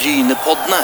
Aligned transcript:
Brynepoddene. 0.00 0.80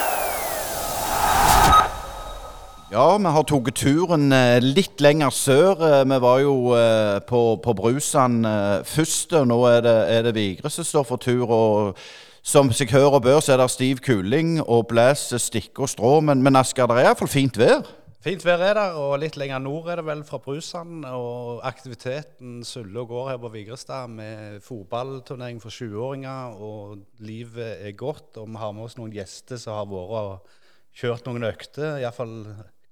Ja, 2.92 3.06
vi 3.16 3.30
har 3.32 3.44
tatt 3.48 3.70
turen 3.80 4.28
eh, 4.32 4.58
litt 4.60 5.00
lenger 5.00 5.32
sør. 5.32 5.80
Eh, 5.80 6.02
Vi 6.04 6.18
var 6.20 6.42
jo 6.42 6.74
eh, 6.76 7.16
på, 7.24 7.40
på 7.64 7.74
Brusand 7.78 8.44
først, 8.84 9.32
nå 9.48 9.58
er 9.70 9.80
det, 9.86 9.96
det 10.28 10.34
Vigre 10.36 10.70
som 10.70 10.84
står 10.84 11.08
for 11.08 11.16
tur. 11.16 11.48
og 11.48 11.96
Som 12.44 12.68
seg 12.76 12.92
hør 12.92 13.16
og 13.16 13.22
bør, 13.24 13.40
så 13.40 13.54
er 13.54 13.62
det 13.62 13.70
stiv 13.72 14.04
kuling 14.04 14.60
og 14.60 14.84
blæs, 14.92 15.30
stikke 15.40 15.86
og 15.86 15.88
strå. 15.88 16.20
Men, 16.20 16.44
men 16.44 16.60
Asker, 16.60 16.84
det 16.86 17.00
er 17.00 17.08
iallfall 17.08 17.32
fint 17.32 17.56
vær. 17.56 17.88
Fint 18.26 18.42
vær 18.42 18.58
er 18.58 18.72
der, 18.74 18.96
og 18.98 19.20
litt 19.22 19.36
lenger 19.38 19.60
nord 19.62 19.86
er 19.86 20.00
det 20.00 20.04
vel 20.08 20.24
fra 20.26 20.40
Brusand. 20.42 21.04
Og 21.06 21.60
aktiviteten 21.62 22.56
suller 22.66 23.04
og 23.04 23.12
går 23.12 23.28
her 23.30 23.36
på 23.38 23.52
Vigrestad 23.54 24.10
med 24.10 24.56
fotballturnering 24.66 25.60
for 25.62 25.70
20-åringer. 25.70 26.56
Og 26.58 27.04
livet 27.22 27.84
er 27.86 27.94
godt, 27.94 28.32
og 28.42 28.48
vi 28.50 28.58
har 28.58 28.72
med 28.74 28.88
oss 28.88 28.96
noen 28.98 29.14
gjester 29.14 29.60
som 29.62 29.78
har 29.78 29.86
vært 29.92 30.16
og 30.18 30.58
kjørt 30.98 31.30
noen 31.30 31.46
økter. 31.46 32.00
Iallfall 32.02 32.34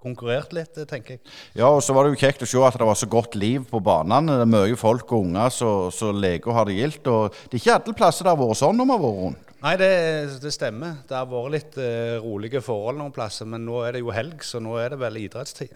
konkurrert 0.05 0.53
litt, 0.57 0.77
tenker 0.91 1.17
jeg. 1.17 1.25
Ja, 1.57 1.71
og 1.71 1.83
så 1.85 1.97
var 1.97 2.07
det 2.07 2.15
jo 2.15 2.21
kjekt 2.21 2.45
å 2.45 2.49
se 2.49 2.61
at 2.65 2.79
det 2.81 2.89
var 2.89 3.01
så 3.01 3.09
godt 3.11 3.39
liv 3.41 3.65
på 3.71 3.81
banene. 3.85 4.39
Det 4.39 4.47
er 4.47 4.53
mye 4.53 4.79
folk 4.79 5.11
og 5.11 5.31
unger 5.31 5.55
som 5.55 6.21
leker 6.21 6.53
og 6.53 6.59
har 6.61 6.69
det 6.69 6.79
gildt. 6.79 7.11
Og 7.11 7.41
det 7.49 7.59
er 7.59 7.63
ikke 7.63 7.79
alle 7.81 7.97
plasser 7.99 8.29
det 8.29 8.35
har 8.35 8.43
vært 8.45 8.61
sånn 8.61 8.79
når 8.79 8.91
vi 8.91 8.97
har 8.97 9.05
vært 9.07 9.21
rundt. 9.25 9.51
Nei, 9.65 9.75
det, 9.81 9.91
det 10.43 10.53
stemmer. 10.53 11.01
Det 11.09 11.17
har 11.17 11.29
vært 11.31 11.55
litt 11.55 11.81
uh, 11.81 12.21
rolige 12.21 12.61
forhold 12.65 13.01
noen 13.01 13.15
plasser, 13.17 13.49
men 13.49 13.65
nå 13.65 13.81
er 13.87 13.97
det 13.97 14.05
jo 14.05 14.13
helg, 14.13 14.45
så 14.45 14.61
nå 14.61 14.77
er 14.77 14.93
det 14.93 15.01
vel 15.01 15.23
idrettstid. 15.23 15.73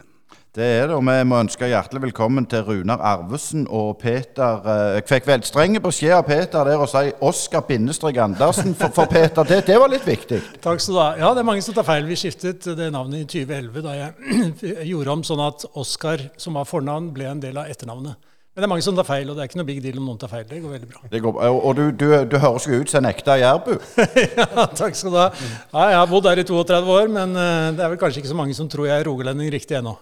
Det 0.56 0.64
er 0.64 0.86
det, 0.88 0.94
og 0.96 1.02
vi 1.04 1.14
må 1.28 1.38
ønske 1.44 1.68
hjertelig 1.68 2.00
velkommen 2.06 2.46
til 2.48 2.62
Runar 2.64 3.02
Arvesen 3.04 3.66
og 3.68 3.98
Peter. 4.00 4.62
eh, 4.64 4.94
Jeg 4.96 5.04
fikk 5.06 5.26
vel 5.28 5.42
strenge 5.44 5.80
beskjed 5.84 6.14
av 6.16 6.24
Peter 6.26 6.64
der 6.64 6.80
å 6.80 6.86
si 6.88 7.12
Oskar 7.20 7.66
bindestrek 7.68 8.16
Andersen 8.16 8.72
for, 8.74 8.88
for 8.96 9.06
Peter. 9.12 9.44
Det, 9.44 9.60
det 9.68 9.76
var 9.78 9.92
litt 9.92 10.06
viktig. 10.08 10.40
Takk 10.64 10.80
skal 10.80 10.94
du 10.94 11.00
ha. 11.02 11.10
Ja, 11.20 11.34
det 11.36 11.44
er 11.44 11.48
mange 11.50 11.62
som 11.62 11.76
tar 11.76 11.86
feil. 11.86 12.08
Vi 12.08 12.16
skiftet 12.16 12.64
det 12.64 12.88
navnet 12.94 13.26
i 13.26 13.44
2011 13.44 13.84
da 13.84 13.94
jeg 14.00 14.88
gjorde 14.88 15.18
om 15.18 15.26
sånn 15.28 15.44
at 15.46 15.68
Oskar, 15.78 16.24
som 16.40 16.56
var 16.58 16.66
fornavn, 16.66 17.12
ble 17.14 17.28
en 17.28 17.44
del 17.44 17.60
av 17.60 17.68
etternavnet. 17.68 18.16
Men 18.58 18.64
det 18.64 18.66
er 18.66 18.70
mange 18.72 18.82
som 18.82 18.96
tar 18.98 19.06
feil, 19.06 19.28
og 19.30 19.36
det 19.38 19.42
er 19.44 19.46
ikke 19.52 19.58
noe 19.60 19.66
big 19.68 19.76
deal 19.84 19.98
om 20.00 20.06
noen 20.08 20.16
tar 20.18 20.30
feil. 20.32 20.46
Det 20.50 20.56
går 20.58 20.72
veldig 20.72 20.86
bra. 20.90 21.00
Det 21.12 21.18
går, 21.22 21.36
og 21.46 21.76
du, 21.78 21.82
du, 21.94 22.06
du 22.26 22.32
høres 22.42 22.64
jo 22.66 22.80
ut 22.82 22.90
som 22.90 23.04
en 23.04 23.06
ekte 23.12 23.36
jærbu. 23.38 23.68
ja, 24.40 24.64
takk 24.80 24.96
skal 24.98 25.12
du 25.14 25.18
ha. 25.20 25.26
Ja, 25.36 25.84
jeg 25.92 25.98
har 26.00 26.08
bodd 26.10 26.26
her 26.26 26.40
i 26.42 26.44
32 26.48 26.90
år, 26.90 27.12
men 27.14 27.38
eh, 27.38 27.68
det 27.78 27.84
er 27.84 27.92
vel 27.92 28.00
kanskje 28.00 28.18
ikke 28.18 28.32
så 28.32 28.38
mange 28.40 28.56
som 28.58 28.66
tror 28.66 28.88
jeg 28.88 28.98
er 28.98 29.06
rogalending 29.06 29.52
riktig 29.54 29.76
ennå. 29.78 29.92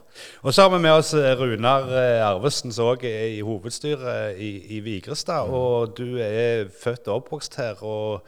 Og 0.40 0.56
så 0.56 0.64
har 0.64 0.72
vi 0.72 0.78
med 0.86 1.02
oss 1.02 1.12
eh, 1.12 1.34
Runar 1.36 1.92
eh, 2.00 2.22
Arvesen, 2.30 2.72
som 2.72 2.88
òg 2.94 3.04
er 3.10 3.34
i 3.34 3.44
hovedstyret 3.44 4.40
i, 4.40 4.50
i 4.78 4.80
Vigrestad. 4.88 5.52
Og 5.52 5.92
du 6.00 6.16
er 6.16 6.72
født 6.80 7.12
og 7.12 7.26
oppvokst 7.26 7.60
her. 7.60 7.84
og 7.84 8.24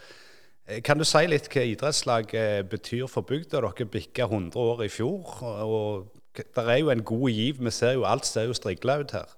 Kan 0.85 1.01
du 1.01 1.09
si 1.09 1.25
litt 1.25 1.49
hva 1.55 1.65
idrettslaget 1.71 2.69
betyr 2.69 3.09
for 3.09 3.25
bygda? 3.25 3.65
Dere 3.65 3.89
bikka 3.97 4.29
100 4.29 4.61
år 4.61 4.85
i 4.85 4.93
fjor. 4.93 5.41
og 5.65 6.13
Det 6.37 6.69
er 6.69 6.83
jo 6.83 6.93
en 6.93 7.09
god 7.15 7.29
giv. 7.33 7.65
Vi 7.65 7.77
ser 7.81 7.97
jo 7.97 8.05
alt 8.05 8.29
ser 8.29 8.53
jo 8.53 8.61
strigla 8.61 9.01
ut 9.01 9.17
her. 9.23 9.38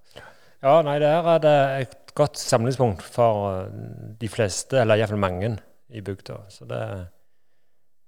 Ja, 0.60 0.80
nei, 0.84 0.98
der 1.00 1.24
er 1.48 1.78
et 1.86 2.12
godt 2.16 2.38
samlingspunkt 2.40 3.02
for 3.02 3.46
eh, 3.54 3.70
de 4.20 4.28
fleste, 4.28 4.82
eller 4.82 5.00
iallfall 5.00 5.22
mange, 5.22 5.54
i 5.90 6.02
bygda. 6.04 6.36
Så 6.52 6.68
det, 6.68 6.82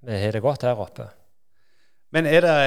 vi 0.07 0.21
har 0.21 0.37
det 0.37 0.43
godt 0.45 0.67
her 0.69 0.79
oppe. 0.79 1.09
Men 2.13 2.29
er 2.29 2.45
det 2.45 2.61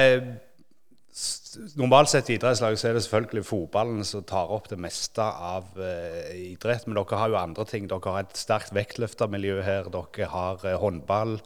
Normalt 1.80 2.10
sett 2.12 2.28
i 2.28 2.34
idrettslaget 2.36 2.80
så 2.80 2.88
er 2.90 2.96
det 2.98 3.00
selvfølgelig 3.06 3.46
fotballen 3.48 4.02
som 4.04 4.24
tar 4.28 4.50
opp 4.52 4.66
det 4.68 4.76
meste 4.76 5.24
av 5.24 5.70
eh, 5.80 6.34
idrett. 6.52 6.84
Men 6.84 6.98
dere 6.98 7.20
har 7.22 7.30
jo 7.32 7.38
andre 7.40 7.64
ting. 7.70 7.86
Dere 7.88 8.12
har 8.12 8.26
et 8.26 8.36
sterkt 8.36 8.74
vektløftermiljø 8.76 9.62
her. 9.64 9.88
Dere 9.94 10.28
har 10.34 10.66
eh, 10.68 10.76
håndball. 10.82 11.38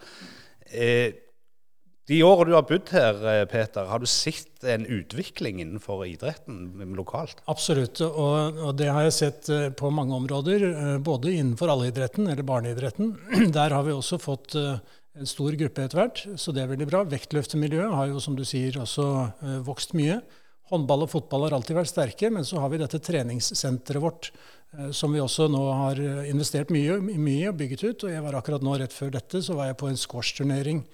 Eh, 0.66 1.14
de 2.10 2.18
årene 2.26 2.50
du 2.50 2.56
har 2.56 2.66
bodd 2.66 2.90
her, 2.90 3.18
eh, 3.30 3.44
Peter, 3.46 3.86
har 3.86 4.02
du 4.02 4.06
sett 4.10 4.64
en 4.66 4.82
utvikling 4.82 5.60
innenfor 5.62 6.02
idretten 6.08 6.72
lokalt? 6.98 7.38
Absolutt, 7.50 8.00
og, 8.02 8.58
og 8.58 8.72
det 8.80 8.88
har 8.90 9.06
jeg 9.06 9.14
sett 9.14 9.50
eh, 9.54 9.68
på 9.70 9.92
mange 9.94 10.16
områder. 10.18 10.64
eh, 10.70 10.96
Både 11.06 11.30
innenfor 11.30 11.70
allidretten, 11.70 12.26
eller 12.26 12.46
barneidretten. 12.46 13.14
Der 13.56 13.76
har 13.76 13.86
vi 13.86 13.94
også 13.94 14.18
fått 14.18 14.58
en 14.58 15.28
stor 15.28 15.54
gruppe 15.58 15.86
etter 15.86 16.00
hvert, 16.00 16.24
så 16.38 16.54
det 16.54 16.64
er 16.64 16.72
veldig 16.72 16.90
bra. 16.90 17.04
Vektløftemiljøet 17.06 17.94
har 17.94 18.10
jo, 18.10 18.22
som 18.22 18.34
du 18.38 18.42
sier, 18.48 18.80
også 18.82 19.06
vokst 19.66 19.94
mye. 19.98 20.18
Håndball 20.70 21.06
og 21.06 21.10
fotball 21.12 21.46
har 21.46 21.56
alltid 21.58 21.78
vært 21.78 21.90
sterke, 21.90 22.30
men 22.30 22.46
så 22.46 22.62
har 22.62 22.70
vi 22.70 22.78
dette 22.78 23.02
treningssenteret 23.02 24.02
vårt, 24.02 24.30
som 24.94 25.10
vi 25.10 25.22
også 25.22 25.48
nå 25.50 25.64
har 25.82 25.98
investert 26.30 26.70
mye, 26.70 27.00
i 27.10 27.40
og 27.50 27.58
bygget 27.58 27.82
ut. 27.88 28.06
Og 28.06 28.14
jeg 28.14 28.22
var 28.22 28.38
akkurat 28.38 28.62
nå, 28.62 28.78
rett 28.78 28.94
før 28.94 29.10
dette, 29.18 29.42
så 29.42 29.58
var 29.58 29.70
jeg 29.72 29.80
på 29.82 29.90
en 29.90 29.98
squashturnering 29.98 30.84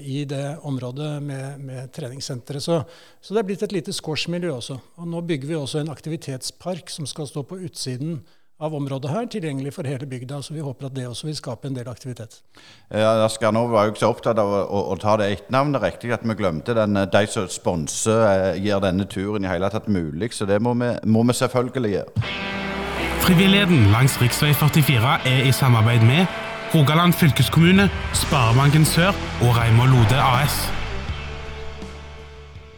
i 0.00 0.24
det 0.28 0.56
området 0.64 1.10
med, 1.22 1.60
med 1.60 1.92
treningssenteret. 1.92 2.62
Så, 2.62 2.80
så 3.20 3.34
det 3.34 3.42
er 3.42 3.48
blitt 3.50 3.64
et 3.66 3.74
lite 3.76 3.92
squashmiljø 3.92 4.54
også. 4.54 4.78
Og 5.00 5.08
nå 5.12 5.20
bygger 5.28 5.50
vi 5.50 5.58
også 5.58 5.82
en 5.82 5.92
aktivitetspark 5.92 6.90
som 6.92 7.08
skal 7.10 7.28
stå 7.28 7.44
på 7.46 7.60
utsiden 7.66 8.20
av 8.56 8.74
området 8.74 9.10
her, 9.12 9.26
tilgjengelig 9.28 9.74
for 9.76 9.88
hele 9.88 10.06
bygda. 10.08 10.40
Så 10.42 10.54
vi 10.54 10.64
håper 10.64 10.88
at 10.88 10.96
det 10.96 11.06
også 11.08 11.28
vil 11.28 11.36
skape 11.36 11.68
en 11.68 11.76
del 11.76 11.88
aktivitet. 11.92 12.38
Ja, 12.88 13.28
nå 13.52 13.66
var 13.72 13.86
jo 13.86 13.92
ikke 13.92 14.04
så 14.04 14.12
opptatt 14.14 14.40
av 14.40 14.48
å, 14.48 14.62
å, 14.64 14.82
å 14.94 14.96
ta 15.00 15.18
det 15.20 15.28
etternavnet 15.34 15.84
riktig 15.84 16.14
at 16.16 16.24
vi 16.24 16.38
glemte 16.38 16.76
den, 16.76 16.96
eh, 16.96 17.08
de 17.12 17.24
som 17.30 17.48
sponser, 17.52 18.24
eh, 18.30 18.62
gjør 18.64 18.86
denne 18.88 19.08
turen 19.12 19.44
i 19.44 19.52
hele 19.52 19.70
tatt 19.72 19.90
mulig. 19.92 20.32
Så 20.36 20.48
det 20.48 20.60
må 20.64 20.72
vi, 20.80 20.94
må 21.04 21.26
vi 21.28 21.36
selvfølgelig 21.36 21.94
gjøre. 21.98 22.26
Frivilligheten 23.26 23.88
langs 23.92 24.16
rv. 24.22 24.30
44 24.54 25.16
er 25.26 25.48
i 25.48 25.52
samarbeid 25.52 26.04
med 26.06 26.45
Rogaland 26.76 27.12
fylkeskommune, 27.12 27.88
Sparebanken 28.14 28.84
Sør 28.84 29.14
og 29.40 29.54
Reimar 29.56 29.86
Lode 29.88 30.16
AS. 30.20 30.56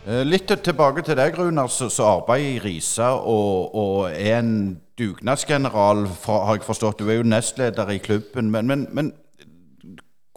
Eh, 0.06 0.20
Litt 0.22 0.52
tilbake 0.62 1.02
til 1.02 1.16
deg, 1.18 1.34
Runar, 1.34 1.66
som 1.66 1.90
arbeider 2.06 2.46
i 2.46 2.60
Risa 2.62 3.08
og, 3.16 3.74
og 3.74 4.12
er 4.12 4.36
en 4.38 4.52
dugnadsgeneral, 4.98 6.04
fra, 6.06 6.44
har 6.46 6.60
jeg 6.60 6.66
forstått. 6.68 7.00
Du 7.00 7.10
er 7.10 7.18
jo 7.18 7.24
nestleder 7.26 7.90
i 7.90 7.98
klubben. 7.98 8.52
Men, 8.54 8.70
men, 8.70 8.84
men 8.92 9.10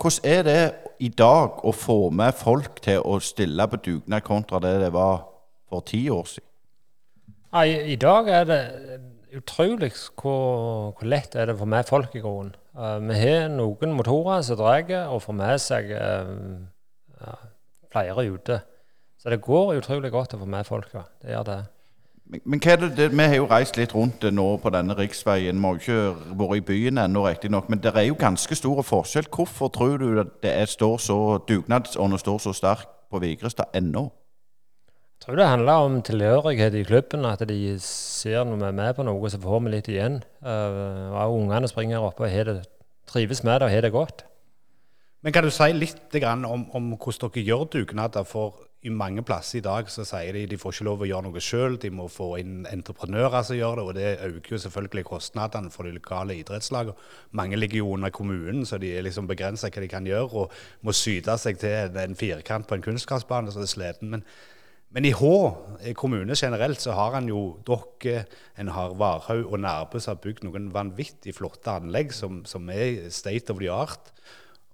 hvordan 0.02 0.32
er 0.32 0.42
det 0.48 0.64
i 1.00 1.12
dag 1.14 1.62
å 1.62 1.76
få 1.76 2.00
med 2.10 2.34
folk 2.40 2.82
til 2.82 3.06
å 3.06 3.20
stille 3.22 3.68
på 3.70 3.78
dugnad 3.78 4.26
kontra 4.26 4.64
det 4.64 4.80
det 4.88 4.90
var 4.96 5.28
for 5.70 5.86
ti 5.86 6.08
år 6.10 6.26
siden? 6.34 6.50
Nei, 7.54 7.68
I 7.94 8.00
dag 8.02 8.34
er 8.40 8.50
det 8.50 8.62
utrolig 9.38 9.92
hvor, 10.18 10.98
hvor 10.98 11.06
lett 11.06 11.38
er 11.38 11.52
det 11.52 11.60
få 11.62 11.70
med 11.70 11.86
folk 11.86 12.18
i 12.18 12.26
grunnen. 12.26 12.58
Eh, 12.78 12.98
vi 13.08 13.20
har 13.20 13.50
noen 13.52 13.96
motorer 13.98 14.42
som 14.48 14.60
drar 14.60 14.88
og 15.12 15.22
får 15.26 15.36
med 15.36 15.60
seg 15.60 15.92
eh, 15.92 16.32
ja, 17.20 17.36
flere 17.92 18.28
ute. 18.32 18.62
Så 19.22 19.30
det 19.30 19.42
går 19.44 19.76
utrolig 19.78 20.12
godt 20.12 20.34
å 20.34 20.42
få 20.42 20.48
med 20.50 20.66
folk. 20.66 20.94
Ja. 20.94 21.04
Det 21.22 21.34
gjør 21.34 21.48
det. 21.50 21.60
Men, 22.32 22.42
men 22.46 22.62
det, 22.64 22.92
det, 22.98 23.10
vi 23.12 23.28
har 23.28 23.36
jo 23.36 23.50
reist 23.52 23.78
litt 23.78 23.94
rundt 23.94 24.24
nå 24.24 24.46
på 24.64 24.72
denne 24.74 24.96
riksveien. 24.98 25.60
Vi 25.60 25.68
har 25.68 25.76
jo 25.76 25.82
ikke 25.84 26.38
vært 26.40 26.58
i 26.58 26.66
byen 26.72 27.04
ennå, 27.04 27.26
riktignok. 27.28 27.68
Men 27.70 27.84
det 27.84 27.92
er 27.94 28.08
jo 28.08 28.18
ganske 28.18 28.56
store 28.56 28.84
forskjell. 28.88 29.28
Hvorfor 29.36 29.68
tror 29.68 30.00
du 30.02 30.08
at 30.24 30.40
det 30.42 30.56
står 30.72 30.98
så 30.98 31.20
dugnadsånden 31.48 32.24
står 32.24 32.42
så 32.48 32.56
sterk 32.56 32.88
på 33.12 33.20
Vigrestad 33.22 33.76
ennå? 33.76 34.08
Tror 35.22 35.38
det 35.38 35.46
handler 35.46 35.84
om 35.86 36.00
tilhørighet 36.02 36.74
i 36.80 36.84
klubben. 36.84 37.26
At 37.30 37.44
de 37.46 37.78
ser 37.86 38.44
når 38.44 38.58
vi 38.58 38.66
er 38.72 38.78
med 38.80 38.96
på 38.98 39.06
noe, 39.06 39.30
så 39.30 39.38
får 39.42 39.60
vi 39.62 39.74
litt 39.76 39.90
igjen. 39.92 40.18
Uh, 40.42 41.14
og 41.14 41.36
ungene 41.44 41.70
springer 41.70 42.02
oppe 42.02 42.26
og 42.26 42.48
det, 42.50 42.64
trives 43.12 43.44
med 43.46 43.62
det 43.62 43.68
og 43.68 43.76
har 43.76 43.86
det 43.86 43.92
godt. 43.94 44.26
Men 45.22 45.34
kan 45.34 45.46
du 45.46 45.52
si 45.54 45.68
litt 45.78 46.16
om, 46.26 46.66
om 46.74 46.94
hvordan 46.98 47.30
dere 47.30 47.46
gjør 47.46 47.68
dugnader? 47.70 48.26
For 48.26 48.64
i 48.82 48.90
mange 48.90 49.22
plasser 49.22 49.60
i 49.60 49.62
dag 49.62 49.90
så 49.94 50.02
sier 50.10 50.34
de 50.34 50.48
de 50.50 50.58
får 50.58 50.74
ikke 50.74 50.86
lov 50.88 51.04
å 51.06 51.10
gjøre 51.12 51.28
noe 51.28 51.42
sjøl, 51.46 51.76
de 51.78 51.92
må 51.94 52.08
få 52.10 52.32
inn 52.42 52.64
entreprenører 52.66 53.44
som 53.46 53.60
gjør 53.60 53.78
det. 53.78 53.84
Og 53.86 53.94
det 54.00 54.14
øker 54.26 54.56
jo 54.56 54.62
selvfølgelig 54.64 55.04
kostnadene 55.06 55.70
for 55.70 55.86
de 55.86 55.94
lokale 56.00 56.40
idrettslagene. 56.40 56.98
Mange 57.38 57.60
ligger 57.62 57.84
jo 57.84 57.92
under 57.94 58.10
kommunen, 58.10 58.66
så 58.66 58.82
de 58.82 58.90
er 58.96 59.06
liksom 59.06 59.30
begrensa 59.30 59.70
hva 59.70 59.86
de 59.86 59.92
kan 59.92 60.10
gjøre. 60.10 60.34
Og 60.34 60.82
må 60.82 60.98
syte 60.98 61.38
seg 61.38 61.62
til 61.62 62.02
en 62.08 62.18
firkant 62.18 62.66
på 62.66 62.80
en 62.80 62.88
kunstgressbane, 62.90 63.54
så 63.54 63.62
det 63.62 63.70
er 63.70 63.76
sliten. 63.76 64.16
Men, 64.16 64.26
men 64.92 65.08
i 65.08 65.14
Hå 65.16 65.36
kommune 65.96 66.36
generelt 66.36 66.82
så 66.84 66.96
har 66.98 67.16
en 67.18 67.30
jo 67.32 67.42
dere, 67.68 68.26
en 68.60 68.72
har 68.76 68.96
Varhaug 69.00 69.54
og 69.54 69.62
Nærbø 69.64 70.02
som 70.02 70.18
har 70.18 70.24
bygd 70.24 70.44
noen 70.48 70.72
vanvittig 70.76 71.36
flotte 71.38 71.72
anlegg 71.80 72.12
som, 72.16 72.42
som 72.46 72.68
er 72.70 73.08
state 73.14 73.54
of 73.54 73.62
the 73.62 73.72
art. 73.72 74.12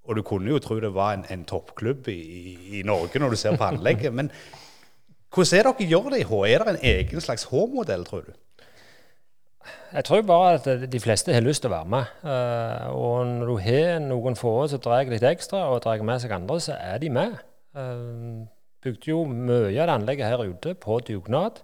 Og 0.08 0.18
du 0.18 0.24
kunne 0.26 0.50
jo 0.50 0.62
tro 0.64 0.80
det 0.82 0.94
var 0.96 1.14
en, 1.18 1.28
en 1.30 1.46
toppklubb 1.46 2.10
i, 2.10 2.18
i, 2.18 2.56
i 2.80 2.84
Norge 2.88 3.22
når 3.22 3.36
du 3.36 3.40
ser 3.40 3.60
på 3.60 3.68
anlegget. 3.68 4.16
Men 4.16 4.32
hvordan 5.34 5.60
er 5.60 5.70
dere 5.70 5.90
gjør 5.92 6.12
det 6.14 6.24
i 6.24 6.28
Hå? 6.32 6.44
Er 6.48 6.64
det 6.64 6.76
en 6.76 6.86
egen 6.96 7.22
slags 7.22 7.46
Hå-modell, 7.52 8.06
tror 8.08 8.26
du? 8.26 8.34
Jeg 9.94 10.04
tror 10.08 10.22
bare 10.28 10.54
at 10.58 10.92
de 10.92 11.00
fleste 11.00 11.34
har 11.36 11.44
lyst 11.44 11.62
til 11.64 11.70
å 11.70 11.76
være 11.76 11.92
med. 11.92 12.14
Eh, 12.24 12.88
og 12.96 13.28
når 13.28 13.52
du 13.52 13.58
har 13.64 14.00
noen 14.04 14.36
få 14.40 14.54
som 14.72 14.82
drar 14.84 15.08
litt 15.12 15.24
ekstra, 15.28 15.68
og 15.72 15.84
drar 15.84 16.02
med 16.08 16.24
seg 16.24 16.34
andre, 16.36 16.60
så 16.64 16.76
er 16.80 17.04
de 17.04 17.12
med. 17.14 17.36
Uh, 17.78 18.48
bygde 18.84 19.12
jo 19.12 19.24
mye 19.30 19.82
av 19.84 19.96
anlegget 19.96 20.32
her 20.32 20.46
ute 20.46 20.76
på 20.78 21.00
dugnad. 21.08 21.64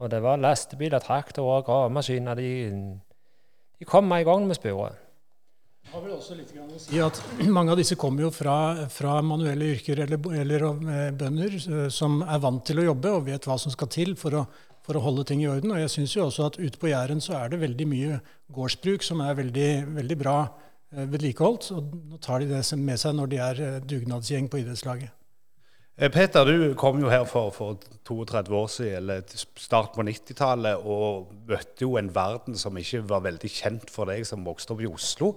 Og 0.00 0.12
det 0.12 0.20
var 0.24 0.40
lastebiler, 0.40 1.00
traktorer, 1.00 1.64
gravemaskiner. 1.64 2.36
De, 2.36 2.50
de 3.78 3.88
kom 3.88 4.08
med 4.08 4.24
i 4.24 4.28
gang 4.28 4.46
med 4.48 4.58
sporet. 4.58 5.02
Har 5.92 6.02
vel 6.02 6.16
også 6.16 6.34
litt 6.34 6.50
grann 6.50 6.70
å 6.74 6.80
si 6.82 6.98
at 7.00 7.18
Mange 7.56 7.72
av 7.72 7.78
disse 7.78 7.96
kommer 7.98 8.26
jo 8.26 8.32
fra, 8.34 8.86
fra 8.92 9.20
manuelle 9.22 9.70
yrker 9.76 10.02
eller, 10.02 10.18
eller 10.42 10.64
eh, 10.66 11.10
bønder 11.14 11.58
som 11.94 12.18
er 12.26 12.40
vant 12.42 12.64
til 12.66 12.82
å 12.82 12.88
jobbe 12.88 13.12
og 13.14 13.28
vet 13.28 13.46
hva 13.46 13.58
som 13.60 13.72
skal 13.72 13.90
til 13.94 14.16
for 14.18 14.34
å, 14.40 14.42
for 14.86 14.98
å 14.98 15.04
holde 15.04 15.26
ting 15.30 15.44
i 15.44 15.50
orden. 15.50 15.72
Og 15.72 15.82
jeg 15.84 15.92
syns 15.94 16.16
jo 16.16 16.26
også 16.26 16.50
at 16.50 16.58
ute 16.58 16.80
på 16.82 16.90
Jæren 16.90 17.22
så 17.22 17.38
er 17.38 17.54
det 17.54 17.62
veldig 17.62 17.86
mye 17.90 18.18
gårdsbruk 18.56 19.06
som 19.06 19.22
er 19.24 19.38
veldig, 19.38 19.70
veldig 20.00 20.18
bra 20.20 20.38
eh, 20.42 21.06
vedlikeholdt. 21.14 21.70
Og 21.78 21.94
nå 22.10 22.20
tar 22.24 22.42
de 22.42 22.50
det 22.50 22.64
med 22.82 23.00
seg 23.00 23.16
når 23.16 23.32
de 23.32 23.40
er 23.46 23.62
eh, 23.68 23.78
dugnadsgjeng 23.86 24.50
på 24.50 24.64
idrettslaget. 24.64 25.14
Eh, 25.98 26.10
Peter, 26.12 26.44
du 26.44 26.74
kom 26.76 26.98
jo 27.00 27.08
her 27.08 27.22
for, 27.24 27.48
for 27.56 27.78
32 28.04 28.52
år 28.52 28.66
siden, 28.68 28.96
eller 28.98 29.22
start 29.56 29.94
på 29.94 30.04
90-tallet, 30.04 30.82
og 30.84 31.30
møtte 31.48 31.86
jo 31.86 31.94
en 31.96 32.10
verden 32.12 32.58
som 32.60 32.76
ikke 32.76 33.00
var 33.08 33.22
veldig 33.24 33.48
kjent 33.48 33.88
for 33.88 34.12
deg 34.12 34.26
som 34.28 34.44
vokste 34.44 34.74
opp 34.74 34.82
i 34.84 34.90
Oslo. 34.90 35.30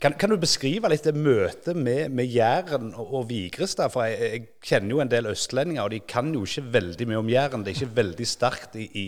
Kan, 0.00 0.16
kan 0.16 0.32
du 0.32 0.38
beskrive 0.40 0.88
litt 0.88 1.04
det 1.04 1.12
møtet 1.12 1.76
med, 1.76 2.08
med 2.08 2.32
Jæren 2.32 2.94
og, 2.94 3.12
og 3.20 3.28
Vigrestad? 3.28 3.92
For 3.92 4.08
jeg, 4.08 4.32
jeg, 4.32 4.48
kjenner 4.64 4.94
jo 4.94 5.02
en 5.04 5.12
del 5.12 5.28
østlendinger, 5.28 5.84
og 5.84 5.92
de 5.92 6.00
kan 6.00 6.32
jo 6.32 6.46
ikke 6.48 6.64
veldig 6.78 7.10
mye 7.10 7.20
om 7.20 7.30
Jæren. 7.34 7.66
Det 7.66 7.74
er 7.74 7.82
ikke 7.82 8.00
veldig 8.00 8.30
sterkt 8.32 8.80
i, 8.80 8.88
i 8.88 9.06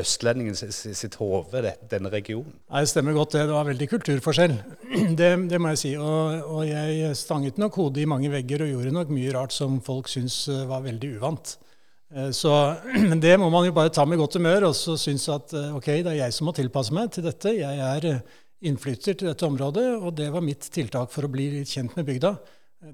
østlendingen 0.00 0.56
sitt 0.56 1.16
hode, 1.20 1.72
denne 1.90 2.10
regionen? 2.12 2.54
Nei, 2.70 2.82
Det 2.84 2.90
stemmer 2.90 3.16
godt 3.16 3.36
det. 3.36 3.44
Det 3.48 3.56
var 3.56 3.68
veldig 3.68 3.88
kulturforskjell. 3.90 4.56
Det, 5.18 5.30
det 5.50 5.60
må 5.60 5.72
jeg 5.72 5.80
si. 5.82 5.92
Og, 5.96 6.42
og, 6.44 6.62
jeg 6.68 7.14
stanget 7.16 7.60
nok 7.60 7.78
hodet 7.80 8.04
i 8.04 8.08
mange 8.10 8.30
vegger 8.32 8.64
og 8.64 8.72
gjorde 8.72 8.94
nok 8.94 9.12
mye 9.14 9.32
rart 9.36 9.54
som 9.56 9.78
folk 9.84 10.10
syntes 10.12 10.46
eh, 10.52 10.64
var 10.68 10.84
veldig 10.84 11.12
uvant. 11.16 11.56
Eh, 12.14 12.30
så, 12.36 12.52
det 13.24 13.36
må 13.40 13.50
man 13.52 13.68
jo 13.68 13.76
bare 13.76 13.94
ta 13.94 14.04
med 14.08 14.20
godt 14.20 14.38
humør 14.40 14.70
og 14.70 14.76
så 14.78 14.98
synes 15.00 15.28
at 15.32 15.54
eh, 15.56 15.72
ok, 15.76 15.88
det 16.06 16.12
er 16.14 16.20
jeg 16.24 16.36
som 16.36 16.50
må 16.50 16.56
tilpasse 16.56 16.94
meg 16.96 17.12
til 17.14 17.26
dette. 17.26 17.56
Jeg 17.56 17.80
er 17.90 18.20
innflytter 18.66 19.16
til 19.16 19.30
dette 19.30 19.46
området, 19.46 19.88
og 20.00 20.14
det 20.16 20.30
var 20.32 20.44
mitt 20.44 20.64
tiltak 20.72 21.12
for 21.12 21.26
å 21.26 21.32
bli 21.32 21.50
litt 21.58 21.72
kjent 21.72 21.96
med 21.98 22.08
bygda. 22.08 22.36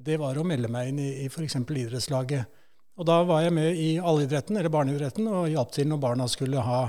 Det 0.02 0.19
var 0.20 0.38
å 0.38 0.46
melde 0.46 0.70
meg 0.72 0.90
inn 0.90 1.00
i, 1.02 1.10
i 1.25 1.31
f.eks. 1.31 1.58
idrettslaget. 1.62 2.62
Og 3.00 3.09
da 3.09 3.23
var 3.25 3.44
jeg 3.44 3.55
med 3.56 3.79
i 3.79 3.94
allidretten, 3.99 4.59
eller 4.59 4.73
barneidretten, 4.73 5.29
og 5.31 5.49
hjalp 5.49 5.73
til 5.73 5.89
når 5.89 6.03
barna 6.03 6.27
skulle 6.29 6.65
ha 6.65 6.83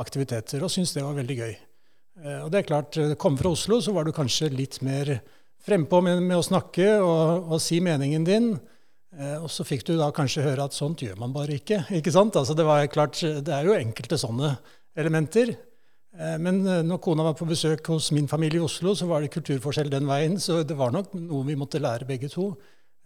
aktiviteter, 0.00 0.62
og 0.64 0.72
syntes 0.72 0.94
det 0.96 1.04
var 1.04 1.18
veldig 1.18 1.36
gøy. 1.36 1.52
Eh, 2.24 2.40
og 2.44 2.50
det 2.52 2.62
er 2.62 2.68
klart, 2.68 2.96
eh, 2.96 3.14
Kom 3.14 3.36
fra 3.38 3.52
Oslo, 3.52 3.80
så 3.80 3.92
var 3.92 4.04
du 4.04 4.12
kanskje 4.12 4.50
litt 4.52 4.80
mer 4.82 5.20
frempå 5.60 6.00
med, 6.02 6.22
med 6.22 6.38
å 6.38 6.44
snakke 6.44 6.98
og, 7.00 7.50
og, 7.52 7.58
si 7.60 7.80
meningen 7.80 8.24
din. 8.24 8.52
Eh, 9.16 9.36
og 9.40 9.50
så 9.52 9.66
fikk 9.66 9.84
du 9.88 9.96
da 9.98 10.10
kanskje 10.14 10.44
høre 10.44 10.64
at 10.64 10.76
sånt 10.76 11.04
gjør 11.04 11.18
man 11.20 11.34
bare 11.36 11.58
ikke. 11.60 11.84
ikke 12.00 12.14
sant? 12.14 12.36
Altså 12.36 12.56
det, 12.56 12.66
var 12.68 12.86
klart, 12.92 13.20
det 13.20 13.54
er 13.54 13.68
jo 13.68 13.76
enkelte 13.76 14.20
sånne 14.20 14.56
elementer. 14.98 15.56
Men 16.42 16.56
når 16.82 16.98
kona 16.98 17.22
var 17.22 17.36
på 17.38 17.46
besøk 17.46 17.86
hos 17.86 18.08
min 18.10 18.26
familie 18.26 18.58
i 18.58 18.64
Oslo, 18.66 18.96
så 18.98 19.06
var 19.06 19.22
det 19.22 19.28
kulturforskjell 19.30 19.92
den 19.92 20.08
veien. 20.08 20.34
Så 20.42 20.64
det 20.66 20.74
var 20.74 20.90
nok 20.90 21.12
noe 21.14 21.46
vi 21.46 21.54
måtte 21.54 21.78
lære 21.78 22.08
begge 22.08 22.26
to. 22.32 22.48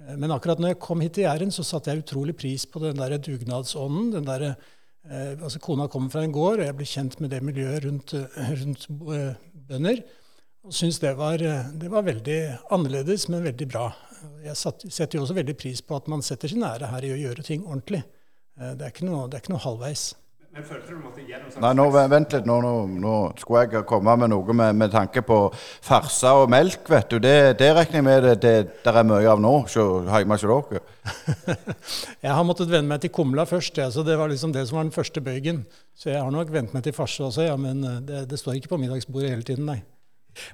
Eh, 0.00 0.16
men 0.16 0.32
akkurat 0.34 0.60
når 0.60 0.74
jeg 0.74 0.82
kom 0.82 1.02
hit 1.04 1.16
til 1.18 1.26
Jæren, 1.28 1.52
så 1.54 1.64
satte 1.66 1.92
jeg 1.92 2.04
utrolig 2.04 2.36
pris 2.38 2.66
på 2.66 2.82
den 2.82 2.98
der 3.00 3.16
dugnadsånden. 3.18 4.12
den 4.12 4.26
der, 4.26 4.56
eh, 5.04 5.42
altså 5.42 5.58
Kona 5.58 5.86
kommer 5.86 6.10
fra 6.10 6.24
en 6.24 6.32
gård, 6.32 6.60
og 6.60 6.66
jeg 6.66 6.76
ble 6.76 6.86
kjent 6.86 7.20
med 7.20 7.30
det 7.30 7.42
miljøet 7.42 7.84
rundt, 7.84 8.14
eh, 8.14 8.52
rundt 8.62 8.88
eh, 8.90 9.34
bønder. 9.68 10.02
Og 10.64 10.72
syntes 10.72 10.98
det 10.98 11.12
det 11.80 11.90
var 11.90 12.02
veldig 12.02 12.58
annerledes, 12.70 13.28
men 13.28 13.44
veldig 13.44 13.68
bra. 13.68 13.92
Jeg 14.42 14.56
setter 14.56 15.18
jo 15.18 15.22
også 15.22 15.34
veldig 15.34 15.56
pris 15.56 15.82
på 15.82 15.96
at 15.96 16.08
man 16.08 16.22
setter 16.22 16.48
sin 16.48 16.62
ære 16.62 16.88
her 16.88 17.04
i 17.04 17.12
å 17.12 17.20
gjøre 17.20 17.42
ting 17.44 17.66
ordentlig. 17.66 18.02
Det 18.56 18.80
er 18.80 19.04
noe, 19.04 19.28
det 19.28 19.34
er 19.34 19.42
ikke 19.42 19.52
noe 19.52 19.60
halvveis. 19.60 20.14
Men 20.54 20.62
følte 20.62 20.92
du 20.94 20.98
måtte 21.02 21.22
gjennom 21.26 21.50
sånn 21.50 21.64
Nei, 21.64 21.70
nå, 21.74 21.84
Vent 21.90 22.34
litt, 22.36 22.44
nå, 22.46 22.60
nå, 22.62 22.72
nå, 23.02 23.14
skulle 23.40 23.64
jeg 23.64 23.86
komme 23.90 24.12
med 24.20 24.30
noe 24.30 24.54
med, 24.54 24.76
med 24.78 24.92
tanke 24.92 25.24
på 25.26 25.38
farsa 25.82 26.36
og 26.44 26.52
melk. 26.54 26.84
vet 26.90 27.10
du. 27.10 27.16
Det, 27.18 27.56
det 27.58 27.72
regner 27.74 27.98
jeg 27.98 28.06
med 28.06 28.22
det, 28.28 28.34
det, 28.44 28.52
der 28.84 29.00
er 29.00 29.08
mye 29.08 29.32
av 29.32 29.42
nå 29.42 29.54
hjemme 29.66 30.38
hos 30.38 30.46
dere. 30.46 30.84
jeg 32.24 32.30
har 32.30 32.46
måttet 32.46 32.70
venne 32.70 32.86
meg 32.92 33.02
til 33.02 33.10
kumla 33.18 33.48
først, 33.50 33.82
ja, 33.82 33.88
så 33.90 34.06
det 34.06 34.14
var 34.20 34.30
liksom 34.30 34.54
det 34.54 34.62
som 34.68 34.78
var 34.78 34.86
den 34.86 34.94
første 34.94 35.24
bøygen. 35.24 35.64
Så 35.98 36.12
jeg 36.12 36.22
har 36.22 36.30
nok 36.30 36.54
vent 36.54 36.76
meg 36.76 36.86
til 36.86 36.94
farse 36.94 37.26
også, 37.26 37.48
ja, 37.48 37.58
men 37.58 37.82
eh, 37.82 37.98
det, 38.06 38.22
det 38.30 38.38
står 38.38 38.60
ikke 38.60 38.76
på 38.76 38.80
middagsbordet 38.84 39.34
hele 39.34 39.46
tiden, 39.46 39.66
nei. 39.66 39.80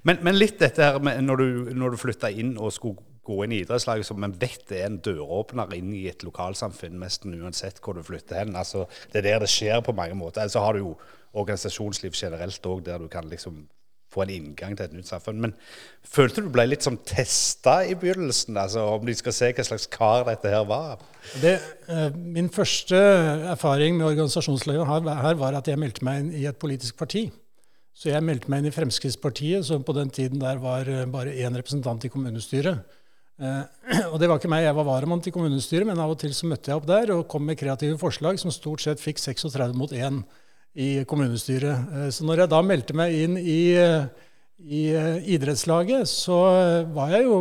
Men, 0.09 0.25
men, 0.25 0.37
litt 0.41 0.59
dette 0.61 0.81
her 0.81 1.01
med 1.05 1.21
når 1.25 1.41
du, 1.41 1.71
når 1.77 1.95
du 1.95 2.01
flytta 2.01 2.33
inn 2.33 2.57
og 2.57 2.73
skulle 2.73 3.01
gå 3.31 3.41
inn 3.45 3.55
i 3.55 3.63
idrettslaget 3.65 4.11
som 4.11 4.27
en 4.27 4.37
vet 4.43 4.75
er 4.75 4.89
en 4.89 5.01
døråpner 5.07 5.73
inn 5.79 5.95
i 5.97 6.05
et 6.11 6.27
lokalsamfunn, 6.27 7.01
nesten 7.01 7.39
uansett 7.39 7.81
hvor 7.81 7.97
du 7.97 8.05
flytter 8.07 8.43
hen. 8.43 8.57
Altså, 8.59 8.87
det 9.13 9.23
er 9.23 9.29
der 9.31 9.45
det 9.47 9.53
skjer 9.55 9.83
på 9.87 9.97
mange 9.97 10.19
måter. 10.19 10.51
Så 10.51 10.63
har 10.65 10.77
du 10.77 10.85
jo 10.85 10.95
organisasjonsliv 11.31 12.17
generelt 12.17 12.67
òg, 12.67 12.83
der 12.87 12.99
du 12.99 13.09
kan 13.09 13.29
liksom 13.31 13.65
få 14.11 14.25
en 14.25 14.33
inngang 14.35 14.75
til 14.75 14.89
et 14.89 14.95
nytt 14.97 15.11
samfunn. 15.11 15.41
Men 15.43 15.53
følte 16.03 16.43
du 16.43 16.51
ble 16.53 16.65
litt 16.67 16.87
som 16.87 16.99
testa 17.07 17.81
i 17.87 17.95
begynnelsen, 17.99 18.59
altså 18.59 18.83
om 18.97 19.07
de 19.07 19.15
skal 19.15 19.37
se 19.37 19.53
hva 19.55 19.67
slags 19.67 19.87
kar 19.93 20.25
dette 20.27 20.51
her 20.51 20.65
var? 20.67 21.05
Det, 21.43 21.55
eh, 21.89 22.09
min 22.17 22.51
første 22.51 22.99
erfaring 23.53 23.99
med 23.99 24.09
organisasjonslivet 24.11 24.91
her 24.91 25.39
var 25.39 25.59
at 25.59 25.71
jeg 25.71 25.79
meldte 25.79 26.05
meg 26.07 26.25
inn 26.25 26.33
i 26.43 26.49
et 26.51 26.59
politisk 26.59 26.99
parti. 26.99 27.29
Så 27.95 28.09
jeg 28.11 28.25
meldte 28.25 28.51
meg 28.51 28.63
inn 28.63 28.71
i 28.71 28.75
Fremskrittspartiet, 28.75 29.67
som 29.67 29.85
på 29.85 29.93
den 29.93 30.11
tiden 30.11 30.41
der 30.43 30.59
var 30.63 30.89
eh, 30.89 31.07
bare 31.07 31.37
én 31.37 31.57
representant 31.59 32.05
i 32.05 32.11
kommunestyret. 32.11 32.83
Eh, 33.41 34.05
og 34.13 34.19
det 34.21 34.29
var 34.29 34.41
ikke 34.41 34.51
meg, 34.53 34.67
jeg 34.67 34.77
var 34.77 34.89
varamann 34.89 35.23
til 35.25 35.35
kommunestyret, 35.35 35.89
men 35.89 36.01
av 36.01 36.13
og 36.13 36.21
til 36.21 36.35
så 36.37 36.49
møtte 36.51 36.71
jeg 36.71 36.81
opp 36.81 36.89
der 36.91 37.15
og 37.15 37.27
kom 37.31 37.47
med 37.49 37.59
kreative 37.61 37.99
forslag 38.01 38.41
som 38.41 38.53
stort 38.55 38.85
sett 38.85 39.03
fikk 39.03 39.23
36 39.23 39.77
mot 39.79 39.93
1 39.97 40.21
i 40.81 40.91
kommunestyret. 41.09 41.95
Eh, 41.97 42.11
så 42.15 42.27
når 42.29 42.45
jeg 42.45 42.53
da 42.53 42.61
meldte 42.67 42.97
meg 43.01 43.17
inn 43.17 43.39
i, 43.41 43.63
i 44.61 44.83
idrettslaget, 45.37 46.09
så 46.11 46.39
var 46.93 47.17
jeg 47.17 47.29
jo 47.29 47.41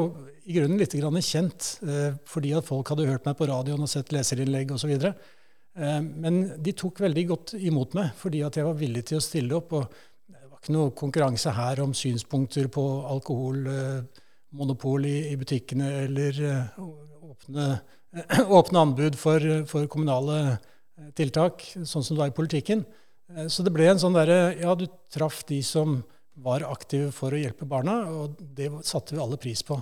i 0.49 0.55
grunnen 0.55 0.79
litt 0.81 0.95
kjent, 1.27 1.65
fordi 2.25 2.55
at 2.57 2.65
folk 2.65 2.89
hadde 2.89 3.05
hørt 3.05 3.27
meg 3.27 3.35
på 3.37 3.45
radioen 3.45 3.83
og 3.85 3.91
sett 3.91 4.09
leserinnlegg 4.15 4.71
osv. 4.73 4.95
Men 5.75 6.39
de 6.57 6.73
tok 6.73 7.03
veldig 7.03 7.25
godt 7.29 7.53
imot 7.53 7.93
meg 7.93 8.15
fordi 8.17 8.41
at 8.41 8.57
jeg 8.57 8.65
var 8.65 8.79
villig 8.79 9.03
til 9.05 9.19
å 9.19 9.21
stille 9.21 9.53
opp. 9.53 9.75
og 9.77 9.93
Det 10.25 10.41
var 10.47 10.57
ikke 10.57 10.73
noe 10.73 10.95
konkurranse 10.97 11.53
her 11.53 11.83
om 11.85 11.93
synspunkter 11.93 12.65
på 12.73 12.87
alkoholmonopol 14.49 15.05
i, 15.05 15.31
i 15.31 15.37
butikkene 15.37 16.05
eller 16.05 16.41
uh, 16.41 17.31
åpne, 17.31 17.79
uh, 18.15 18.51
åpne, 18.59 18.79
anbud 18.79 19.15
for, 19.15 19.39
for, 19.67 19.87
kommunale 19.87 20.57
eh, 20.97 21.11
tiltak, 21.15 21.61
sånn 21.83 22.03
som 22.03 22.15
det 22.15 22.21
var 22.21 22.31
i 22.31 22.35
politikken. 22.35 22.85
Så 23.47 23.61
det 23.61 23.69
ble 23.69 23.85
en 23.85 23.99
sånn 24.01 24.15
derre 24.15 24.55
Ja, 24.57 24.73
du 24.73 24.87
traff 25.13 25.43
de 25.45 25.61
som 25.61 25.99
var 26.41 26.63
aktive 26.65 27.11
for 27.13 27.31
å 27.31 27.37
hjelpe 27.37 27.67
barna, 27.69 28.09
og 28.09 28.39
det 28.39 28.71
satte 28.83 29.13
vi 29.13 29.21
alle 29.21 29.37
pris 29.37 29.61
på. 29.61 29.77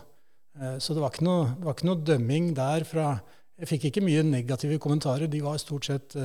Så 0.83 0.91
det 0.93 0.99
var, 0.99 1.15
noe, 1.23 1.53
det 1.55 1.63
var 1.63 1.77
ikke 1.77 1.87
noe, 1.87 2.01
dømming 2.03 2.49
der 2.57 2.83
fra 2.83 3.21
Jeg 3.55 3.69
fikk 3.69 3.85
ikke 3.87 4.03
mye 4.03 4.25
negative 4.25 4.81
kommentarer. 4.83 5.31
De 5.31 5.39
var 5.45 5.61
stort 5.63 5.87
sett 5.87 6.17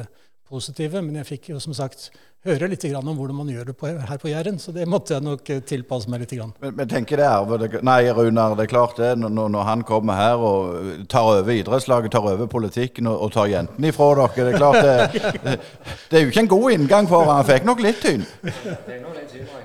positive, 0.50 0.98
men 0.98 1.20
jeg 1.20 1.28
fikk 1.30 1.52
jo 1.52 1.60
som 1.62 1.76
sagt 1.78 2.10
høre 2.46 2.68
litt 2.72 2.84
om 2.98 3.10
hvordan 3.14 3.36
man 3.38 3.50
gjør 3.52 3.68
det 3.70 3.74
på, 3.78 3.86
her 3.86 4.18
på 4.18 4.30
Jæren, 4.30 4.58
så 4.58 4.72
det 4.74 4.86
måtte 4.90 5.14
jeg 5.14 5.22
nok 5.22 5.50
eh, 5.54 5.60
tilpasse 5.66 6.10
meg 6.10 6.24
litt. 6.24 6.34
Men, 6.62 6.74
men 6.78 6.90
tenker 6.90 7.20
det 7.20 7.26
er, 7.28 7.76
Nei, 7.86 8.00
Runar, 8.10 8.56
det 8.58 8.66
er 8.66 8.72
klart 8.72 8.98
det. 8.98 9.12
Når, 9.20 9.30
når, 9.52 9.66
han 9.68 9.84
kommer 9.86 10.18
her 10.18 10.42
og 10.42 11.04
tar 11.12 11.28
over 11.36 11.52
idrettslaget, 11.54 12.12
tar 12.14 12.26
over 12.26 12.48
politikken 12.50 13.10
og, 13.10 13.20
og 13.26 13.34
tar 13.36 13.50
jentene 13.52 13.92
ifra 13.92 14.10
dere 14.18 14.32
Det 14.32 14.54
er 14.54 14.58
klart 14.58 14.80
det, 14.82 15.36
det, 15.44 15.58
det, 16.08 16.18
er 16.18 16.24
jo 16.24 16.32
ikke 16.32 16.46
en 16.46 16.54
god 16.54 16.78
inngang 16.78 17.10
for 17.10 17.26
han. 17.26 17.42
Han 17.42 17.50
fikk 17.52 17.68
nok 17.68 17.84
litt 17.84 18.02
tynn. 18.02 18.26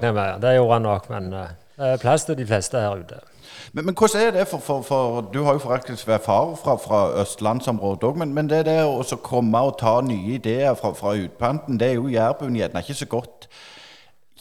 Det 0.02 0.14
gjorde 0.14 0.74
han 0.76 0.86
nok, 0.86 1.10
men 1.14 1.34
eh, 1.34 1.58
det 1.78 1.92
er 1.96 2.00
plass 2.02 2.30
til 2.30 2.38
de 2.38 2.46
fleste 2.50 2.82
her 2.82 3.02
ute. 3.02 3.24
Men, 3.78 3.86
men, 3.86 3.96
hvordan 3.96 4.28
er 4.28 4.32
det 4.32 4.48
for, 4.48 4.58
for, 4.58 4.82
for 4.82 5.22
Du 5.22 5.44
har 5.44 5.54
jo 5.54 5.60
faktisk 5.60 6.08
vært 6.08 6.24
far 6.26 6.56
fra, 6.58 6.74
fra 6.82 7.22
østlandsområdet 7.22 8.08
òg. 8.10 8.16
Men, 8.18 8.32
men, 8.34 8.50
det 8.50 8.64
der 8.66 8.88
å 8.90 9.04
komme 9.22 9.60
og 9.62 9.76
ta 9.78 10.00
nye 10.02 10.40
ideer 10.40 10.74
fra, 10.74 10.96
fra 10.98 11.14
utpanten, 11.14 11.78
det 11.78 11.92
er 11.92 12.00
jo 12.00 12.08
jærbuen 12.10 12.56
gjerne 12.58 12.82
ikke 12.82 12.96
så 12.98 13.06
godt 13.12 13.46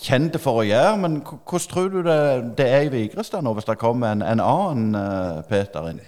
kjent 0.06 0.38
for 0.40 0.62
å 0.62 0.64
gjøre. 0.64 0.94
Men 1.02 1.18
hvordan 1.20 1.66
tror 1.68 1.90
du 1.92 1.98
det, 2.06 2.16
det 2.56 2.68
er 2.78 2.86
i 2.86 2.92
Vigrestad 2.94 3.44
nå, 3.44 3.52
hvis 3.58 3.68
det 3.68 3.76
kommer 3.82 4.14
en, 4.16 4.24
en 4.24 4.40
annen 4.40 4.96
uh, 4.96 5.42
Peter 5.50 5.90
inn? 5.90 6.00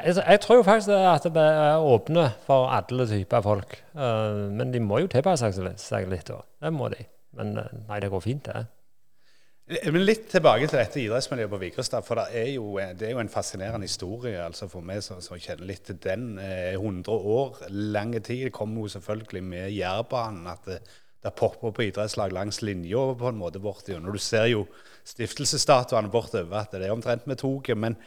Jeg, 0.00 0.16
jeg, 0.16 0.40
tror 0.46 0.64
faktisk 0.64 0.96
at 0.96 1.28
det 1.36 1.44
er 1.58 1.84
åpne 1.92 2.30
for 2.48 2.72
alle 2.72 3.04
typer 3.10 3.44
folk. 3.44 3.76
Uh, 3.92 4.48
men 4.48 4.72
de 4.72 4.80
må 4.80 5.04
jo 5.04 5.12
tilpasse 5.12 5.52
seg 5.84 6.08
litt, 6.08 6.32
da. 6.32 6.40
Det 6.64 6.72
må 6.72 6.88
de. 6.96 7.04
Men 7.36 7.52
uh, 7.60 7.68
nei, 7.90 8.00
det 8.00 8.08
går 8.16 8.24
fint, 8.24 8.48
det. 8.48 8.64
Men 9.66 10.04
Litt 10.04 10.28
tilbake 10.30 10.68
til 10.70 10.78
dette 10.78 11.00
idrettsmiljøet 11.02 11.50
på 11.50 11.58
Vigrestad. 11.58 12.04
For 12.06 12.20
det 12.20 12.38
er, 12.38 12.50
jo, 12.54 12.76
det 12.94 13.08
er 13.08 13.16
jo 13.16 13.22
en 13.24 13.30
fascinerende 13.30 13.88
historie 13.88 14.38
altså 14.38 14.68
for 14.70 14.86
meg 14.86 15.00
som, 15.02 15.18
som 15.24 15.40
kjenner 15.42 15.66
litt 15.66 15.82
til 15.88 15.98
den. 16.04 16.36
Eh, 16.38 16.76
100 16.76 17.10
år, 17.10 17.64
lang 17.74 18.14
tid. 18.20 18.44
Det 18.46 18.52
kom 18.54 18.76
jo 18.78 18.86
selvfølgelig 18.92 19.42
med 19.42 19.72
Jærbanen. 19.74 20.46
At 20.52 20.68
det, 20.70 20.78
det 21.26 21.32
popper 21.34 21.74
på 21.74 21.88
idrettslag 21.88 22.34
langs 22.36 22.60
linja 22.62 23.08
på 23.18 23.32
en 23.32 23.40
måte 23.40 23.58
borti. 23.62 23.96
Når 23.98 24.14
du 24.14 24.22
ser 24.22 24.46
jo 24.52 24.68
stiftelsesstatuene 25.06 26.12
bortover, 26.14 26.60
at 26.60 26.76
det 26.78 26.86
er 26.86 26.94
omtrent 26.94 27.26
med 27.26 27.42
toget. 27.42 27.74
Men 27.74 27.98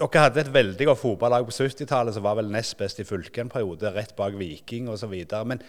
dere 0.00 0.24
hadde 0.24 0.46
et 0.46 0.54
veldig 0.54 0.86
godt 0.88 1.02
fotballag 1.02 1.44
på 1.44 1.58
70-tallet 1.58 2.16
som 2.16 2.24
var 2.24 2.40
vel 2.40 2.48
nest 2.48 2.78
best 2.80 3.04
i 3.04 3.04
fylket 3.04 3.44
en 3.44 3.52
periode, 3.52 3.92
rett 3.92 4.16
bak 4.16 4.40
Viking 4.40 4.88
osv. 4.88 5.12
Men 5.44 5.60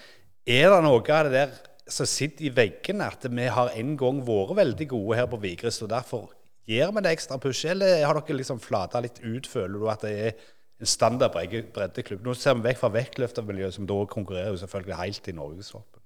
er 0.47 0.71
det 0.71 0.79
noe 0.88 1.03
av 1.03 1.27
det 1.27 1.35
der 1.35 1.51
som 1.91 2.07
sitter 2.10 2.48
i 2.48 2.53
veggene, 2.55 3.10
at 3.12 3.25
vi 3.27 3.48
har 3.51 3.74
en 3.77 3.98
gang 4.00 4.21
vært 4.27 4.55
veldig 4.62 4.88
gode 4.93 5.19
her 5.19 5.29
på 5.31 5.39
Vigrest, 5.43 5.83
og 5.86 5.91
derfor 5.91 6.29
gir 6.69 6.91
vi 6.95 7.03
det 7.03 7.13
ekstra 7.15 7.39
push? 7.41 7.65
Eller 7.69 8.05
har 8.05 8.19
dere 8.19 8.39
liksom 8.39 8.62
flata 8.63 9.01
litt 9.03 9.21
ut? 9.24 9.50
Føler 9.50 9.77
du 9.77 9.88
at 9.91 10.05
det 10.05 10.12
er 10.12 10.36
en 10.81 10.89
standard 10.89 11.36
breddeklubb? 11.36 12.24
Nå 12.25 12.36
ser 12.38 12.57
vi 12.57 12.69
vekk 12.69 12.81
fra 12.81 12.91
vektløftermiljøet, 12.95 13.77
som 13.77 13.89
da 13.89 14.00
konkurrerer 14.10 14.53
jo 14.53 14.62
selvfølgelig 14.62 15.01
helt 15.01 15.27
i 15.27 15.38
norgestoppen. 15.38 15.98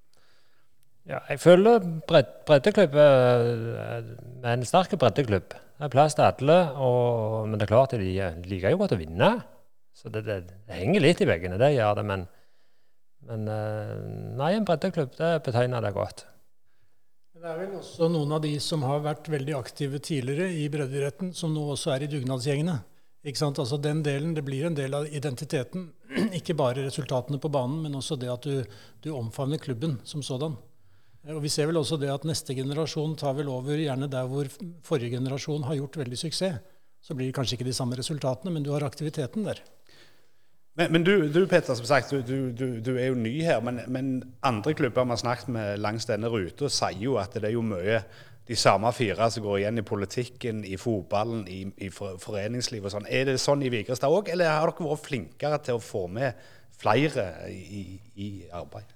Ja, 1.06 1.20
jeg 1.30 1.38
føler 1.38 1.84
bred, 2.08 2.32
breddeklubb 2.48 2.96
er 2.98 4.08
en 4.50 4.66
sterk 4.66 4.96
breddeklubb. 4.98 5.52
Det 5.76 5.84
er 5.86 5.92
plass 5.92 6.16
til 6.18 6.26
alle, 6.26 6.56
og, 6.82 7.44
men 7.46 7.60
det 7.60 7.68
er 7.68 7.70
klart 7.70 7.94
at 7.94 8.02
de 8.02 8.48
liker 8.48 8.74
jo 8.74 8.80
godt 8.80 8.96
å 8.96 8.98
vinne. 8.98 9.28
Så 9.96 10.10
det, 10.12 10.24
det, 10.26 10.40
det 10.66 10.80
henger 10.80 11.04
litt 11.04 11.22
i 11.22 11.28
veggene, 11.28 11.60
det 11.60 11.76
gjør 11.76 12.00
det. 12.00 12.04
Men, 12.10 12.26
men 13.26 13.48
eh, 13.50 13.94
nei, 14.38 14.52
en 14.54 14.66
breddeklubb, 14.66 15.14
det 15.18 15.30
betegner 15.46 15.82
det 15.82 15.94
godt. 15.96 16.26
Det 17.36 17.48
er 17.52 17.58
vel 17.60 17.74
også 17.78 18.08
noen 18.10 18.32
av 18.36 18.42
de 18.42 18.52
som 18.62 18.84
har 18.86 19.02
vært 19.04 19.28
veldig 19.30 19.54
aktive 19.58 20.00
tidligere 20.02 20.48
i 20.56 20.68
breddeidretten, 20.72 21.32
som 21.36 21.52
nå 21.54 21.66
også 21.74 21.92
er 21.94 22.06
i 22.06 22.10
dugnadsgjengene. 22.10 22.78
Ikke 23.26 23.40
sant? 23.40 23.58
Altså 23.58 23.78
den 23.82 24.04
delen, 24.06 24.34
Det 24.34 24.44
blir 24.46 24.66
en 24.66 24.74
del 24.74 24.94
av 24.94 25.06
identiteten. 25.06 25.90
Ikke 26.38 26.54
bare 26.54 26.86
resultatene 26.86 27.40
på 27.42 27.50
banen, 27.50 27.82
men 27.82 27.98
også 27.98 28.16
det 28.16 28.30
at 28.32 28.46
du, 28.46 28.64
du 29.02 29.10
omfavner 29.14 29.58
klubben 29.58 29.98
som 30.04 30.22
sådan. 30.22 30.56
Og 31.26 31.42
Vi 31.42 31.50
ser 31.50 31.66
vel 31.66 31.80
også 31.80 31.98
det 31.98 32.12
at 32.12 32.24
neste 32.24 32.54
generasjon 32.54 33.16
tar 33.18 33.34
vel 33.34 33.50
over 33.50 33.78
gjerne 33.78 34.06
der 34.10 34.28
hvor 34.30 34.46
forrige 34.86 35.18
generasjon 35.18 35.66
har 35.66 35.74
gjort 35.80 35.98
veldig 35.98 36.18
suksess. 36.18 36.62
Så 37.02 37.14
blir 37.14 37.28
det 37.28 37.34
kanskje 37.34 37.58
ikke 37.58 37.68
de 37.68 37.74
samme 37.74 37.98
resultatene, 37.98 38.50
men 38.50 38.62
du 38.62 38.70
har 38.72 38.86
aktiviteten 38.86 39.44
der. 39.46 39.60
Men, 40.76 40.92
men 40.92 41.04
du, 41.04 41.12
du, 41.32 41.46
Peter, 41.48 41.74
som 41.74 41.88
sagt, 41.88 42.12
du, 42.12 42.52
du, 42.52 42.92
er 42.98 43.08
jo 43.08 43.18
ny 43.18 43.34
her. 43.44 43.62
Men, 43.64 43.80
men 43.88 44.16
andre 44.44 44.74
klubber 44.76 45.06
vi 45.06 45.14
har 45.14 45.22
snakket 45.22 45.52
med 45.52 45.78
langs 45.80 46.08
denne 46.08 46.28
ruta, 46.32 46.68
sier 46.72 46.98
jo 47.00 47.16
at 47.20 47.36
det 47.36 47.48
er 47.48 47.56
jo 47.56 47.64
mye 47.64 48.02
de 48.46 48.56
samme 48.58 48.92
fire 48.94 49.26
som 49.32 49.42
går 49.42 49.62
igjen 49.62 49.80
i 49.80 49.86
politikken, 49.86 50.60
i 50.68 50.76
fotballen, 50.78 51.46
i, 51.50 51.64
i 51.82 51.88
foreningslivet 51.90 52.90
og 52.90 52.94
sånn. 52.94 53.08
Er 53.10 53.24
det 53.26 53.40
sånn 53.42 53.64
i 53.66 53.72
Vigrestad 53.72 54.12
òg, 54.12 54.28
eller 54.30 54.52
har 54.52 54.70
dere 54.70 54.90
vært 54.92 55.08
flinkere 55.08 55.58
til 55.66 55.80
å 55.80 55.82
få 55.82 56.04
med 56.12 56.36
flere 56.76 57.26
i, 57.50 57.82
i 58.22 58.28
arbeid? 58.54 58.92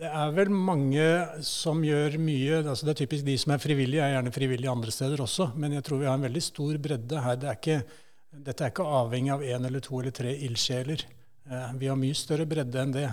Det 0.00 0.08
er 0.08 0.30
vel 0.32 0.52
mange 0.54 1.08
som 1.44 1.82
gjør 1.84 2.14
mye. 2.22 2.62
altså 2.62 2.86
Det 2.86 2.94
er 2.94 3.00
typisk 3.02 3.26
de 3.26 3.34
som 3.40 3.52
er 3.52 3.60
frivillige, 3.60 4.04
er 4.04 4.14
gjerne 4.14 4.32
frivillige 4.32 4.72
andre 4.72 4.94
steder 4.94 5.20
også. 5.20 5.50
Men 5.60 5.74
jeg 5.76 5.84
tror 5.84 6.00
vi 6.00 6.08
har 6.08 6.16
en 6.16 6.24
veldig 6.24 6.44
stor 6.44 6.78
bredde 6.80 7.24
her. 7.26 7.36
Det 7.36 7.50
er 7.50 7.58
ikke 7.58 7.82
dette 8.30 8.64
er 8.64 8.70
ikke 8.70 8.86
avhengig 8.86 9.32
av 9.34 9.42
én 9.42 9.66
eller 9.66 9.82
to 9.82 9.98
eller 10.00 10.14
tre 10.14 10.32
ildsjeler. 10.46 11.02
Eh, 11.50 11.72
vi 11.80 11.88
har 11.90 11.98
mye 11.98 12.16
større 12.16 12.46
bredde 12.48 12.82
enn 12.82 12.94
det. 12.94 13.08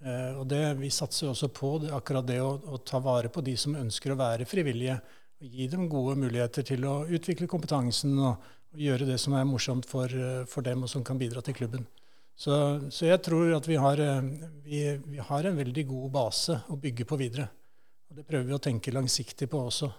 Eh, 0.00 0.38
og 0.38 0.46
det, 0.48 0.62
vi 0.78 0.92
satser 0.94 1.30
også 1.30 1.50
på 1.54 1.72
det, 1.82 1.90
akkurat 1.94 2.26
det 2.26 2.38
å, 2.42 2.54
å, 2.54 2.78
ta 2.86 3.00
vare 3.02 3.32
på 3.32 3.42
de 3.44 3.56
som 3.58 3.76
ønsker 3.76 4.14
å 4.14 4.20
være 4.20 4.48
frivillige. 4.48 5.00
og 5.40 5.56
Gi 5.56 5.66
dem 5.72 5.88
gode 5.90 6.16
muligheter 6.20 6.66
til 6.66 6.86
å 6.86 7.00
utvikle 7.08 7.50
kompetansen 7.50 8.14
og, 8.18 8.50
og 8.70 8.84
gjøre 8.86 9.08
det 9.08 9.18
som 9.18 9.34
er 9.34 9.48
morsomt 9.48 9.88
for, 9.90 10.06
eh, 10.06 10.44
for, 10.46 10.66
dem, 10.66 10.86
og 10.86 10.92
som 10.92 11.04
kan 11.04 11.18
bidra 11.18 11.42
til 11.42 11.56
klubben. 11.58 11.88
Så, 12.40 12.54
så 12.94 13.10
jeg 13.10 13.20
tror 13.26 13.50
at 13.52 13.66
vi 13.68 13.76
har, 13.76 14.00
vi, 14.64 14.78
vi 15.04 15.18
har 15.20 15.44
en 15.44 15.58
veldig 15.58 15.82
god 15.90 16.06
base 16.14 16.54
å 16.72 16.78
bygge 16.80 17.04
på 17.04 17.18
videre. 17.20 17.50
Og 18.08 18.16
det 18.16 18.24
prøver 18.24 18.46
vi 18.48 18.56
å 18.56 18.62
tenke 18.62 18.94
langsiktig 18.94 19.50
på 19.50 19.60
også. 19.66 19.90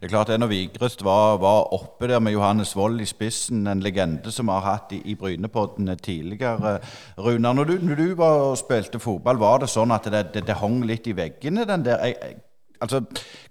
Det 0.00 0.08
er 0.08 0.12
klart 0.12 0.30
at 0.30 0.40
Når 0.40 0.50
Vigrest 0.50 1.04
var, 1.04 1.36
var, 1.42 1.72
oppe 1.74 2.08
der 2.08 2.18
med 2.18 2.32
Johannes 2.32 2.76
Wold 2.76 3.00
i 3.00 3.08
spissen, 3.08 3.66
en 3.66 3.82
legende 3.84 4.32
som 4.32 4.48
vi 4.50 4.56
har 4.56 4.66
hatt 4.66 4.92
i, 4.92 5.02
i 5.04 5.14
Brynepoddene 5.14 5.96
tidligere 5.96 6.78
Runar, 7.18 7.52
når 7.52 7.64
du, 7.64 7.76
når 7.82 7.94
du 8.00 8.08
var 8.18 8.54
spilte 8.60 9.00
fotball, 9.00 9.38
var 9.38 9.62
det 9.62 9.70
sånn 9.72 9.94
at 9.94 10.10
det, 10.10 10.26
det, 10.34 10.46
det 10.48 10.58
hang 10.60 10.82
litt 10.84 11.06
i 11.06 11.16
veggene? 11.16 11.64
den 11.68 11.86
der... 11.86 12.02
Jeg, 12.04 12.16
jeg, 12.20 12.42
altså, 12.84 13.00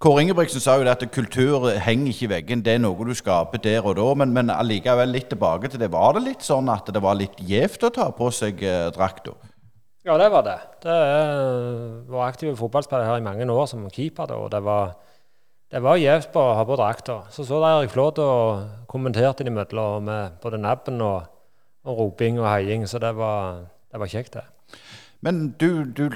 Kåre 0.02 0.24
Ingebrigtsen 0.24 0.62
sa 0.64 0.76
jo 0.78 0.86
det 0.86 0.96
at 0.98 1.06
kultur 1.14 1.70
henger 1.86 2.12
ikke 2.12 2.28
i 2.28 2.32
veggen, 2.36 2.64
det 2.66 2.76
er 2.76 2.84
noe 2.84 3.08
du 3.08 3.14
skaper 3.18 3.62
der 3.64 3.86
og 3.86 3.98
da. 4.00 4.10
Men, 4.20 4.34
men 4.36 4.54
allikevel 4.54 5.14
litt 5.14 5.30
tilbake 5.34 5.72
til 5.72 5.82
det. 5.82 5.92
Var 5.94 6.18
det 6.18 6.26
litt 6.28 6.46
sånn 6.46 6.70
at 6.74 6.92
det 6.94 7.02
var 7.04 7.18
litt 7.20 7.40
gjevt 7.40 7.88
å 7.88 7.94
ta 7.94 8.10
på 8.16 8.30
seg 8.36 8.64
eh, 8.68 8.90
drakta? 8.96 9.36
Ja, 10.04 10.18
det 10.20 10.28
var 10.34 10.44
det. 10.44 10.58
Det 10.84 10.98
var 12.12 12.28
aktive 12.28 12.58
fotballspiller 12.60 13.08
her 13.08 13.22
i 13.22 13.24
mange 13.24 13.48
år 13.48 13.70
som 13.72 13.86
keeper. 13.88 14.28
Da, 14.28 14.36
og 14.36 14.52
det 14.52 14.60
var 14.66 14.98
det 15.74 15.82
var 15.82 15.98
gjevt 15.98 16.36
å 16.38 16.42
ha 16.54 16.64
på 16.70 16.76
drakta. 16.78 17.22
Så 17.34 17.46
så 17.48 17.58
der 17.58 17.80
Erik 17.80 17.94
Flåt 17.94 18.20
og 18.22 18.86
kommenterte 18.90 19.42
innimellom 19.42 20.06
med 20.06 20.36
både 20.44 20.60
nabben 20.62 21.02
og, 21.02 21.24
og 21.84 21.98
roping 21.98 22.38
og 22.42 22.46
heiing, 22.46 22.86
så 22.88 23.02
det 23.02 23.16
var, 23.18 23.64
det 23.90 24.02
var 24.02 24.12
kjekt, 24.12 24.38
det. 24.38 24.44
Men 25.24 25.56
du, 25.60 25.86
du, 25.88 26.10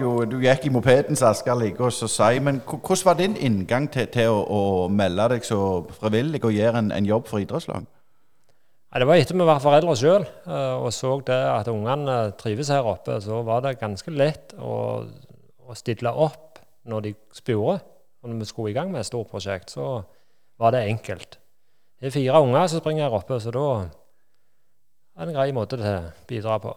jo, 0.00 0.12
du 0.24 0.38
gikk 0.40 0.66
i 0.66 0.72
mopedens 0.72 1.22
asker, 1.22 1.54
like 1.54 1.84
oss 1.84 2.02
å 2.02 2.08
si. 2.08 2.40
Men 2.40 2.62
hvordan 2.64 3.04
var 3.04 3.18
din 3.18 3.36
inngang 3.36 3.90
til, 3.92 4.08
til 4.08 4.32
å, 4.32 4.40
å, 4.48 4.88
melde 4.88 5.28
deg 5.34 5.46
så 5.46 5.60
frivillig 6.00 6.40
og 6.42 6.56
gjøre 6.56 6.80
en, 6.80 6.90
en 6.96 7.06
jobb 7.06 7.28
for 7.28 7.44
idrettslag? 7.44 7.84
Ja, 7.84 9.02
det 9.02 9.10
var 9.10 9.20
etter 9.20 9.36
vi 9.36 9.46
var 9.46 9.60
foreldre 9.62 9.94
sjøl 9.98 10.24
eh, 10.24 10.74
og 10.78 10.90
så 10.94 11.18
det 11.26 11.38
at 11.50 11.68
ungene 11.68 12.32
trives 12.40 12.72
her 12.72 12.88
oppe. 12.88 13.20
Så 13.22 13.44
var 13.46 13.62
det 13.62 13.76
ganske 13.82 14.10
lett 14.10 14.56
å, 14.58 15.04
å 15.68 15.76
stille 15.78 16.10
opp 16.10 16.62
når 16.88 17.10
de 17.10 17.18
spurte. 17.36 17.93
Når 18.24 18.38
vi 18.40 18.48
skulle 18.48 18.70
i 18.70 18.76
gang 18.76 18.92
med 18.92 19.00
et 19.00 19.06
stort 19.06 19.28
prosjekt, 19.28 19.70
så 19.70 20.02
var 20.58 20.70
det 20.72 20.86
enkelt. 20.88 21.38
Det 22.00 22.08
er 22.08 22.14
fire 22.14 22.40
unger 22.42 22.66
som 22.66 22.80
springer 22.80 23.04
her 23.04 23.16
oppe, 23.16 23.40
så 23.40 23.52
da 23.52 23.66
er 25.14 25.24
det 25.24 25.34
en 25.34 25.36
grei 25.36 25.52
måte 25.56 25.76
til 25.76 25.86
å 25.86 26.10
bidra 26.28 26.58
på. 26.62 26.74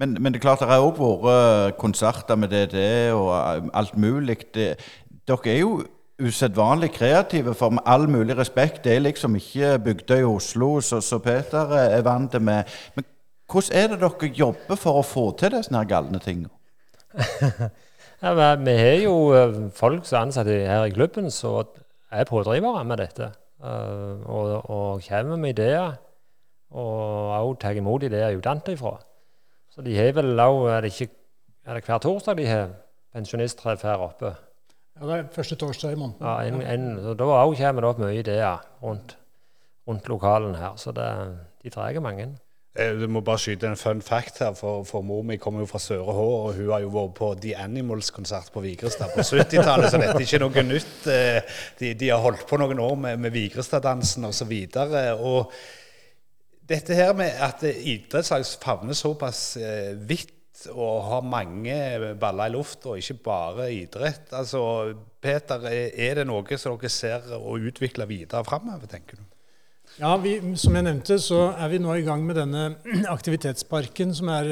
Men, 0.00 0.16
men, 0.20 0.32
det 0.32 0.40
er 0.40 0.44
klart 0.46 0.62
det 0.62 0.68
har 0.70 0.82
òg 0.84 0.98
vært 0.98 1.78
konserter 1.80 2.38
med 2.38 2.52
DD 2.52 2.76
og 3.12 3.30
alt 3.74 3.96
mulig. 4.00 4.38
Det, 4.54 4.74
dere 5.28 5.52
er 5.52 5.60
jo 5.60 5.80
usedvanlig 6.20 6.92
kreative, 6.92 7.54
for 7.54 7.74
med 7.74 7.86
all 7.86 8.08
mulig 8.08 8.36
respekt, 8.38 8.84
det 8.84 8.96
er 8.96 9.04
liksom 9.06 9.36
ikke 9.36 9.78
Bygdøy 9.84 10.20
i 10.20 10.28
Oslo, 10.28 10.80
så, 10.80 11.00
så 11.00 11.18
Peter 11.18 11.72
er 11.76 12.02
vant 12.04 12.30
til 12.32 12.42
med. 12.44 12.64
Men 12.94 13.06
hvordan 13.50 13.76
er 13.82 13.92
det 13.92 14.00
dere 14.02 14.32
jobber 14.36 14.80
for 14.80 15.00
å 15.00 15.06
få 15.06 15.30
til 15.40 15.54
disse 15.56 15.84
galne 15.88 16.20
tingene? 16.22 16.52
Ja, 18.20 18.54
vi 18.54 18.72
har 18.76 18.98
jo 19.00 19.14
eh, 19.32 19.60
folk 19.72 20.04
som 20.04 20.18
er 20.18 20.26
ansatt 20.26 20.48
her 20.50 20.84
i 20.84 20.92
klubben 20.92 21.30
som 21.32 21.68
er 22.12 22.26
pådrivere 22.28 22.84
med 22.84 23.00
dette. 23.00 23.30
Uh, 23.60 24.24
og, 24.24 24.70
og 24.70 25.02
kommer 25.04 25.36
med 25.36 25.50
ideer, 25.52 25.98
og 26.72 27.32
òg 27.36 27.58
tar 27.60 27.76
imot 27.76 28.02
ideer 28.02 28.36
utenfra. 28.36 28.94
Så 29.68 29.84
de 29.84 29.96
har 29.98 30.14
vel 30.16 30.40
òg 30.40 30.68
er, 30.72 30.88
er 30.88 31.76
det 31.76 31.84
hver 31.84 32.00
torsdag 32.00 32.38
de 32.38 32.46
har 32.48 32.70
pensjonisttreff 33.12 33.84
her 33.84 34.00
oppe? 34.00 34.32
Ja, 34.96 35.06
det 35.06 35.18
er 35.18 35.28
første 35.32 35.56
torsdag 35.60 35.92
i 35.92 36.00
måneden. 36.00 36.24
Ja, 36.24 36.40
en, 36.48 36.62
en, 36.62 37.02
så 37.04 37.14
Da 37.14 37.24
òg 37.24 37.56
kommer 37.60 37.84
det 37.84 37.90
opp 37.90 38.00
mye 38.00 38.20
ideer 38.20 38.64
rundt, 38.82 39.16
rundt 39.88 40.08
lokalen 40.08 40.56
her. 40.56 40.76
Så 40.76 40.92
det, 40.96 41.08
de 41.62 41.70
drar 41.70 42.00
mange. 42.00 42.30
Eh, 42.78 42.92
du 42.94 43.08
må 43.10 43.22
bare 43.26 43.40
skyte 43.42 43.66
en 43.66 43.78
fun 43.78 44.02
fact 44.04 44.38
her, 44.44 44.54
for, 44.54 44.84
for 44.86 45.02
mor 45.02 45.24
mi 45.26 45.40
kommer 45.42 45.64
jo 45.64 45.70
fra 45.72 45.80
Søre 45.82 46.14
Hå, 46.14 46.26
og 46.44 46.54
hun 46.54 46.70
har 46.70 46.84
jo 46.84 46.92
vært 46.94 47.16
på 47.18 47.30
The 47.42 47.56
Animals-konsert 47.58 48.52
på 48.54 48.62
Vigrestad 48.62 49.10
på 49.16 49.24
70-tallet, 49.26 49.90
så 49.90 49.98
dette 49.98 50.14
er 50.14 50.26
ikke 50.26 50.42
noe 50.44 50.64
nytt. 50.68 50.96
Eh, 51.10 51.40
de, 51.80 51.94
de, 51.98 52.10
har 52.12 52.22
holdt 52.22 52.46
på 52.46 52.60
noen 52.62 52.82
år 52.84 52.94
med, 53.06 53.22
med 53.26 53.34
Vigrestad-dansen 53.34 54.28
osv. 54.30 54.54
Og, 54.84 55.24
og 55.32 56.60
dette 56.70 56.94
her 56.94 57.10
med 57.18 57.42
at 57.42 57.64
idrettslag 57.66 58.46
favner 58.62 58.94
såpass 58.94 59.42
eh, 59.58 59.96
vidt 60.06 60.36
og 60.70 61.06
har 61.08 61.24
mange 61.24 61.74
baller 62.20 62.50
i 62.50 62.54
lufta, 62.54 62.92
og 62.92 63.00
ikke 63.00 63.18
bare 63.24 63.70
idrett. 63.74 64.30
Altså, 64.36 64.62
Peter, 65.22 65.66
er 65.72 66.20
det 66.20 66.28
noe 66.28 66.60
som 66.60 66.76
dere 66.76 66.92
ser 66.92 67.32
å 67.34 67.56
utvikle 67.58 68.06
videre 68.06 68.44
framover, 68.46 68.86
tenker 68.90 69.18
du? 69.18 69.29
Ja, 69.98 70.12
vi, 70.22 70.36
Som 70.56 70.76
jeg 70.78 70.86
nevnte, 70.86 71.16
så 71.20 71.40
er 71.50 71.70
vi 71.72 71.80
nå 71.82 71.92
i 71.98 72.04
gang 72.06 72.22
med 72.24 72.38
denne 72.38 72.62
aktivitetsparken, 73.16 74.14
som 74.16 74.30
er, 74.32 74.50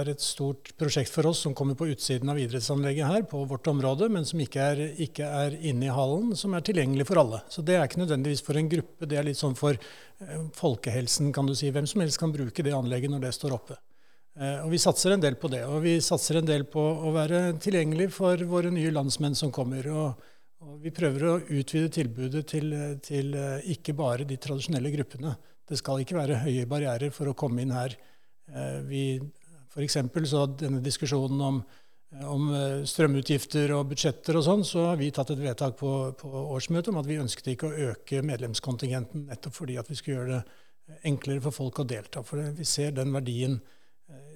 er, 0.00 0.10
et 0.10 0.22
stort 0.24 0.72
prosjekt 0.80 1.12
for 1.14 1.30
oss, 1.30 1.42
som 1.44 1.54
kommer 1.56 1.78
på 1.78 1.88
utsiden 1.92 2.32
av 2.32 2.40
idrettsanlegget 2.40 3.08
her 3.08 3.26
på 3.30 3.44
vårt 3.48 3.70
område, 3.70 4.10
men 4.12 4.26
som 4.28 4.42
ikke 4.42 4.66
er, 4.72 4.82
ikke 5.00 5.28
er 5.44 5.56
inne 5.60 5.88
i 5.88 5.94
hallen, 5.94 6.34
som 6.36 6.56
er 6.56 6.64
tilgjengelig 6.66 7.06
for 7.08 7.22
alle. 7.22 7.42
Så 7.52 7.64
det 7.66 7.78
er 7.78 7.86
ikke 7.86 8.02
nødvendigvis 8.02 8.44
for 8.46 8.58
en 8.58 8.72
gruppe, 8.72 9.08
det 9.08 9.20
er 9.20 9.28
litt 9.30 9.40
sånn 9.40 9.56
for 9.58 9.78
eh, 9.78 10.42
folkehelsen, 10.58 11.30
kan 11.36 11.48
du 11.48 11.54
si. 11.54 11.70
Hvem 11.72 11.88
som 11.88 12.02
helst 12.04 12.20
kan 12.20 12.34
bruke 12.34 12.66
det 12.66 12.74
anlegget 12.76 13.14
når 13.14 13.28
det 13.28 13.36
står 13.38 13.56
oppe. 13.56 13.78
Eh, 14.40 14.58
og 14.64 14.70
Vi 14.74 14.82
satser 14.82 15.14
en 15.14 15.22
del 15.22 15.38
på 15.40 15.50
det. 15.52 15.62
Og 15.68 15.80
vi 15.84 15.96
satser 16.04 16.40
en 16.40 16.50
del 16.50 16.66
på 16.70 16.80
å 16.80 17.14
være 17.14 17.54
tilgjengelig 17.62 18.10
for 18.16 18.42
våre 18.50 18.72
nye 18.74 18.92
landsmenn 18.94 19.38
som 19.38 19.52
kommer. 19.54 19.88
og 19.88 20.28
og 20.60 20.80
vi 20.84 20.92
prøver 20.92 21.24
å 21.24 21.36
utvide 21.40 21.88
tilbudet 21.94 22.42
til, 22.52 22.72
til, 23.04 23.32
eh, 23.34 23.68
ikke 23.72 23.94
bare 23.96 24.26
de 24.28 24.36
tradisjonelle 24.36 24.92
gruppene. 24.92 25.34
Det 25.64 25.78
skal 25.80 26.02
ikke 26.02 26.18
være 26.18 26.40
høye 26.42 26.66
barrierer 26.68 27.14
for 27.14 27.30
å 27.30 27.36
komme 27.38 27.62
inn 27.64 27.72
her. 27.72 27.96
Eh, 28.52 28.80
vi, 28.84 29.04
for 29.72 29.86
så 30.28 30.44
denne 30.60 30.82
diskusjonen 30.84 31.40
om, 31.46 31.62
eh, 32.12 32.26
om, 32.28 32.52
strømutgifter 32.84 33.72
og 33.78 33.88
budsjetter 33.94 34.36
og 34.36 34.44
sånn, 34.44 34.64
så 34.64 34.90
har 34.90 35.00
vi 35.00 35.10
tatt 35.10 35.30
et 35.30 35.40
vedtak 35.40 35.78
på, 35.80 36.12
på 36.20 36.28
årsmøtet 36.28 36.92
om 36.92 37.00
at 37.00 37.08
vi 37.08 37.20
ønsket 37.22 37.54
ikke 37.54 37.70
å 37.70 37.90
øke 37.94 38.20
medlemskontingenten 38.20 39.28
nettopp 39.30 39.56
fordi 39.62 39.78
at 39.80 39.88
vi 39.88 39.96
skulle 39.96 40.18
gjøre 40.18 40.40
det 40.42 41.00
enklere 41.08 41.40
for 41.40 41.56
folk 41.56 41.80
å 41.80 41.88
delta. 41.88 42.20
For 42.26 42.52
vi 42.52 42.68
ser 42.68 42.92
den 42.92 43.14
verdien 43.16 43.60
Eh, 43.60 43.79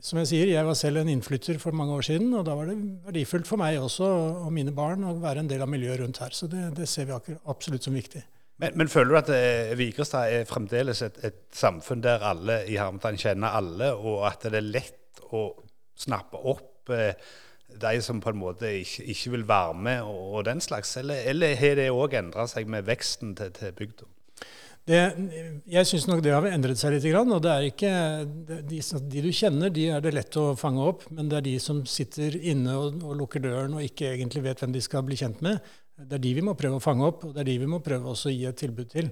Som 0.04 0.20
jeg 0.20 0.28
sier, 0.28 0.50
jeg 0.52 0.66
var 0.66 0.76
selv 0.76 1.00
en 1.00 1.08
innflytter 1.08 1.56
for 1.62 1.72
mange 1.76 1.94
år 1.96 2.04
siden, 2.04 2.34
og 2.36 2.44
da 2.44 2.52
var 2.58 2.68
det 2.68 2.76
verdifullt 3.06 3.48
for 3.48 3.60
meg 3.60 3.78
også 3.80 4.04
og 4.44 4.50
mine 4.52 4.74
barn 4.76 5.06
å 5.08 5.14
være 5.22 5.40
en 5.40 5.48
del 5.48 5.64
av 5.64 5.70
miljøet 5.72 6.02
rundt 6.02 6.20
her. 6.20 6.34
Så 6.36 6.48
det, 6.52 6.66
det 6.76 6.88
ser 6.90 7.08
vi 7.08 7.14
akkurat 7.16 7.48
absolutt 7.48 7.86
som 7.88 7.96
viktig. 7.96 8.20
Men, 8.60 8.76
men 8.78 8.90
føler 8.92 9.10
du 9.10 9.18
at 9.18 9.30
eh, 9.34 9.72
Vigrestad 9.78 10.30
er 10.30 10.44
fremdeles 10.46 11.00
et, 11.02 11.16
et 11.26 11.40
samfunn 11.56 12.04
der 12.04 12.22
alle 12.22 12.60
i 12.70 12.76
Hermetan 12.78 13.18
kjenner 13.18 13.56
alle, 13.58 13.94
og 13.96 14.28
at 14.28 14.44
det 14.46 14.60
er 14.60 14.68
lett 14.68 15.24
å 15.34 15.48
snappe 15.98 16.38
opp 16.52 16.92
eh, 16.94 17.16
de 17.80 17.94
som 18.04 18.20
på 18.22 18.30
en 18.30 18.38
måte 18.38 18.70
ikke, 18.84 19.08
ikke 19.10 19.32
vil 19.34 19.48
være 19.48 19.78
med, 19.88 20.02
og, 20.06 20.20
og 20.36 20.44
den 20.46 20.62
slags? 20.62 20.94
Eller, 21.00 21.24
eller 21.32 21.56
har 21.58 21.80
det 21.80 21.88
òg 21.90 22.14
endra 22.20 22.46
seg 22.50 22.70
med 22.70 22.86
veksten 22.86 23.34
til, 23.40 23.50
til 23.56 23.74
bygda? 23.74 24.06
Det, 24.84 24.98
jeg 25.72 25.88
syns 25.88 26.04
nok 26.10 26.20
det 26.20 26.34
har 26.34 26.44
endret 26.50 26.76
seg 26.76 26.92
litt. 26.92 27.06
og 27.16 27.40
det 27.42 27.52
er 27.52 27.68
ikke, 27.70 27.92
de, 28.68 28.80
de 29.08 29.22
du 29.24 29.30
kjenner, 29.32 29.72
de 29.72 29.86
er 29.88 30.02
det 30.04 30.12
lett 30.12 30.36
å 30.36 30.50
fange 30.60 30.84
opp. 30.84 31.06
Men 31.10 31.30
det 31.30 31.38
er 31.38 31.46
de 31.46 31.54
som 31.62 31.80
sitter 31.88 32.36
inne 32.36 32.76
og, 32.76 33.00
og 33.00 33.16
lukker 33.22 33.40
døren 33.40 33.78
og 33.78 33.84
ikke 33.84 34.12
egentlig 34.12 34.44
vet 34.44 34.60
hvem 34.60 34.74
de 34.76 34.84
skal 34.84 35.06
bli 35.06 35.16
kjent 35.16 35.40
med. 35.44 35.62
Det 35.96 36.18
er 36.18 36.24
de 36.26 36.34
vi 36.36 36.44
må 36.44 36.56
prøve 36.58 36.80
å 36.80 36.84
fange 36.84 37.06
opp, 37.06 37.24
og 37.24 37.32
det 37.32 37.44
er 37.44 37.52
de 37.52 37.60
vi 37.62 37.70
må 37.70 37.78
prøve 37.84 38.12
å 38.12 38.32
gi 38.34 38.44
et 38.50 38.58
tilbud 38.60 38.90
til. 38.92 39.08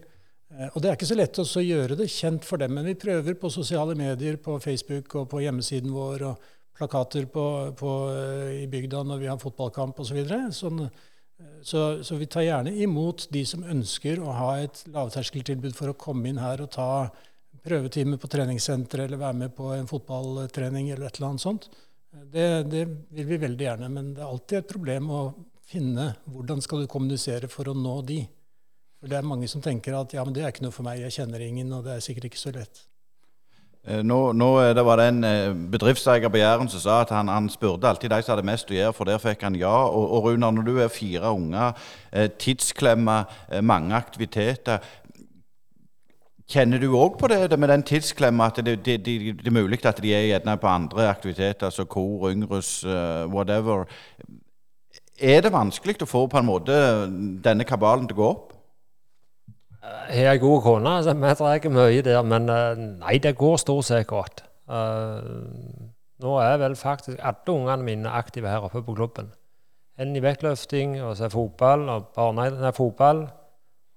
Eh, 0.52 0.69
Og 0.75 0.83
det 0.83 0.91
er 0.91 0.99
ikke 0.99 1.09
så 1.09 1.17
lett 1.17 1.41
å 1.41 1.64
gjøre 1.64 1.97
det 1.97 2.11
kjent 2.11 2.45
for 2.45 2.61
dem, 2.61 2.75
men 2.76 2.91
vi 2.91 2.99
prøver 2.99 3.38
på 3.38 3.50
sosiale 3.52 3.95
medier, 3.97 4.37
på 4.37 4.59
Facebook 4.61 5.14
og 5.21 5.31
på 5.31 5.41
hjemmesiden 5.45 5.95
vår, 5.95 6.26
og 6.33 6.50
plakater 6.76 7.29
på, 7.31 7.47
på, 7.79 7.95
eh, 8.12 8.62
i 8.64 8.67
bygda 8.69 9.05
når 9.09 9.23
vi 9.23 9.31
har 9.31 9.41
fotballkamp 9.41 9.99
osv. 10.00 10.11
Så, 10.11 10.19
videre. 10.19 10.41
sånn, 10.52 10.85
så, 11.62 12.02
så 12.04 12.16
vi 12.18 12.26
tar 12.26 12.46
gjerne 12.46 12.72
imot 12.84 13.28
de 13.30 13.44
som 13.46 13.62
ønsker 13.64 14.20
å 14.22 14.34
ha 14.34 14.49
et 14.62 14.82
lavterskeltilbud 14.90 15.76
for 15.76 15.92
å 15.92 15.99
komme 15.99 16.30
inn 16.30 16.40
her 16.42 16.64
og 16.64 16.72
ta 16.75 16.88
prøvetime 17.62 18.18
på 18.18 18.30
treningssenteret 18.30 19.06
eller 19.06 19.20
være 19.20 19.38
med 19.44 19.54
på 19.54 19.70
en 19.76 19.88
fotballtrening 19.90 20.90
eller 20.90 21.06
et 21.06 21.18
eller 21.18 21.30
annet 21.30 21.44
sånt. 21.44 21.68
Det, 22.32 22.46
det 22.68 22.84
vil 23.14 23.28
vi 23.30 23.40
veldig 23.40 23.66
gjerne, 23.68 23.88
men 23.92 24.12
det 24.16 24.25
er 24.25 24.28
alltid 24.28 24.58
et 24.58 24.72
problem 24.72 25.11
å 25.14 25.22
finne 25.72 26.11
hvordan 26.28 26.61
skal 26.64 26.82
du 26.82 26.90
kommunisere 26.90 27.49
for 27.49 27.70
å 27.70 27.76
nå 27.78 27.94
de. 28.08 28.20
For 29.00 29.11
det 29.11 29.18
er 29.18 29.26
mange 29.26 29.49
som 29.50 29.62
tenker 29.64 29.96
at 29.99 30.12
ja, 30.14 30.25
men 30.26 30.34
det 30.37 30.44
er 30.44 30.52
ikke 30.52 30.66
noe 30.66 30.75
for 30.75 30.87
meg, 30.87 31.00
jeg 31.06 31.20
kjenner 31.20 31.42
ingen, 31.42 31.72
og 31.75 31.87
det 31.87 31.96
er 31.96 32.04
sikkert 32.04 32.28
ikke 32.28 32.42
så 32.42 32.52
lett. 32.54 32.84
Eh, 33.83 34.03
Nå, 34.07 34.33
nå 34.39 34.49
er 34.62 34.77
det 34.79 34.85
var 34.87 35.01
det 35.01 35.09
en 35.11 35.25
eh, 35.27 35.55
bedriftseier 35.73 36.31
på 36.31 36.39
Jæren 36.39 36.69
som 36.71 36.81
sa 36.85 37.01
at 37.03 37.11
han, 37.11 37.29
han 37.29 37.49
spurte 37.51 37.89
alltid 37.89 38.12
de 38.12 38.21
som 38.23 38.37
hadde 38.37 38.47
mest 38.47 38.71
å 38.71 38.77
gjøre, 38.77 38.95
for 38.95 39.11
der 39.11 39.19
fikk 39.19 39.43
han 39.43 39.59
ja. 39.59 39.75
Og, 39.91 40.05
og 40.07 40.29
Runar, 40.29 40.55
når 40.55 40.69
du 40.69 40.77
er 40.79 40.93
fire 40.93 41.33
unger, 41.35 41.75
eh, 42.12 42.29
tidsklemma, 42.39 43.25
eh, 43.51 43.62
mange 43.62 43.97
aktiviteter 43.99 44.79
Kjenner 46.53 46.83
du 46.83 46.91
òg 46.99 47.15
på 47.17 47.29
det, 47.31 47.47
det 47.49 47.57
med 47.57 47.71
den 47.71 47.85
tidsklemma, 47.87 48.51
at 48.51 48.59
det, 48.67 48.75
det, 48.85 48.99
det, 49.07 49.15
er 49.47 49.55
mulig 49.55 49.79
at 49.89 50.03
de 50.05 50.11
er 50.12 50.27
gjerne 50.27 50.57
på 50.61 50.69
andre 50.69 51.07
aktiviteter, 51.09 51.71
altså 51.71 51.87
kor, 51.89 52.27
yngres, 52.29 52.83
eh, 52.85 53.25
whatever. 53.33 53.87
Er 55.17 55.41
det 55.41 55.53
vanskelig 55.55 56.03
å 56.03 56.11
få 56.11 56.27
på 56.29 56.41
en 56.43 56.51
måte 56.51 56.77
denne 57.45 57.65
kabalen 57.65 58.05
til 58.11 58.19
å 58.19 58.21
gå 58.21 58.29
opp? 58.35 58.53
Har 59.83 60.31
ei 60.31 60.39
god 60.39 60.61
kone, 60.62 60.93
så 61.03 61.15
vi 61.19 61.35
drar 61.35 61.71
mye 61.75 62.03
der. 62.07 62.23
Men 62.23 62.49
eh, 62.49 62.83
nei, 63.03 63.19
det 63.19 63.35
går 63.39 63.57
stort 63.59 63.89
sett 63.89 64.07
godt. 64.07 64.45
Eh, 64.71 65.23
nå 66.23 66.35
er 66.39 66.59
vel 66.62 66.77
faktisk 66.79 67.19
alle 67.19 67.57
ungene 67.57 67.87
mine 67.87 68.12
aktive 68.15 68.51
her 68.51 68.62
oppe 68.62 68.85
på 68.87 68.95
klubben. 68.95 69.33
En 69.99 70.15
i 70.17 70.23
vektløfting, 70.23 71.01
og 71.03 71.17
så 71.17 71.27
er 71.27 71.35
fotball, 71.35 71.89
og 71.91 72.12
barne, 72.15 72.47
nei, 72.62 72.71
fotball. 72.77 73.27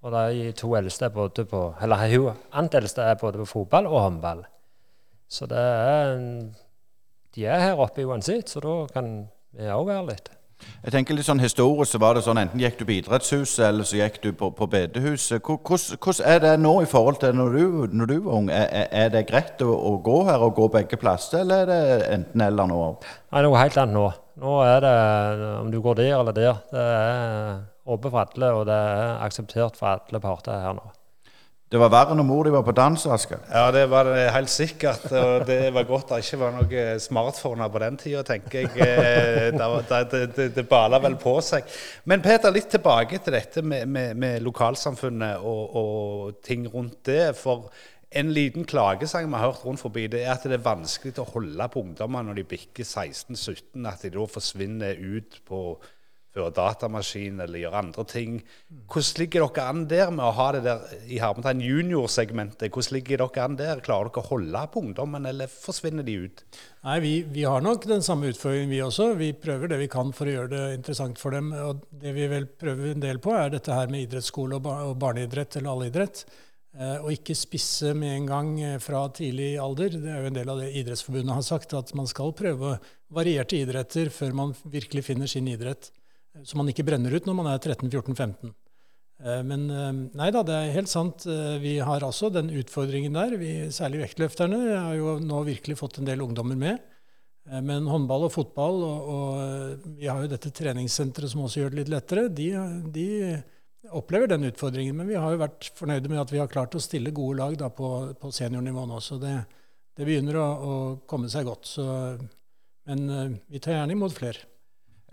Og 0.05 0.13
de 0.13 0.51
to 0.57 0.73
eldste 0.77 1.07
er 1.07 1.13
både 1.13 1.47
på 1.49 1.59
Eller 1.81 2.03
hun 2.11 2.35
annet 2.53 2.75
eldste 2.77 3.01
er 3.01 3.15
både 3.17 3.39
på 3.41 3.45
fotball 3.49 3.87
og 3.89 4.01
håndball. 4.03 4.43
Så 5.27 5.47
det 5.49 5.57
er 5.57 6.19
De 7.35 7.45
er 7.45 7.59
her 7.59 7.81
oppe 7.81 8.05
uansett, 8.05 8.49
så 8.49 8.61
da 8.63 8.75
kan 8.93 9.27
vi 9.51 9.65
òg 9.67 9.87
være 9.87 10.05
litt. 10.07 10.29
Jeg 10.85 10.93
tenker 10.93 11.17
litt 11.17 11.25
sånn 11.25 11.41
Historisk 11.41 11.91
så 11.95 11.99
var 12.01 12.13
det 12.17 12.23
sånn 12.25 12.37
enten 12.37 12.61
gikk 12.61 12.77
du 12.79 12.83
på 12.85 12.93
idrettshuset 12.99 13.63
eller 13.67 13.87
så 13.89 13.97
gikk 13.97 14.19
du 14.23 14.27
på, 14.37 14.51
på 14.53 14.67
bedehuset. 14.69 15.41
Hvordan 15.41 16.25
er 16.29 16.43
det 16.43 16.51
nå 16.61 16.73
i 16.83 16.89
forhold 16.89 17.17
til 17.23 17.33
når 17.37 17.57
du, 17.57 17.63
når 18.01 18.11
du 18.11 18.15
var 18.27 18.37
ung? 18.39 18.49
Er- 18.53 18.89
er 18.91 19.09
det 19.13 19.25
greit 19.31 19.61
å, 19.65 19.71
å 19.73 19.95
gå 20.05 20.19
her 20.29 20.45
og 20.45 20.53
gå 20.59 20.67
begge 20.77 20.99
plasser, 21.01 21.41
eller 21.41 21.65
er 21.65 21.71
det 21.71 22.09
enten 22.19 22.45
eller 22.45 22.69
nå? 22.69 22.81
Nei, 23.33 23.41
noe 23.47 23.61
helt 23.63 23.77
annet 23.81 23.97
nå. 23.97 24.05
Nå 24.45 24.57
er 24.67 24.83
det 24.83 24.95
om 25.61 25.71
du 25.71 25.79
går 25.81 26.01
der 26.01 26.13
eller 26.19 26.35
der. 26.35 26.61
Det 26.71 26.85
er 26.91 27.63
åpent 27.85 28.11
for 28.11 28.21
alle, 28.25 28.53
og 28.59 28.65
det 28.69 28.75
er 28.75 29.17
akseptert 29.25 29.77
for 29.79 29.95
alle 29.95 30.21
parter 30.23 30.59
her 30.67 30.77
nå. 30.77 30.91
Det 31.65 31.79
var 31.81 31.89
verre 31.89 32.13
når 32.13 32.27
mor 32.27 32.45
di 32.45 32.51
var 32.53 32.61
på 32.61 32.75
dans, 32.77 33.05
Asker. 33.09 33.39
Ja, 33.49 33.71
det 33.73 33.87
var 33.89 34.05
det 34.05 34.27
helt 34.35 34.51
sikkert. 34.53 35.07
Og 35.09 35.47
det 35.47 35.71
var 35.73 35.87
godt 35.89 36.11
det 36.13 36.19
ikke 36.21 36.37
var 36.43 36.53
noe 36.53 36.83
smartphone 37.01 37.65
på 37.73 37.81
den 37.81 37.97
tida, 37.97 38.21
tenker 38.27 38.59
jeg. 38.61 38.69
Eh, 38.85 39.49
det, 39.49 40.01
det, 40.11 40.21
det, 40.35 40.45
det 40.59 40.65
bala 40.69 40.99
vel 41.01 41.17
på 41.17 41.33
seg. 41.41 41.65
Men 42.05 42.21
Peter, 42.21 42.53
litt 42.53 42.69
tilbake 42.69 43.17
til 43.17 43.33
dette 43.33 43.65
med, 43.65 43.89
med, 43.89 44.13
med 44.13 44.45
lokalsamfunnet 44.45 45.41
og, 45.41 45.75
og 45.81 46.39
ting 46.45 46.69
rundt 46.69 47.01
det. 47.09 47.33
For 47.39 47.65
en 48.15 48.29
liten 48.37 48.69
klagesang 48.69 49.25
vi 49.31 49.41
har 49.41 49.49
hørt 49.49 49.65
rundt 49.65 49.81
forbi, 49.81 50.05
det 50.07 50.21
er 50.21 50.35
at 50.35 50.45
det 50.45 50.59
er 50.59 50.69
vanskelig 50.69 51.17
å 51.19 51.27
holde 51.33 51.69
på 51.73 51.81
ungdommer 51.81 52.29
når 52.29 52.43
de 52.43 52.47
bikker 52.53 52.85
16-17, 52.85 53.89
at 53.89 54.05
de 54.05 54.13
da 54.13 54.29
forsvinner 54.29 55.01
ut 55.01 55.41
på 55.49 55.65
før 56.35 56.51
datamaskin 56.55 57.39
eller 57.39 57.61
gjøre 57.61 57.81
andre 57.85 58.05
ting. 58.11 58.37
Hvordan 58.91 59.21
ligger 59.21 59.45
dere 59.45 59.67
an 59.71 59.83
der 59.89 60.11
med 60.11 60.25
å 60.25 60.33
ha 60.35 60.47
det 60.55 60.63
der 60.65 60.83
i 61.07 61.19
Hermetegn 61.23 61.63
junior-segmentet? 61.63 62.67
Hvordan 62.67 62.97
ligger 62.97 63.23
dere 63.23 63.45
an 63.45 63.57
der? 63.59 63.83
Klarer 63.85 64.11
dere 64.11 64.25
å 64.25 64.29
holde 64.33 64.63
på 64.73 64.83
ungdommen, 64.83 65.29
eller 65.31 65.51
forsvinner 65.51 66.05
de 66.05 66.17
ut? 66.25 66.43
Nei, 66.85 66.97
vi, 67.01 67.13
vi 67.37 67.45
har 67.47 67.63
nok 67.63 67.87
den 67.89 68.03
samme 68.05 68.29
utfordringen, 68.33 68.73
vi 68.73 68.81
også. 68.83 69.13
Vi 69.19 69.31
prøver 69.39 69.71
det 69.71 69.79
vi 69.85 69.91
kan 69.91 70.11
for 70.15 70.27
å 70.27 70.35
gjøre 70.35 70.51
det 70.51 70.63
interessant 70.81 71.21
for 71.21 71.35
dem. 71.35 71.53
Og 71.55 71.85
det 72.03 72.15
vi 72.17 72.27
vel 72.31 72.49
prøver 72.51 72.91
en 72.91 73.05
del 73.05 73.23
på, 73.23 73.33
er 73.33 73.55
dette 73.55 73.73
her 73.73 73.91
med 73.91 74.05
idrettsskole 74.05 74.59
og, 74.59 74.67
bar 74.67 74.83
og 74.89 74.99
barneidrett 75.01 75.61
eller 75.61 75.71
allidrett. 75.71 76.25
Eh, 76.75 76.97
og 76.99 77.13
ikke 77.13 77.37
spisse 77.39 77.93
med 77.95 78.17
en 78.17 78.25
gang 78.27 78.49
eh, 78.59 78.79
fra 78.83 79.05
tidlig 79.15 79.53
alder. 79.63 79.95
Det 79.95 80.11
er 80.11 80.23
jo 80.25 80.31
en 80.31 80.39
del 80.41 80.51
av 80.51 80.59
det 80.59 80.73
Idrettsforbundet 80.81 81.37
har 81.37 81.45
sagt, 81.47 81.75
at 81.77 81.93
man 81.95 82.09
skal 82.11 82.35
prøve 82.35 82.75
varierte 83.15 83.61
idretter 83.61 84.11
før 84.11 84.35
man 84.35 84.51
virkelig 84.67 85.05
finner 85.07 85.31
sin 85.31 85.47
idrett. 85.47 85.87
Eh, 86.35 86.43
Så 86.43 86.59
man 86.59 86.69
ikke 86.71 86.85
brenner 86.87 87.13
ut 87.15 87.27
når 87.27 87.37
man 87.37 87.49
er 87.51 87.61
13-14-15. 87.61 88.51
Eh, 89.23 89.41
Men 89.47 89.69
eh, 89.71 89.93
nei 90.19 90.31
da, 90.35 90.43
det 90.45 90.57
er 90.57 90.75
helt 90.75 90.91
sant. 90.91 91.25
Vi 91.61 91.77
har 91.79 92.03
altså 92.05 92.31
den 92.33 92.51
utfordringen 92.51 93.15
der. 93.15 93.37
Vi, 93.41 93.53
særlig 93.75 94.05
vektløfterne 94.05 94.61
har 94.73 94.93
jo 94.99 95.17
nå 95.23 95.45
virkelig 95.47 95.79
fått 95.79 96.01
en 96.01 96.09
del 96.09 96.23
ungdommer 96.25 96.59
med. 96.59 96.91
Men 97.45 97.85
håndball 97.85 98.23
og 98.25 98.31
fotball, 98.33 98.79
og, 98.81 99.09
og 99.15 99.89
vi 99.99 100.07
har 100.09 100.23
jo 100.23 100.29
dette 100.31 100.49
treningssenteret 100.49 101.29
som 101.29 101.43
også 101.45 101.59
gjør 101.59 101.75
det 101.75 101.77
litt 101.83 101.91
lettere, 101.93 102.23
de, 102.33 102.47
de 102.89 103.03
opplever 103.93 104.31
den 104.31 104.47
utfordringen. 104.47 104.97
Men 104.97 105.11
vi 105.11 105.19
har 105.21 105.35
jo 105.35 105.43
vært 105.43 105.67
fornøyde 105.77 106.09
med 106.09 106.23
at 106.23 106.33
vi 106.33 106.41
har 106.41 106.49
klart 106.49 106.73
å 106.73 106.81
stille 106.81 107.13
gode 107.13 107.37
lag 107.43 107.53
da, 107.61 107.69
på, 107.69 107.91
på 108.17 108.31
seniornivå 108.33 108.87
nå. 108.89 108.97
Så 108.97 109.19
det, 109.21 109.35
det 109.93 110.09
begynner 110.09 110.39
å, 110.41 110.47
å 110.49 110.73
komme 111.05 111.29
seg 111.29 111.45
godt. 111.45 111.69
Så, 111.69 111.85
men 112.89 113.37
vi 113.45 113.61
tar 113.61 113.77
gjerne 113.77 113.93
imot 113.93 114.17
flere. 114.17 114.41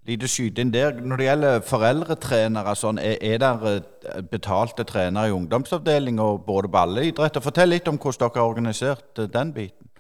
Lite 0.02 0.26
skyte 0.26 0.64
der. 0.74 0.96
Når 0.98 1.20
det 1.20 1.26
gjelder 1.28 1.60
foreldretrenere, 1.62 2.74
sånn, 2.74 2.98
er, 2.98 3.38
det 3.38 3.50
eh, 3.70 4.24
betalte 4.26 4.82
trenere 4.88 5.30
i 5.30 5.36
ungdomsavdelinga 5.36 6.26
både 6.42 6.70
balleidrett? 6.74 7.38
Fortell 7.44 7.70
litt 7.70 7.90
om 7.90 8.00
hvordan 8.02 8.32
dere 8.32 8.42
har 8.42 8.50
organisert 8.50 9.22
eh, 9.22 9.30
den 9.30 9.54
biten. 9.54 9.92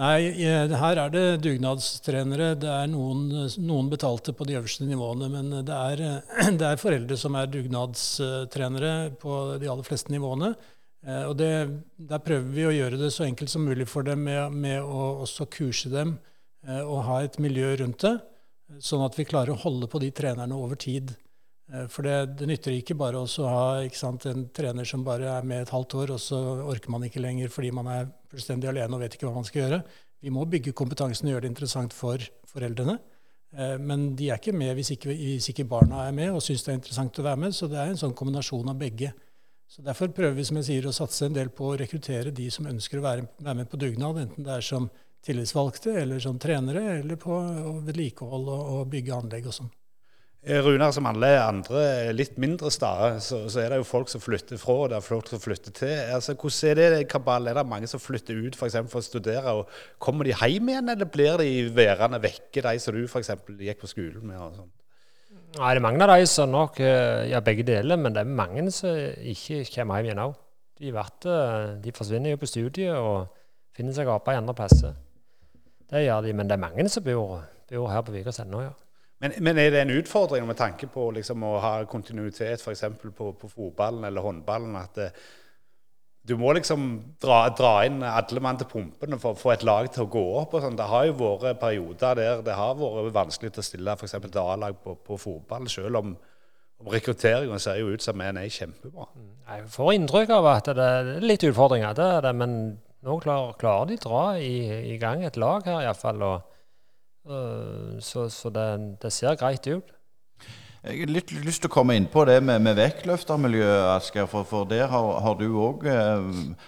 Nei, 0.00 0.32
eh, 0.32 0.72
her 0.80 1.02
er 1.04 1.12
det 1.12 1.26
dugnadstrenere. 1.44 2.54
Det 2.64 2.72
er 2.72 2.88
noen, 2.88 3.28
noen 3.60 3.92
betalte 3.92 4.32
på 4.32 4.48
de 4.48 4.56
øverste 4.56 4.88
nivåene, 4.88 5.28
men 5.36 5.52
det 5.68 5.76
er, 5.92 6.04
det 6.62 6.70
er 6.70 6.80
foreldre 6.80 7.20
som 7.20 7.36
er 7.36 7.52
dugnadstrenere 7.52 8.96
på 9.20 9.40
de 9.60 9.68
aller 9.68 9.84
fleste 9.84 10.16
nivåene. 10.16 10.54
Og 11.04 11.34
det, 11.36 11.50
der 12.00 12.20
prøver 12.24 12.46
vi 12.48 12.62
å 12.64 12.72
gjøre 12.72 12.96
det 12.96 13.10
så 13.12 13.26
enkelt 13.26 13.52
som 13.52 13.66
mulig 13.68 13.84
for 13.84 14.06
dem 14.06 14.22
med, 14.24 14.54
med 14.56 14.80
å 14.80 15.18
også 15.26 15.44
kurse 15.52 15.90
dem 15.92 16.14
og 16.64 17.02
ha 17.04 17.18
et 17.20 17.36
miljø 17.44 17.74
rundt 17.76 18.06
det, 18.06 18.14
sånn 18.80 19.04
at 19.04 19.18
vi 19.18 19.26
klarer 19.28 19.54
å 19.54 19.60
holde 19.64 19.88
på 19.90 20.00
de 20.02 20.10
trenerne 20.14 20.56
over 20.56 20.78
tid. 20.80 21.14
Eh, 21.72 21.86
For 21.92 22.06
det, 22.06 22.36
det 22.40 22.48
nytter 22.50 22.76
ikke 22.76 22.96
bare 22.98 23.20
å 23.20 23.48
ha 23.48 23.64
sant, 23.92 24.26
en 24.26 24.48
trener 24.54 24.88
som 24.88 25.04
bare 25.04 25.30
er 25.38 25.48
med 25.48 25.64
et 25.64 25.74
halvt 25.74 25.96
år, 26.02 26.14
og 26.16 26.20
så 26.22 26.40
orker 26.64 26.92
man 26.94 27.04
ikke 27.06 27.22
lenger 27.22 27.52
fordi 27.52 27.72
man 27.74 27.90
er 27.92 28.10
fullstendig 28.32 28.70
alene 28.70 28.96
og 28.96 29.04
vet 29.04 29.16
ikke 29.16 29.28
hva 29.28 29.36
man 29.38 29.48
skal 29.48 29.64
gjøre. 29.64 29.82
Vi 30.24 30.32
må 30.32 30.46
bygge 30.48 30.72
kompetansen 30.76 31.28
og 31.28 31.34
gjøre 31.34 31.46
det 31.46 31.52
interessant 31.52 31.92
for 31.92 32.22
foreldrene. 32.48 32.98
Eh, 33.56 33.76
Men 33.78 34.14
de 34.16 34.30
er 34.30 34.40
ikke 34.40 34.56
med 34.56 34.74
hvis 34.76 34.94
ikke, 34.96 35.12
hvis 35.12 35.50
ikke 35.52 35.68
barna 35.68 36.06
er 36.08 36.16
med 36.16 36.32
og 36.32 36.42
syns 36.42 36.64
det 36.64 36.72
er 36.72 36.80
interessant 36.80 37.20
å 37.20 37.28
være 37.28 37.42
med. 37.44 37.54
Så 37.54 37.68
det 37.70 37.78
er 37.78 37.92
en 37.92 38.00
sånn 38.00 38.16
kombinasjon 38.16 38.68
av 38.72 38.80
begge. 38.80 39.12
Så 39.68 39.82
Derfor 39.82 40.12
prøver 40.14 40.36
vi 40.36 40.44
som 40.44 40.58
jeg 40.60 40.68
sier, 40.68 40.86
å 40.86 40.94
satse 40.94 41.26
en 41.26 41.34
del 41.34 41.48
på 41.50 41.72
å 41.72 41.78
rekruttere 41.78 42.30
de 42.34 42.50
som 42.52 42.66
ønsker 42.68 43.00
å 43.00 43.04
være, 43.04 43.28
være 43.40 43.56
med 43.62 43.70
på 43.70 43.80
dugnad, 43.80 44.20
enten 44.20 44.44
det 44.46 44.52
er 44.58 44.64
som 44.64 44.90
tillitsvalgte 45.24 45.94
eller 46.02 46.20
som 46.22 46.38
trenere, 46.40 46.98
eller 47.00 47.16
på 47.20 47.38
vedlikehold 47.86 48.50
og, 48.52 48.68
og 48.76 48.92
bygge 48.92 49.16
anlegg 49.16 49.48
og 49.48 49.56
sånn. 49.56 49.72
Eh, 50.44 50.60
Runar, 50.60 50.90
som 50.92 51.06
alle 51.08 51.30
andre 51.40 52.12
litt 52.12 52.34
mindre 52.36 52.68
steder, 52.72 53.16
så, 53.24 53.38
så, 53.48 53.62
er 53.62 53.72
det 53.72 53.78
jo 53.80 53.86
folk 53.88 54.10
som 54.12 54.20
flytter 54.20 54.58
fra, 54.60 54.74
og 54.82 54.90
det 54.92 54.98
er 54.98 55.06
folk 55.06 55.30
som 55.32 55.40
flytter 55.40 55.72
til. 55.72 55.94
Altså, 56.12 56.34
hvordan 56.36 56.82
er 56.84 56.96
det 56.98 57.06
kabal? 57.08 57.48
Er 57.48 57.56
det 57.56 57.64
mange 57.70 57.88
som 57.88 58.02
flytter 58.02 58.36
ut 58.36 58.58
for, 58.58 58.68
eksempel, 58.68 58.92
for 58.92 59.00
å 59.00 59.06
studere? 59.06 59.54
og 59.56 60.02
Kommer 60.04 60.28
de 60.28 60.34
hjem 60.36 60.68
igjen, 60.68 60.90
eller 60.92 61.08
blir 61.08 61.40
de 61.40 61.48
værende 61.72 62.20
vekke, 62.20 62.60
de 62.60 62.74
som 62.82 62.92
du 62.92 63.06
f.eks. 63.06 63.32
gikk 63.56 63.80
på 63.80 63.90
skolen 63.94 64.20
med? 64.20 64.36
og 64.36 64.58
sånt? 64.60 64.74
Nei, 65.54 65.70
det 65.70 65.80
er 65.80 65.86
mange 65.86 66.04
av 66.04 66.12
de 66.12 66.28
som 66.28 66.50
nok 66.50 66.80
ja, 66.82 67.40
begge 67.46 67.64
deler, 67.64 67.96
men 67.96 68.12
det 68.12 68.24
er 68.24 68.36
mange 68.42 68.66
som 68.74 68.92
ikke 69.32 69.62
kommer 69.70 70.02
hjem 70.02 70.10
igjen 70.10 70.22
òg. 70.26 70.36
De, 70.82 70.92
de, 71.80 71.92
forsvinner 71.94 72.34
jo 72.34 72.42
på 72.42 72.50
studiet 72.50 72.98
og 72.98 73.30
finner 73.72 73.96
seg 73.96 74.10
arbeid 74.10 74.42
andre 74.42 74.56
plasser. 74.58 74.96
Det 75.90 76.04
gjør 76.04 76.24
de, 76.24 76.32
men 76.32 76.48
det 76.48 76.56
er 76.56 76.64
mange 76.64 76.88
som 76.88 77.04
bor, 77.04 77.38
bor 77.70 77.88
her 77.92 78.02
på 78.06 78.14
Vigås 78.14 78.40
ennå, 78.42 78.64
ja. 78.64 78.72
Men, 79.22 79.32
men, 79.40 79.58
er 79.58 79.70
det 79.72 79.80
en 79.84 79.94
utfordring 79.94 80.44
med 80.46 80.58
tanke 80.58 80.88
på 80.90 81.06
liksom, 81.16 81.44
å 81.46 81.54
ha 81.62 81.72
kontinuitet 81.88 82.60
f.eks. 82.60 82.84
På, 83.16 83.30
på 83.38 83.48
fotballen 83.48 84.04
eller 84.04 84.24
håndballen? 84.24 84.74
At 84.76 84.98
det, 84.98 85.06
eh, 85.12 85.32
du 86.24 86.38
må 86.40 86.54
liksom 86.56 86.84
dra, 87.20 87.42
dra 87.52 87.72
inn 87.84 87.98
alle 88.00 88.40
mann 88.40 88.56
til 88.56 88.68
pumpene 88.70 89.18
for 89.20 89.36
å 89.36 89.38
få 89.38 89.50
et 89.52 89.64
lag 89.66 89.90
til 89.92 90.06
å 90.06 90.12
gå 90.12 90.22
opp. 90.40 90.54
sånn. 90.56 90.76
Det 90.78 90.86
har 90.88 91.08
jo 91.10 91.16
vært 91.18 91.60
perioder 91.60 92.16
der 92.16 92.40
det 92.46 92.54
har 92.56 92.78
vært 92.78 93.12
vanskelig 93.12 93.52
å 93.60 93.64
stille 93.64 93.92
f.eks. 93.92 94.16
til 94.24 94.40
A-lag 94.40 94.78
på, 94.80 94.96
på, 95.04 95.18
fotball, 95.20 95.68
selv 95.68 96.00
om, 96.00 96.14
om 96.80 96.88
rekrutteringen 96.94 97.60
ser 97.60 97.82
jo 97.82 97.92
ut 97.92 98.04
som 98.04 98.24
en 98.24 98.40
er 98.40 98.48
kjempebra. 98.48 99.10
Mm. 99.12 99.28
Jeg 99.50 99.68
får 99.76 99.92
inntrykk 99.98 100.32
av 100.38 100.48
at 100.54 100.72
det 100.72 100.88
er 100.94 101.12
litt 101.20 101.44
utfordringer, 101.44 101.92
det 101.98 102.08
er 102.16 102.24
det, 102.24 102.34
men 102.40 102.56
nå 103.04 103.20
klarer, 103.22 103.54
klarer 103.60 103.92
de 103.92 104.00
dra 104.00 104.24
i, 104.40 104.56
i, 104.94 104.98
gang 104.98 105.24
et 105.24 105.36
lag 105.40 105.66
her 105.68 105.84
iallfall. 105.84 106.22
Og 106.24 106.54
Eh, 107.30 108.00
så, 108.00 108.28
så 108.28 108.50
det, 108.50 108.96
det, 109.02 109.12
ser 109.12 109.34
greit 109.34 109.66
ut. 109.66 109.92
Jeg 110.84 111.00
har 111.00 111.08
litt 111.08 111.30
lyst 111.32 111.62
til 111.64 111.70
å 111.70 111.72
komme 111.72 111.94
inn 111.96 112.06
på 112.12 112.26
det 112.28 112.42
med, 112.44 112.60
med 112.60 112.76
vektløftermiljøet, 112.76 113.86
Asgeir. 113.94 114.28
For, 114.28 114.44
for 114.44 114.68
der 114.68 114.90
har, 114.92 115.06
har 115.24 115.38
du 115.40 115.46
òg 115.56 115.86
eh, 115.88 116.26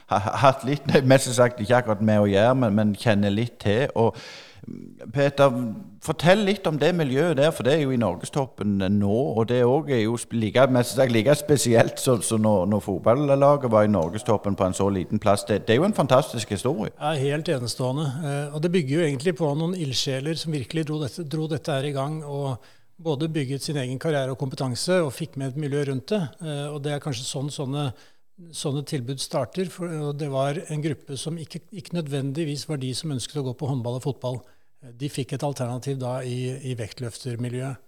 hatt 0.08 0.64
litt, 0.64 0.88
mest 1.10 1.28
sagt 1.36 1.60
ikke 1.60 1.82
akkurat 1.82 2.00
med 2.00 2.24
å 2.24 2.30
gjøre, 2.30 2.56
men, 2.62 2.78
men 2.78 2.96
kjenner 2.96 3.34
litt 3.34 3.58
til. 3.60 3.92
og 3.94 4.16
Peter, 5.14 5.52
fortell 6.02 6.40
litt 6.46 6.66
om 6.66 6.78
det 6.80 6.90
miljøet 6.98 7.36
der, 7.38 7.52
for 7.54 7.66
det 7.66 7.76
er 7.76 7.82
jo 7.84 7.92
i 7.94 8.00
norgestoppen 8.00 8.80
nå. 8.98 9.18
Og 9.38 9.46
det 9.50 9.60
er 9.60 10.02
jo 10.02 10.16
like, 10.34 10.66
like 11.12 11.34
spesielt 11.38 12.02
som 12.02 12.42
når, 12.42 12.66
når 12.72 12.82
fotballaget 12.82 13.70
var 13.72 13.86
i 13.86 13.92
norgestoppen 13.92 14.58
på 14.58 14.66
en 14.66 14.74
så 14.74 14.88
liten 14.90 15.22
plass. 15.22 15.44
Det, 15.48 15.62
det, 15.66 15.76
er 15.76 15.82
jo 15.82 15.88
en 15.88 15.94
fantastisk 15.94 16.50
historie. 16.56 16.90
Ja, 16.98 17.14
Helt 17.16 17.48
enestående. 17.48 18.08
Eh, 18.22 18.54
og 18.54 18.62
det 18.62 18.72
bygger 18.74 18.98
jo 18.98 19.06
egentlig 19.06 19.36
på 19.38 19.52
noen 19.54 19.76
ildsjeler 19.78 20.34
som 20.40 20.54
virkelig 20.54 20.86
dro 20.88 20.98
dette, 21.04 21.26
dro 21.30 21.46
dette 21.50 21.78
her 21.78 21.86
i 21.86 21.94
gang. 21.94 22.24
og 22.24 22.56
både 22.96 23.28
bygget 23.28 23.62
sin 23.62 23.76
egen 23.76 23.98
karriere 24.00 24.32
og 24.32 24.38
kompetanse 24.40 25.02
og 25.04 25.12
fikk 25.12 25.36
med 25.36 25.52
et 25.52 25.60
miljø 25.60 25.84
rundt 25.90 26.08
det. 26.14 26.22
Eh, 26.40 26.66
og 26.72 26.82
det 26.84 26.94
er 26.94 27.02
kanskje 27.04 27.26
sånn 27.28 27.50
sånne, 27.52 27.90
sånne 28.56 28.84
tilbud 28.88 29.20
starter. 29.20 29.68
For 29.72 30.12
det 30.16 30.30
var 30.32 30.62
en 30.72 30.84
gruppe 30.84 31.18
som 31.20 31.36
ikke, 31.38 31.66
ikke 31.76 31.98
nødvendigvis 31.98 32.66
var 32.70 32.80
de 32.80 32.94
som 32.96 33.12
ønsket 33.12 33.42
å 33.42 33.48
gå 33.50 33.56
på 33.60 33.68
håndball 33.70 34.00
og 34.00 34.06
fotball. 34.06 34.40
De 34.94 35.08
fikk 35.10 35.36
et 35.36 35.46
alternativ 35.46 35.98
da 36.00 36.18
i, 36.22 36.50
i 36.70 36.74
vektløftermiljøet. 36.78 37.82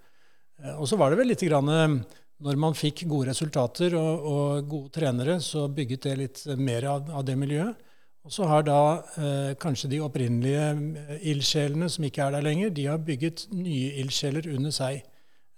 Eh, 0.62 0.74
og 0.78 0.88
så 0.90 0.98
var 0.98 1.12
det 1.12 1.20
vel 1.20 1.30
litt 1.32 1.44
grann, 1.46 1.68
eh, 1.68 2.24
Når 2.38 2.54
man 2.54 2.74
fikk 2.78 3.02
gode 3.10 3.32
resultater 3.32 3.96
og, 3.98 4.26
og 4.30 4.68
gode 4.70 4.90
trenere, 4.94 5.40
så 5.42 5.66
bygget 5.66 6.04
det 6.06 6.16
litt 6.16 6.42
mer 6.54 6.84
av, 6.86 7.08
av 7.10 7.24
det 7.26 7.34
miljøet. 7.34 7.74
Og 8.22 8.30
så 8.30 8.46
har 8.46 8.62
da 8.62 9.02
eh, 9.18 9.54
kanskje 9.58 9.90
de 9.90 10.00
opprinnelige 10.04 10.68
eh, 10.70 11.24
ildsjelene 11.32 11.88
som 11.90 12.04
ikke 12.06 12.28
er 12.28 12.36
der 12.36 12.46
lenger, 12.46 12.70
de 12.70 12.86
har 12.86 13.02
bygget 13.02 13.48
nye 13.50 13.96
ildsjeler 14.02 14.46
under 14.54 14.70
seg. 14.74 15.02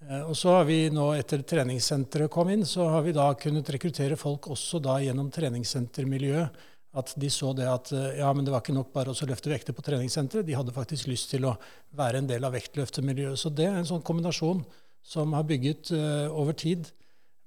Og 0.01 0.33
så 0.33 0.55
har 0.55 0.63
vi 0.65 0.87
nå, 0.89 1.11
etter 1.13 1.43
treningssenteret 1.45 2.33
kom 2.33 2.49
inn, 2.49 2.63
så 2.65 2.87
har 2.89 3.03
vi 3.05 3.13
da 3.13 3.27
kunnet 3.37 3.69
rekruttere 3.69 4.17
folk 4.17 4.47
også 4.49 4.79
da 4.81 4.95
gjennom 5.05 5.29
treningssentermiljøet 5.29 6.70
at 6.99 7.13
de 7.23 7.29
så 7.31 7.53
det 7.55 7.67
at 7.71 7.93
eh, 7.95 8.19
ja, 8.19 8.31
men 8.35 8.47
det 8.47 8.53
var 8.53 8.65
ikke 8.65 8.75
nok 8.75 8.93
bare 8.95 9.13
å 9.13 9.29
løfte 9.31 9.53
vekter 9.53 9.77
på 9.77 9.85
treningssenteret. 9.87 10.47
De 10.47 10.57
hadde 10.59 10.75
faktisk 10.75 11.11
lyst 11.11 11.31
til 11.31 11.47
å 11.47 11.57
være 11.97 12.23
en 12.23 12.31
del 12.31 12.47
av 12.47 12.55
vektløftemiljøet. 12.57 13.39
Så 13.39 13.53
det 13.55 13.69
er 13.69 13.79
en 13.79 13.89
sånn 13.89 14.07
kombinasjon 14.07 14.65
som 15.07 15.37
har 15.37 15.47
bygget 15.49 15.93
uh, 15.95 16.27
over 16.35 16.57
tid. 16.59 16.91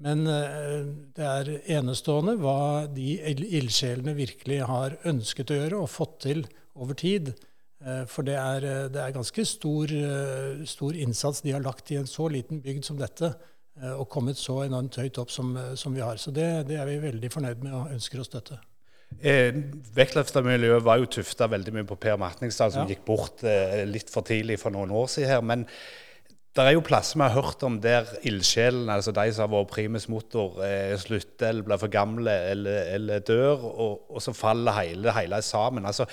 Men 0.03 0.23
uh, 0.25 0.87
det 1.15 1.27
er 1.27 1.51
enestående 1.75 2.37
hva 2.39 2.87
de 2.89 3.19
ildsjelene 3.59 4.15
virkelig 4.17 4.63
har 4.65 4.97
ønsket 5.11 5.53
å 5.53 5.59
gjøre 5.59 5.83
og 5.83 5.91
fått 5.91 6.17
til 6.25 6.45
over 6.73 6.97
tid. 6.97 7.35
Uh, 7.83 8.07
for 8.09 8.25
det 8.25 8.39
er, 8.39 8.89
det 8.95 9.03
er 9.03 9.15
ganske 9.15 9.45
stor, 9.45 9.91
stor, 10.65 10.97
innsats 10.97 11.43
de 11.43 11.53
har 11.53 11.63
lagt 11.67 11.91
i 11.91 11.99
en 11.99 12.09
så 12.09 12.31
liten 12.31 12.63
bygd 12.63 12.87
som 12.89 12.99
dette. 12.99 13.35
Og 13.97 14.05
kommet 14.05 14.37
så 14.37 14.59
enormt 14.67 14.99
høyt 15.01 15.17
opp 15.17 15.31
som, 15.33 15.55
som 15.75 15.95
vi 15.97 16.03
har. 16.05 16.19
Så 16.21 16.31
det, 16.31 16.45
det 16.69 16.77
er 16.77 16.85
vi 16.85 16.99
veldig 17.09 17.31
fornøyd 17.33 17.65
med 17.65 17.73
og 17.73 17.95
ønsker 17.95 18.21
å 18.21 18.27
støtte. 18.27 18.59
Eh, 19.21 19.55
Vektløftermiljøet 19.95 20.85
var 20.85 21.01
jo 21.01 21.09
tufta 21.19 21.49
veldig 21.51 21.73
mye 21.75 21.89
på 21.89 21.99
Per 22.01 22.17
Matningsdal, 22.21 22.71
som 22.73 22.85
ja. 22.85 22.93
gikk 22.93 23.03
bort 23.07 23.43
eh, 23.47 23.83
litt 23.89 24.09
for 24.13 24.25
tidlig 24.27 24.59
for 24.61 24.73
noen 24.75 24.93
år 24.95 25.11
siden 25.11 25.31
her. 25.31 25.45
Men 25.45 25.67
det 26.53 26.65
er 26.67 26.75
jo 26.75 26.83
plasser 26.85 27.17
vi 27.17 27.25
har 27.25 27.33
hørt 27.33 27.63
om 27.65 27.79
der 27.81 28.09
ildsjelene, 28.29 28.99
altså 28.99 29.13
de 29.15 29.25
som 29.33 29.47
har 29.47 29.53
vært 29.55 29.71
primus 29.73 30.05
motor, 30.11 30.59
eh, 30.65 30.93
slutter 31.01 31.49
eller 31.49 31.65
blir 31.65 31.81
for 31.81 31.93
gamle 31.93 32.35
eller, 32.51 32.91
eller 32.97 33.23
dør, 33.25 33.65
og, 33.71 34.03
og, 34.09 34.19
så 34.21 34.35
faller 34.37 34.77
hele, 34.77 35.15
hele 35.17 35.41
sammen. 35.45 35.85
Altså, 35.89 36.05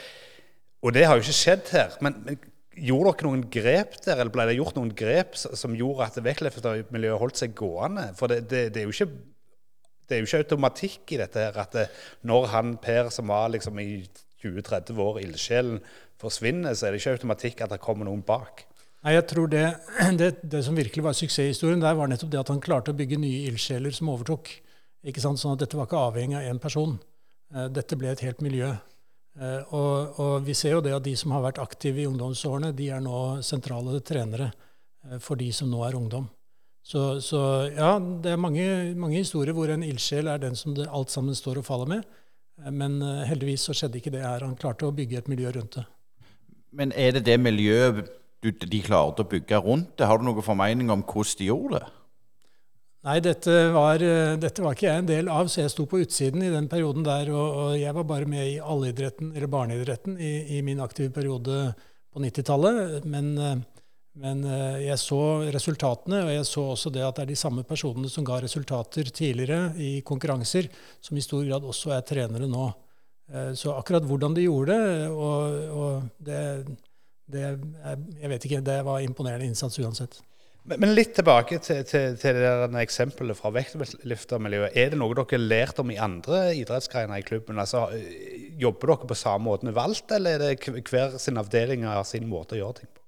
og 0.81 0.97
det 0.97 1.05
har 1.05 1.19
jo 1.19 1.27
ikke 1.27 1.43
skjedd 1.43 1.75
her. 1.77 2.01
men, 2.01 2.23
men 2.25 2.41
Gjorde 2.81 3.11
dere 3.19 3.27
noen 3.27 3.43
grep 3.53 3.97
der, 4.07 4.21
eller 4.23 4.31
ble 4.33 4.45
det 4.49 4.55
gjort 4.55 4.77
noen 4.79 4.93
grep 4.97 5.35
som 5.37 5.75
gjorde 5.77 6.07
at 6.07 6.19
vektløftermiljøet 6.23 7.21
holdt 7.21 7.41
seg 7.41 7.53
gående? 7.59 8.07
For 8.17 8.31
det, 8.31 8.45
det, 8.49 8.61
det, 8.73 8.81
er 8.81 8.87
jo 8.87 8.95
ikke 8.95 9.09
det 10.11 10.17
er 10.17 10.25
jo 10.25 10.29
ikke 10.29 10.43
automatikk 10.45 11.15
i 11.15 11.21
dette 11.23 11.45
her 11.47 11.61
at 11.63 11.77
det, 11.77 11.87
når 12.27 12.51
han 12.55 12.75
Per, 12.83 13.13
som 13.15 13.31
var 13.31 13.53
liksom 13.55 13.79
i 13.83 14.03
20-30 14.43 14.99
år 15.05 15.21
ildsjelen, 15.23 15.79
forsvinner, 16.21 16.75
så 16.77 16.87
er 16.87 16.93
det 16.93 17.01
ikke 17.01 17.15
automatikk 17.17 17.63
at 17.65 17.73
det 17.73 17.81
kommer 17.81 18.09
noen 18.09 18.25
bak. 18.27 18.67
Nei, 19.01 19.15
jeg 19.17 19.27
tror 19.31 19.49
det, 19.53 19.65
det, 20.21 20.33
det 20.53 20.65
som 20.67 20.77
virkelig 20.77 21.05
var 21.07 21.17
suksesshistorien 21.17 21.81
der, 21.81 21.97
var 21.97 22.11
nettopp 22.11 22.33
det 22.35 22.43
at 22.43 22.53
han 22.53 22.61
klarte 22.65 22.93
å 22.93 22.99
bygge 22.99 23.21
nye 23.21 23.47
ildsjeler 23.49 23.95
som 23.97 24.13
overtok. 24.13 24.53
Ikke 25.09 25.23
sant? 25.23 25.41
Sånn 25.41 25.57
at 25.57 25.63
dette 25.63 25.79
var 25.79 25.89
ikke 25.89 26.03
avhengig 26.11 26.37
av 26.37 26.49
én 26.51 26.61
person. 26.61 26.99
Eh, 27.55 27.69
dette 27.73 27.97
ble 27.97 28.13
et 28.13 28.25
helt 28.27 28.43
miljø. 28.45 28.75
Eh, 29.41 29.73
og, 29.77 30.19
og, 30.21 30.35
vi 30.45 30.57
ser 30.59 30.77
jo 30.77 30.83
det 30.85 30.93
at 30.97 31.07
de 31.07 31.15
som 31.17 31.33
har 31.33 31.47
vært 31.47 31.63
aktive 31.63 32.03
i 32.03 32.09
ungdomsårene, 32.11 32.75
de 32.77 32.91
er 32.93 33.01
nå 33.05 33.41
sentrale 33.47 34.03
trenere 34.05 34.51
eh, 34.51 35.17
for 35.23 35.41
de 35.41 35.49
som 35.57 35.71
nå 35.71 35.81
er 35.87 35.97
ungdom. 35.97 36.29
Så, 36.83 37.21
så, 37.21 37.41
ja, 37.77 37.93
det 38.01 38.33
er 38.33 38.41
mange, 38.41 38.65
mange, 38.99 39.21
historier 39.21 39.55
hvor 39.55 39.71
en 39.71 39.85
ildsjel 39.85 40.31
er 40.33 40.41
den 40.43 40.57
som 40.59 40.75
det 40.75 40.89
alt 40.89 41.13
sammen 41.13 41.37
står 41.37 41.61
og 41.61 41.67
faller 41.69 41.91
med. 41.91 42.09
Eh, 42.63 42.73
men 42.73 43.01
eh, 43.05 43.27
heldigvis 43.31 43.69
så 43.69 43.77
skjedde 43.77 44.01
ikke 44.01 44.15
det 44.15 44.25
her. 44.25 44.47
Han 44.47 44.59
klarte 44.59 44.89
å 44.89 44.97
bygge 44.97 45.21
et 45.21 45.31
miljø 45.31 45.53
rundt 45.57 45.79
det. 45.79 45.87
Men 46.73 46.95
er 46.97 47.17
det 47.19 47.27
det 47.27 47.39
miljøet 47.43 48.09
du, 48.41 48.51
de 48.51 48.83
klarte 48.85 49.25
å 49.25 49.29
bygge 49.29 49.61
rundt 49.65 49.97
det? 49.99 50.09
Har 50.09 50.21
du 50.21 50.27
noen 50.27 50.45
formening 50.45 50.93
om 50.93 51.05
hvordan 51.05 51.41
de 51.41 51.51
gjorde 51.51 51.81
det? 51.81 51.97
Nei, 53.01 53.17
dette 53.25 53.53
var, 53.73 54.03
eh, 54.05 54.35
dette 54.41 54.65
var, 54.65 54.77
ikke 54.77 54.89
jeg 54.89 55.03
en 55.05 55.09
del 55.09 55.31
av, 55.33 55.49
så 55.49 55.63
jeg 55.63 55.73
sto 55.73 55.87
på 55.89 56.03
utsiden 56.03 56.43
i 56.45 56.53
den 56.53 56.69
perioden 56.69 57.05
der. 57.05 57.31
Og, 57.33 57.61
og 57.63 57.77
jeg 57.81 57.97
var 57.97 58.09
bare 58.09 58.29
med 58.29 58.57
i 58.57 58.59
allidretten, 58.61 59.35
eller 59.37 59.53
barneidretten, 59.53 60.17
i, 60.21 60.33
i 60.57 60.65
min 60.65 60.81
aktive 60.85 61.13
periode 61.13 61.63
på 62.11 62.25
90-tallet. 62.25 63.05
Men 63.09 63.37
men 64.19 64.43
eh, 64.43 64.87
jeg 64.89 64.99
så 64.99 65.21
resultatene, 65.55 66.25
og 66.27 66.33
jeg 66.35 66.47
så 66.49 66.65
også 66.73 66.91
det 66.91 67.03
at 67.07 67.19
det 67.19 67.25
er 67.25 67.31
de 67.31 67.39
samme 67.39 67.63
personene 67.67 68.11
som 68.11 68.27
ga 68.27 68.41
resultater 68.43 69.11
tidligere 69.15 69.71
i 69.79 70.01
konkurranser, 70.07 70.67
som 71.01 71.19
i 71.19 71.23
stor 71.25 71.45
grad 71.47 71.67
også 71.67 71.95
er 71.95 72.07
trenere 72.07 72.49
nå. 72.51 72.71
Eh, 73.31 73.53
så 73.55 73.77
akkurat 73.77 74.09
hvordan 74.09 74.35
de 74.35 74.49
gjorde 74.49 74.75
det, 74.75 75.07
og, 75.15 75.69
og 75.71 76.09
det, 76.19 76.43
det, 77.31 77.47
Jeg 78.19 78.33
vet 78.35 78.49
ikke. 78.49 78.65
Det 78.67 78.81
var 78.85 79.07
imponerende 79.07 79.47
innsats 79.47 79.79
uansett. 79.79 80.19
Men, 80.67 80.83
men 80.83 80.93
litt 80.93 81.15
tilbake 81.17 81.61
til, 81.63 81.85
til, 81.89 82.17
til 82.21 82.37
det 82.43 82.83
eksempelet 82.83 83.39
fra 83.39 83.53
vektløftermiljøet. 83.55 84.75
Er 84.75 84.91
det 84.91 84.99
noe 85.01 85.15
dere 85.15 85.39
har 85.39 85.47
lært 85.47 85.79
om 85.81 85.95
i 85.95 86.01
andre 86.03 86.49
idrettsgreiner 86.59 87.23
i 87.23 87.27
klubben? 87.27 87.63
Altså, 87.63 87.87
jobber 88.61 88.93
dere 88.93 89.09
på 89.15 89.23
samme 89.23 89.47
måte 89.47 89.71
med 89.71 89.79
valgt, 89.79 90.11
eller 90.19 90.35
er 90.35 90.59
det 90.59 90.91
hver 90.91 91.15
sin 91.23 91.41
avdeling 91.41 91.87
har 91.89 92.03
sin 92.05 92.29
måte 92.29 92.59
å 92.59 92.65
gjøre 92.65 92.83
ting 92.83 92.91
på? 92.91 93.00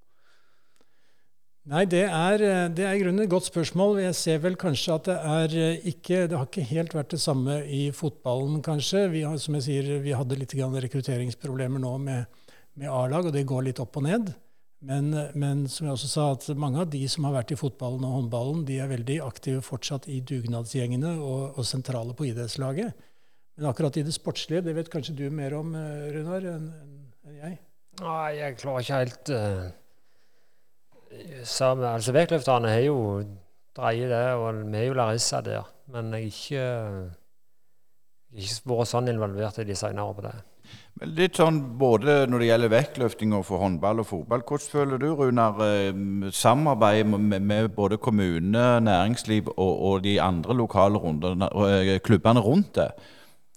Nei, 1.71 1.85
det 1.87 2.09
er, 2.09 2.43
eh, 2.43 2.69
det 2.75 2.83
er 2.83 2.97
grunnen 2.99 3.23
et 3.23 3.31
godt 3.31 3.47
spørsmål. 3.47 4.01
Jeg 4.03 4.15
ser 4.19 4.39
vel 4.43 4.57
kanskje 4.59 4.95
at 4.97 5.05
det 5.07 5.15
er 5.15 5.53
eh, 5.55 5.85
ikke 5.93 6.25
Det 6.27 6.35
har 6.35 6.47
ikke 6.49 6.65
helt 6.67 6.95
vært 6.95 7.13
det 7.15 7.21
samme 7.23 7.61
i 7.71 7.93
fotballen, 7.95 8.59
kanskje. 8.67 9.05
Vi 9.13 9.21
har, 9.23 9.37
som 9.39 9.55
jeg 9.55 9.63
sier, 9.69 9.91
vi 10.03 10.11
hadde 10.11 10.39
litt 10.41 10.55
rekrutteringsproblemer 10.59 11.79
nå 11.79 11.93
med, 12.03 12.25
med 12.75 12.89
A-lag, 12.91 13.27
og 13.27 13.33
det 13.33 13.47
går 13.47 13.63
litt 13.69 13.79
opp 13.79 13.97
og 13.97 14.03
ned. 14.09 14.33
Men, 14.83 15.13
men, 15.39 15.69
som 15.71 15.87
jeg 15.87 15.95
også 15.95 16.09
sa, 16.11 16.25
at 16.35 16.49
mange 16.59 16.81
av 16.83 16.91
de 16.91 17.05
som 17.07 17.29
har 17.29 17.37
vært 17.37 17.53
i 17.55 17.59
fotballen 17.61 18.03
og 18.09 18.17
håndballen, 18.17 18.65
de 18.67 18.81
er 18.83 18.91
veldig 18.91 19.21
aktive 19.23 19.63
fortsatt 19.63 20.09
i 20.11 20.19
dugnadsgjengene 20.19 21.13
og, 21.21 21.61
og 21.61 21.69
sentrale 21.69 22.17
på 22.19 22.27
idrettslaget. 22.33 22.91
Men 23.55 23.69
akkurat 23.71 24.01
i 24.01 24.03
det 24.03 24.17
sportslige, 24.17 24.65
det 24.67 24.75
vet 24.75 24.91
kanskje 24.91 25.15
du 25.15 25.29
mer 25.31 25.55
om, 25.61 25.77
eh, 25.79 26.11
Runar, 26.17 26.43
enn 26.57 26.67
en 27.23 27.39
jeg? 27.39 27.61
Nei, 28.03 28.33
jeg 28.41 28.59
klarer 28.59 28.83
ikke 28.83 29.01
helt 29.05 29.33
uh 29.37 29.71
så, 31.45 31.73
altså 31.75 32.15
Vektløfterne 32.15 32.71
har 32.71 32.85
jo 32.87 32.99
dreier 33.77 34.09
det, 34.13 34.25
og 34.37 34.63
vi 34.73 34.79
er 34.79 34.89
jo 34.91 34.97
Larissa 34.99 35.41
der. 35.45 35.69
Men 35.93 36.13
jeg 36.15 36.31
har 36.31 36.31
ikke, 36.31 36.65
ikke 38.33 38.73
vært 38.73 38.91
sånn 38.93 39.11
involvert 39.13 39.61
i 39.61 39.69
de 39.69 39.77
seinere 39.77 40.17
på 40.17 40.25
det. 40.25 40.35
Men 41.01 41.15
Litt 41.17 41.39
sånn 41.41 41.59
både 41.81 42.23
når 42.31 42.43
det 42.43 42.49
gjelder 42.49 42.73
vektløfting 42.73 43.33
og 43.37 43.47
for 43.49 43.63
håndball 43.65 44.03
og 44.03 44.09
fotball. 44.09 44.45
Hvordan 44.49 44.73
føler 44.73 45.01
du, 45.01 45.09
Runar, 45.17 45.59
eh, 45.67 46.29
samarbeidet 46.37 47.09
med, 47.13 47.41
med 47.43 47.73
både 47.77 47.99
kommune, 48.01 48.65
næringsliv 48.85 49.51
og, 49.57 49.73
og 49.73 50.05
de 50.05 50.19
andre 50.23 50.57
lokale 50.57 51.01
rundene, 51.01 51.49
eh, 51.69 51.99
klubbene 52.05 52.45
rundt 52.45 52.75
det? 52.77 52.91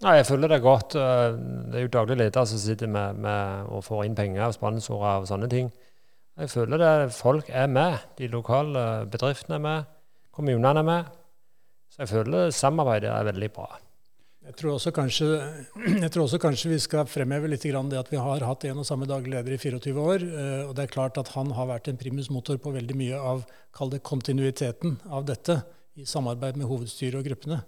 Ja, 0.01 0.15
Jeg 0.17 0.25
føler 0.25 0.47
det 0.51 0.61
godt. 0.61 0.95
Eh, 0.95 1.37
Det 1.71 1.75
er 1.79 1.87
jo 1.87 1.93
daglig 1.99 2.17
leder 2.17 2.45
som 2.45 2.59
sitter 2.59 2.87
med, 2.87 3.13
med 3.13 3.67
og 3.67 3.83
får 3.83 4.05
inn 4.05 4.15
penger 4.15 4.47
og 4.47 4.53
sponsorer 4.53 5.21
og 5.21 5.27
sånne 5.27 5.49
ting. 5.49 5.71
Jeg 6.35 6.51
føler 6.51 6.81
det 6.81 7.13
folk 7.15 7.49
er 7.49 7.67
med. 7.71 7.97
De 8.19 8.27
lokale 8.27 9.05
bedriftene 9.11 9.55
er 9.55 9.63
med. 9.63 9.91
Kommunene 10.35 10.81
er 10.81 10.87
med. 10.87 11.11
Så 11.93 12.03
jeg 12.03 12.11
føler 12.11 12.51
samarbeidet 12.51 13.11
er 13.11 13.27
veldig 13.29 13.51
bra. 13.55 13.69
Jeg 14.45 14.57
tror, 14.59 14.75
også 14.75 14.91
kanskje, 14.93 15.27
tror 16.13 16.25
også 16.27 16.37
kanskje 16.43 16.69
vi 16.69 16.79
skal 16.83 17.07
fremheve 17.09 17.47
litt 17.49 17.63
det 17.65 17.97
at 17.97 18.11
vi 18.11 18.19
har 18.21 18.43
hatt 18.45 18.65
en 18.67 18.81
og 18.83 18.85
samme 18.85 19.07
daglig 19.09 19.31
leder 19.33 19.55
i 19.55 19.57
24 19.57 20.01
år. 20.01 20.25
eh, 20.25 20.65
Og 20.67 20.75
det 20.75 20.83
er 20.83 20.91
klart 20.93 21.17
at 21.17 21.31
han 21.33 21.49
har 21.55 21.71
vært 21.71 21.87
en 21.89 21.97
primusmotor 21.97 22.59
på 22.61 22.75
veldig 22.75 22.97
mye 22.99 23.17
av 23.17 23.45
kall 23.73 23.89
det 23.89 24.03
kontinuiteten 24.03 24.99
av 25.09 25.25
dette 25.25 25.63
i 25.97 26.05
samarbeid 26.05 26.59
med 26.59 26.67
hovedstyret 26.67 27.17
og 27.21 27.25
gruppene. 27.25 27.63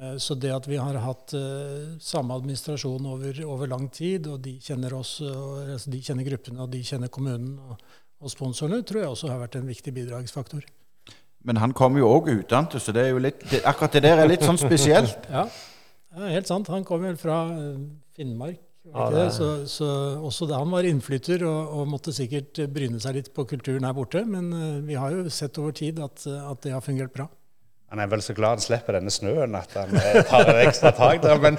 Eh, 0.00 0.16
Så 0.16 0.38
det 0.40 0.54
at 0.54 0.66
vi 0.70 0.78
har 0.80 0.96
hatt 0.96 1.34
eh, 1.34 1.98
samme 2.00 2.38
administrasjon 2.38 3.04
over, 3.06 3.44
over 3.44 3.66
lang 3.66 3.90
tid, 3.90 4.26
og 4.26 4.40
de 4.40 4.56
kjenner 4.62 4.94
oss, 4.94 5.20
og, 5.20 5.66
altså 5.76 5.90
de 5.90 6.00
kjenner 6.00 6.24
gruppene 6.30 6.62
og 6.62 6.70
de 6.72 6.80
kjenner 6.82 7.12
kommunen 7.12 7.58
og, 7.58 7.76
og 8.24 8.32
sponsorene, 8.32 8.80
tror 8.86 9.04
jeg 9.04 9.12
også 9.12 9.30
har 9.30 9.42
vært 9.44 9.58
en 9.60 9.68
viktig 9.68 9.92
bidragsfaktor. 9.94 10.64
Men 11.44 11.60
han 11.60 11.74
kommer 11.76 12.00
jo 12.00 12.08
òg 12.08 12.30
utdannet, 12.32 12.78
så 12.80 12.92
det 12.96 13.04
er 13.04 13.10
jo 13.12 13.20
litt, 13.20 13.42
det, 13.50 13.60
akkurat 13.68 13.96
det 13.96 14.04
der 14.06 14.22
er 14.22 14.30
litt 14.30 14.44
sånn 14.44 14.60
spesielt. 14.60 15.28
Ja, 15.34 15.44
ja 16.16 16.30
helt 16.38 16.48
sant. 16.48 16.70
Han 16.72 16.86
kom 16.88 17.04
vel 17.04 17.18
fra 17.20 17.42
eh, 17.52 17.82
Finnmark. 18.16 18.62
Ja, 18.84 19.06
det? 19.12 19.28
Så, 19.32 19.46
så 19.68 19.86
også 20.20 20.44
da 20.48 20.58
han 20.60 20.72
var 20.72 20.84
innflytter 20.84 21.40
og, 21.48 21.70
og 21.72 21.86
måtte 21.88 22.12
sikkert 22.12 22.58
bryne 22.72 23.00
seg 23.00 23.16
litt 23.16 23.30
på 23.36 23.46
kulturen 23.48 23.86
her 23.88 23.96
borte. 23.96 24.24
Men 24.28 24.50
eh, 24.56 24.80
vi 24.88 24.96
har 25.00 25.12
jo 25.12 25.24
sett 25.32 25.60
over 25.60 25.76
tid 25.76 26.00
at, 26.04 26.24
at 26.24 26.64
det 26.64 26.72
har 26.76 26.84
fungert 26.84 27.12
bra. 27.16 27.28
Han 27.94 28.00
er 28.02 28.08
vel 28.10 28.22
så 28.26 28.34
glad 28.34 28.56
han 28.56 28.62
slipper 28.62 28.96
denne 28.96 29.12
snøen 29.14 29.52
at 29.54 29.70
han 29.78 29.92
eh, 29.94 30.16
tar 30.26 30.48
et 30.50 30.64
ekstra 30.64 30.90
tak 30.96 31.20
der. 31.22 31.38
Men 31.38 31.54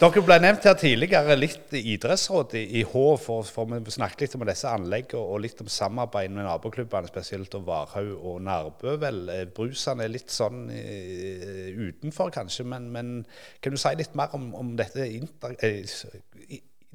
dere 0.00 0.22
ble 0.24 0.38
nevnt 0.40 0.64
her 0.64 0.76
tidligere 0.80 1.34
litt 1.36 1.74
idrettsråd 1.76 2.54
i, 2.56 2.62
i 2.80 2.84
H, 2.88 3.02
for, 3.20 3.44
for 3.44 3.68
vi 3.68 3.92
snakket 3.92 4.24
litt 4.24 4.36
om 4.38 4.46
disse 4.48 4.70
anleggene 4.72 5.20
og 5.20 5.42
litt 5.44 5.60
om 5.60 5.68
samarbeid 5.68 6.32
med 6.32 6.48
naboklubbene, 6.48 7.10
spesielt 7.12 7.52
og 7.58 7.66
Varhaug 7.66 8.14
og 8.16 8.38
Nærbø. 8.46 8.94
vel. 9.02 9.20
Eh, 9.34 9.42
Brusene 9.52 10.06
er 10.06 10.14
litt 10.14 10.32
sånn 10.32 10.62
eh, 10.72 11.68
utenfor, 11.76 12.32
kanskje, 12.38 12.64
men, 12.72 12.88
men 12.94 13.12
kan 13.60 13.76
du 13.76 13.82
si 13.82 13.92
litt 14.00 14.16
mer 14.16 14.32
om, 14.38 14.54
om 14.56 14.72
dette 14.80 15.10
inter, 15.12 15.58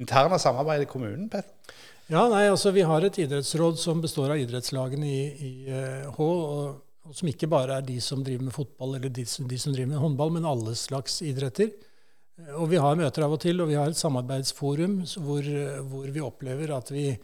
interne 0.02 0.42
samarbeidet 0.42 0.88
i 0.88 0.92
kommunen, 0.96 1.30
Petter? 1.30 1.78
Ja, 2.10 2.26
nei, 2.30 2.44
altså 2.50 2.70
Vi 2.74 2.84
har 2.86 3.06
et 3.06 3.18
idrettsråd 3.22 3.78
som 3.82 4.02
består 4.02 4.34
av 4.34 4.42
idrettslagene 4.42 5.06
i, 5.06 5.22
i 5.46 5.54
H. 6.18 6.18
Og, 6.26 6.82
og 7.06 7.16
som 7.16 7.30
ikke 7.30 7.48
bare 7.52 7.78
er 7.80 7.86
de 7.86 8.00
som 8.02 8.24
driver 8.26 8.48
med 8.48 8.54
fotball 8.56 8.96
eller 8.98 9.10
de, 9.14 9.26
som- 9.26 9.48
de 9.48 9.58
som 9.62 9.74
driver 9.74 9.92
med 9.94 10.02
håndball, 10.02 10.32
men 10.34 10.46
alle 10.46 10.74
slags 10.76 11.22
idretter. 11.22 11.72
Eh, 12.40 12.54
Og 12.56 12.70
vi 12.70 12.78
har 12.78 12.96
møter 12.96 13.24
av 13.24 13.32
og 13.34 13.40
til, 13.40 13.62
og 13.62 13.68
vi 13.70 13.76
har 13.80 13.88
et 13.88 13.96
samarbeidsforum 14.02 15.04
hvor, 15.24 15.42
eh, 15.46 15.80
hvor 15.82 16.10
vi 16.12 16.20
opplever 16.22 16.76
at 16.76 16.90
vi, 16.92 17.18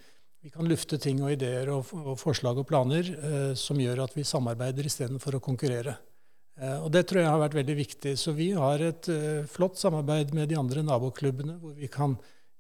vi 0.44 0.50
kan 0.50 0.65
lufte 0.70 0.98
ting 1.00 1.22
og 1.22 1.32
ideer 1.34 1.70
og, 1.70 1.86
og 1.94 2.17
forslag 2.20 2.58
og 2.58 2.67
planer 2.67 3.04
eh, 3.10 3.54
som 3.56 3.78
gjør 3.78 4.04
at 4.06 4.15
vi 4.15 4.24
samarbeider 4.24 4.86
istedenfor 4.86 5.36
å 5.38 5.41
konkurrere. 5.44 5.98
Eh, 6.60 6.78
og 6.84 6.91
Det 6.91 7.08
tror 7.08 7.22
jeg 7.22 7.30
har 7.32 7.39
vært 7.41 7.58
veldig 7.60 7.76
viktig. 7.78 8.13
Så 8.17 8.34
vi 8.38 8.52
har 8.52 8.80
et 8.80 9.10
eh, 9.10 9.46
flott 9.50 9.78
samarbeid 9.78 10.34
med 10.34 10.50
de 10.50 10.56
andre 10.60 10.84
naboklubbene, 10.84 11.60
hvor 11.62 11.74
vi 11.74 11.88
kan 11.88 12.17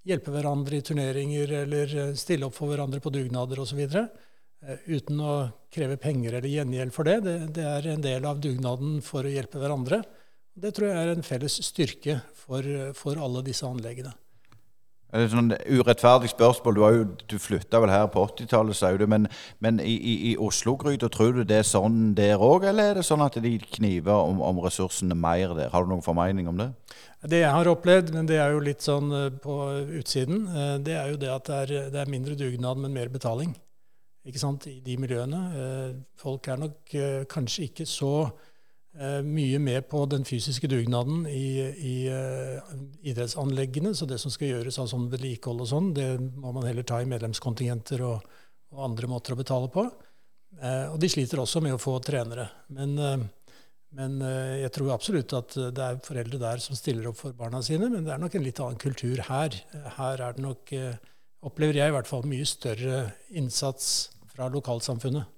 hjelpe 0.07 0.31
hverandre 0.33 0.79
i 0.79 0.81
turneringer 0.81 1.51
eller 1.63 1.95
eh, 1.97 2.13
stille 2.17 2.47
opp 2.47 2.55
for 2.57 2.71
hverandre 2.71 2.99
på 3.03 3.11
dugnader 3.13 3.59
osv. 3.61 3.81
Uh, 3.93 4.07
uten 4.85 5.21
å 5.25 5.35
kreve 5.73 5.97
penger 5.97 6.37
eller 6.37 6.51
gjengjeld 6.51 6.93
for 6.93 7.07
det. 7.07 7.19
det. 7.25 7.37
Det 7.57 7.67
er 7.67 7.87
en 7.93 8.03
del 8.03 8.25
av 8.29 8.41
dugnaden 8.43 8.99
for 9.05 9.25
å 9.25 9.31
hjelpe 9.31 9.61
hverandre. 9.61 10.03
Det 10.53 10.73
tror 10.75 10.91
jeg 10.91 11.05
er 11.05 11.13
en 11.15 11.25
felles 11.25 11.61
styrke 11.65 12.19
for, 12.37 12.65
for 12.97 13.21
alle 13.21 13.43
disse 13.45 13.65
anleggene. 13.65 14.11
Det 15.11 15.19
er 15.19 15.25
et 15.25 15.33
sånn 15.33 15.51
urettferdig 15.51 16.29
spørsmål. 16.31 16.75
Du, 16.75 16.81
har 16.85 16.93
jo, 16.95 17.07
du 17.27 17.35
flytta 17.41 17.81
vel 17.83 17.91
her 17.91 18.05
på 18.13 18.21
80-tallet, 18.29 18.77
sa 18.79 18.93
du. 18.95 19.03
Men, 19.11 19.27
men 19.59 19.81
i, 19.83 19.97
i, 19.97 20.13
i 20.29 20.35
Oslo-gryta, 20.39 21.09
tror 21.11 21.33
du 21.35 21.41
det 21.43 21.57
er 21.59 21.67
sånn 21.67 22.13
der 22.15 22.39
òg, 22.39 22.63
eller 22.69 22.93
er 22.93 22.99
det 23.01 23.03
sånn 23.03 23.23
at 23.25 23.35
de 23.43 23.51
kniver 23.75 24.15
om, 24.15 24.39
om 24.47 24.61
ressursene 24.63 25.17
mer 25.19 25.51
der? 25.57 25.67
Har 25.73 25.83
du 25.83 25.91
noen 25.91 26.05
formening 26.05 26.47
om 26.47 26.63
det? 26.63 26.69
Det 27.27 27.41
jeg 27.43 27.51
har 27.51 27.71
opplevd, 27.73 28.13
men 28.15 28.29
det 28.29 28.39
er 28.39 28.55
jo 28.55 28.63
litt 28.63 28.87
sånn 28.87 29.11
eh, 29.17 29.27
på 29.43 29.57
utsiden, 29.99 30.45
eh, 30.47 30.71
det 30.87 30.95
er 30.95 31.11
jo 31.11 31.19
det 31.19 31.33
at 31.35 31.51
det 31.51 31.59
er, 31.59 31.91
det 31.91 32.01
er 32.05 32.15
mindre 32.15 32.39
dugnad, 32.39 32.79
men 32.79 32.95
mer 32.95 33.11
betaling. 33.11 33.51
Ikke 34.27 34.41
sant, 34.41 34.67
i 34.69 34.79
de 34.85 34.97
miljøene. 35.01 35.41
Eh, 35.57 35.93
Folk 36.21 36.47
er 36.53 36.59
nok 36.61 36.93
eh, 36.93 37.23
kanskje 37.31 37.65
ikke 37.69 37.87
så 37.89 38.11
eh, 38.27 39.21
mye 39.25 39.57
med 39.63 39.87
på 39.89 40.03
den 40.11 40.27
fysiske 40.27 40.69
dugnaden 40.69 41.23
i, 41.25 41.47
i 41.73 41.95
idrettsanleggene. 43.09 43.95
Så 43.97 44.05
det 44.09 44.19
som 44.21 44.33
skal 44.33 44.53
gjøres 44.53 44.77
av 44.81 44.91
sånn 44.91 45.09
vedlikehold 45.11 45.65
og 45.65 45.71
sånn, 45.73 45.91
det 45.97 46.07
må 46.21 46.53
man 46.53 46.67
heller 46.69 46.85
ta 46.85 47.01
i 47.01 47.09
medlemskontingenter 47.09 48.03
og, 48.05 48.31
og 48.71 48.85
andre 48.91 49.09
måter 49.11 49.33
å 49.35 49.41
betale 49.41 49.71
på. 49.73 49.87
Eh, 50.61 50.87
Og 50.91 50.99
de 51.01 51.09
sliter 51.09 51.41
også 51.41 51.61
med 51.63 51.77
å 51.77 51.81
få 51.81 51.97
trenere. 52.03 52.49
Men, 52.75 52.97
eh, 52.99 53.23
men 53.97 54.19
eh, 54.23 54.57
jeg 54.67 54.73
tror 54.77 54.93
absolutt 54.93 55.33
at 55.35 55.57
det 55.75 55.87
er 55.87 56.03
foreldre 56.05 56.39
der 56.41 56.61
som 56.63 56.77
stiller 56.77 57.09
opp 57.09 57.17
for 57.23 57.33
barna 57.35 57.63
sine, 57.65 57.89
men 57.91 58.05
det 58.05 58.13
er 58.13 58.21
nok 58.21 58.37
en 58.37 58.45
litt 58.45 58.61
annen 58.63 58.79
kultur 58.79 59.23
her. 59.27 59.57
Her 59.97 60.27
er 60.29 60.37
det 60.37 60.45
nok, 60.45 60.71
eh, 60.77 60.99
opplever 61.41 61.81
jeg 61.81 61.91
i 61.91 61.95
hvert 61.95 62.09
fall, 62.09 62.25
mye 62.29 62.47
større 62.47 63.03
innsats 63.33 64.11
fra 64.31 64.49
lokalsamfunnet. 64.51 65.29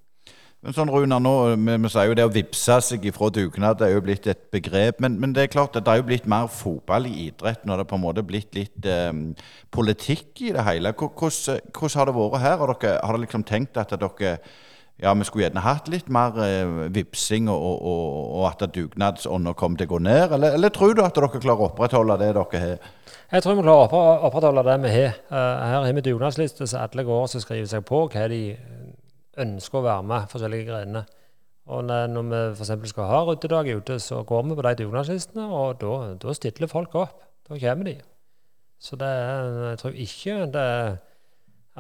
Men 0.64 0.76
sånn, 0.76 0.92
Runa, 0.94 1.18
nå, 1.20 1.32
vi, 1.60 1.74
vi 1.84 1.90
sier 1.92 2.08
jo 2.08 2.16
det 2.16 2.24
å 2.24 2.32
vippse 2.32 2.78
seg 2.88 3.04
ifra 3.10 3.28
dugnad 3.36 3.82
det 3.82 3.90
er 3.90 3.98
jo 3.98 4.04
blitt 4.06 4.30
et 4.32 4.46
begrep. 4.54 5.02
Men, 5.04 5.18
men 5.20 5.34
det 5.36 5.44
er 5.44 5.52
klart 5.52 5.76
at 5.76 5.84
det 5.84 5.92
er 5.92 6.00
jo 6.00 6.06
blitt 6.08 6.30
mer 6.32 6.48
fotball 6.48 7.10
i 7.10 7.26
idretten, 7.26 7.68
og 7.68 7.80
det 7.80 7.84
er 7.84 7.90
på 7.90 8.00
en 8.00 8.04
måte 8.06 8.24
blitt 8.24 8.56
litt 8.56 8.88
eh, 8.88 9.12
politikk 9.76 10.46
i 10.48 10.54
det 10.56 10.64
hele. 10.64 10.94
Hvordan, 10.96 11.60
hvordan 11.68 12.00
har 12.00 12.08
det 12.08 12.16
vært 12.16 12.46
her? 12.46 12.56
Har 12.62 12.72
dere, 12.72 12.94
har 12.96 13.18
dere 13.18 13.26
liksom 13.26 13.44
tenkt 13.50 13.82
at 13.82 13.92
dere 13.92 14.38
ja, 15.04 15.14
vi 15.20 15.26
skulle 15.28 15.48
gjerne 15.48 15.64
hatt 15.66 15.90
litt 15.92 16.10
mer 16.14 16.38
eh, 16.46 16.76
vipsing, 16.96 17.50
og, 17.52 17.64
og, 17.84 18.04
og, 18.40 18.44
at 18.48 18.64
dugnadsånda 18.76 19.52
kom 19.60 19.76
til 19.80 19.90
å 19.90 19.94
gå 19.96 20.00
ned? 20.06 20.36
Eller, 20.38 20.56
eller 20.58 20.72
tror 20.74 20.96
du 20.96 21.02
at 21.04 21.18
dere 21.18 21.32
klarer 21.34 21.66
å 21.66 21.72
opprettholde 21.72 22.18
det 22.22 22.30
dere 22.38 22.62
har? 22.64 22.94
Jeg 23.34 23.44
tror 23.44 23.58
vi 23.58 23.66
klarer 23.66 23.98
å 23.98 24.04
opprettholde 24.30 24.64
det 24.70 24.78
vi 24.86 24.94
har. 24.94 25.18
Uh, 25.28 25.40
her 25.40 25.76
har 25.82 25.98
vi 25.98 26.06
dugnadsliste, 26.06 26.68
så 26.70 26.86
alle 26.86 27.06
går 27.08 27.26
og 27.26 27.34
skriver 27.34 27.68
seg 27.70 27.84
på 27.90 28.06
hva 28.14 28.30
de 28.32 28.42
ønsker 29.44 29.82
å 29.82 29.86
være 29.88 30.08
med, 30.08 30.30
forskjellige 30.32 30.70
grenene. 30.70 31.04
Og 31.74 31.84
når 31.88 32.30
vi 32.30 32.42
f.eks. 32.60 32.74
skal 32.92 33.08
ha 33.08 33.22
ryddedag 33.28 33.72
ute, 33.80 34.00
så 34.04 34.22
går 34.28 34.48
vi 34.48 34.58
på 34.60 34.66
de 34.68 34.74
dugnadslistene, 34.84 35.48
og 35.48 35.80
da, 35.82 35.98
da 36.20 36.36
stiller 36.36 36.72
folk 36.72 36.96
opp. 37.00 37.24
Da 37.48 37.60
kommer 37.60 37.92
de. 37.92 37.98
Så 38.84 39.00
det 39.00 39.08
er, 39.08 39.60
jeg 39.70 39.80
tror 39.80 40.00
ikke 40.06 40.40
det 40.54 40.64
er 40.64 40.96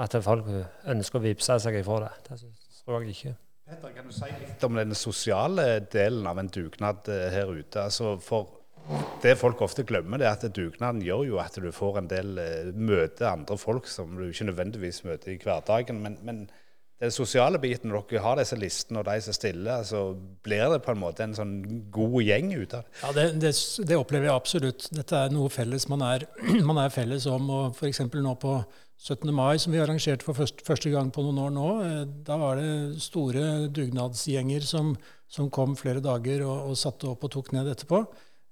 at 0.03 0.15
folk 0.25 0.47
ønsker 0.89 1.19
å 1.19 1.23
vippse 1.23 1.59
seg 1.61 1.79
ifra 1.79 2.05
det. 2.05 2.13
Det 2.27 2.39
tror 2.85 3.03
jeg 3.03 3.15
ikke. 3.15 3.35
Petter, 3.63 3.93
kan 3.95 4.09
du 4.09 4.11
si 4.11 4.27
litt 4.41 4.65
om 4.67 4.75
den 4.75 4.95
sosiale 4.97 5.67
delen 5.91 6.27
av 6.27 6.41
en 6.41 6.51
dugnad 6.51 7.07
eh, 7.11 7.29
her 7.31 7.51
ute? 7.55 7.85
Altså 7.85 8.17
for 8.19 8.59
det 9.23 9.37
folk 9.39 9.61
ofte 9.63 9.85
glemmer, 9.87 10.19
det 10.19 10.27
er 10.27 10.35
at 10.35 10.55
dugnaden 10.55 10.99
gjør 11.05 11.23
jo 11.29 11.37
at 11.39 11.55
du 11.55 11.69
får 11.71 12.01
en 12.01 12.09
del 12.11 12.41
eh, 12.41 12.73
møte 12.75 13.29
andre 13.29 13.55
folk 13.57 13.87
som 13.87 14.17
du 14.19 14.25
ikke 14.27 14.49
nødvendigvis 14.49 15.05
møter 15.07 15.31
i 15.31 15.39
hverdagen. 15.39 16.01
Men, 16.03 16.17
men 16.27 16.43
den 16.99 17.11
sosiale 17.11 17.59
biten, 17.59 17.89
når 17.91 18.05
dere 18.09 18.23
har 18.23 18.37
disse 18.39 18.55
listene 18.59 18.99
og 18.99 19.07
de 19.07 19.15
som 19.23 19.35
stiller, 19.35 19.87
så 19.87 20.03
blir 20.43 20.69
det 20.71 20.83
på 20.83 20.93
en 20.93 21.01
måte 21.01 21.25
en 21.25 21.35
sånn 21.35 21.55
god 21.91 22.19
gjeng 22.23 22.51
ut 22.53 22.75
av 22.75 22.83
det. 22.83 22.99
Ja, 23.01 23.11
det, 23.15 23.25
det, 23.43 23.53
det 23.87 23.99
opplever 23.99 24.29
jeg 24.29 24.35
absolutt. 24.35 24.89
Dette 24.91 25.23
er 25.23 25.33
noe 25.33 25.51
felles 25.51 25.87
man 25.91 26.03
er, 26.07 26.27
man 26.69 26.83
er 26.83 26.93
felles 26.93 27.27
om. 27.31 27.49
og 27.51 27.79
F.eks. 27.79 28.03
nå 28.11 28.35
på 28.43 28.57
17. 29.03 29.33
mai, 29.35 29.57
som 29.59 29.73
vi 29.75 29.81
arrangerte 29.83 30.23
for 30.23 30.37
første, 30.37 30.63
første 30.63 30.91
gang 30.93 31.09
på 31.11 31.25
noen 31.25 31.41
år 31.43 31.49
nå, 31.51 31.69
eh, 31.83 32.03
da 32.23 32.37
var 32.39 32.59
det 32.61 33.01
store 33.03 33.67
dugnadsgjenger 33.67 34.63
som, 34.63 34.93
som 35.27 35.49
kom 35.51 35.75
flere 35.75 35.99
dager 36.03 36.45
og, 36.47 36.69
og 36.71 36.79
satte 36.79 37.09
opp 37.11 37.25
og 37.27 37.33
tok 37.35 37.51
ned 37.51 37.67
etterpå. 37.73 37.99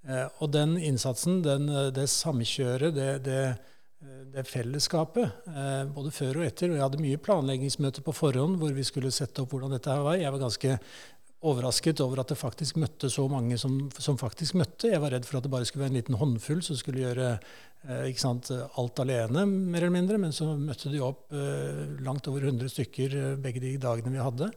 Eh, 0.10 0.28
og 0.42 0.52
den 0.52 0.76
innsatsen, 0.82 1.40
den, 1.46 1.70
det 1.96 2.08
samkjøret, 2.12 2.92
det, 2.98 3.08
det, 3.30 3.40
eh, 4.04 4.20
det 4.34 4.44
fellesskapet, 4.50 5.48
eh, 5.54 5.86
både 5.94 6.12
før 6.16 6.42
og 6.42 6.50
etter. 6.50 6.72
Og 6.72 6.80
jeg 6.80 6.86
hadde 6.88 7.04
mye 7.06 7.24
planleggingsmøter 7.30 8.04
på 8.04 8.16
forhånd 8.18 8.60
hvor 8.60 8.76
vi 8.76 8.86
skulle 8.88 9.14
sette 9.14 9.46
opp 9.46 9.56
hvordan 9.56 9.76
dette 9.78 9.94
her 9.94 10.04
var. 10.04 10.20
Jeg 10.20 10.36
var 10.36 10.46
ganske 10.50 10.78
overrasket 11.42 12.04
over 12.04 12.22
at 12.22 12.30
det 12.30 12.38
faktisk 12.38 12.78
møtte 12.82 13.10
så 13.10 13.26
mange 13.30 13.58
som, 13.58 13.88
som 13.98 14.18
faktisk 14.20 14.60
møtte. 14.60 14.92
Jeg 14.92 15.02
var 15.02 15.14
redd 15.16 15.26
for 15.26 15.40
at 15.40 15.46
det 15.48 15.54
bare 15.54 15.66
skulle 15.70 15.88
være 15.88 15.96
en 15.96 16.02
liten 16.02 16.20
håndfull 16.20 16.62
som 16.66 16.78
skulle 16.78 17.02
gjøre 17.02 17.38
ikke 17.82 18.22
sant, 18.22 18.52
alt 18.52 19.00
alene, 19.02 19.46
mer 19.48 19.82
eller 19.82 19.96
mindre. 19.96 20.20
Men 20.22 20.36
så 20.36 20.52
møtte 20.54 20.92
de 20.94 21.02
opp 21.04 21.34
eh, 21.34 21.98
langt 22.06 22.30
over 22.30 22.46
100 22.50 22.70
stykker 22.74 23.18
eh, 23.18 23.38
begge 23.42 23.64
de 23.64 23.78
dagene 23.82 24.14
vi 24.14 24.22
hadde. 24.22 24.52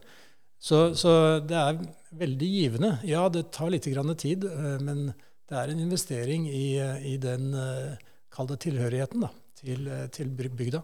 Så, 0.64 0.94
så 0.96 1.40
det 1.44 1.56
er 1.60 1.80
veldig 2.16 2.48
givende. 2.48 2.96
Ja, 3.08 3.26
det 3.32 3.50
tar 3.52 3.72
litt 3.72 3.88
grann 3.92 4.12
tid, 4.20 4.46
eh, 4.48 4.76
men 4.84 5.08
det 5.50 5.60
er 5.60 5.70
en 5.70 5.80
investering 5.84 6.48
i, 6.48 6.66
eh, 6.80 7.06
i 7.14 7.16
den 7.20 7.52
eh, 7.52 7.96
kall 8.32 8.48
det 8.48 8.62
tilhørigheten 8.64 9.26
da, 9.26 9.30
til, 9.60 9.88
eh, 9.88 10.06
til 10.12 10.30
bygda. 10.32 10.80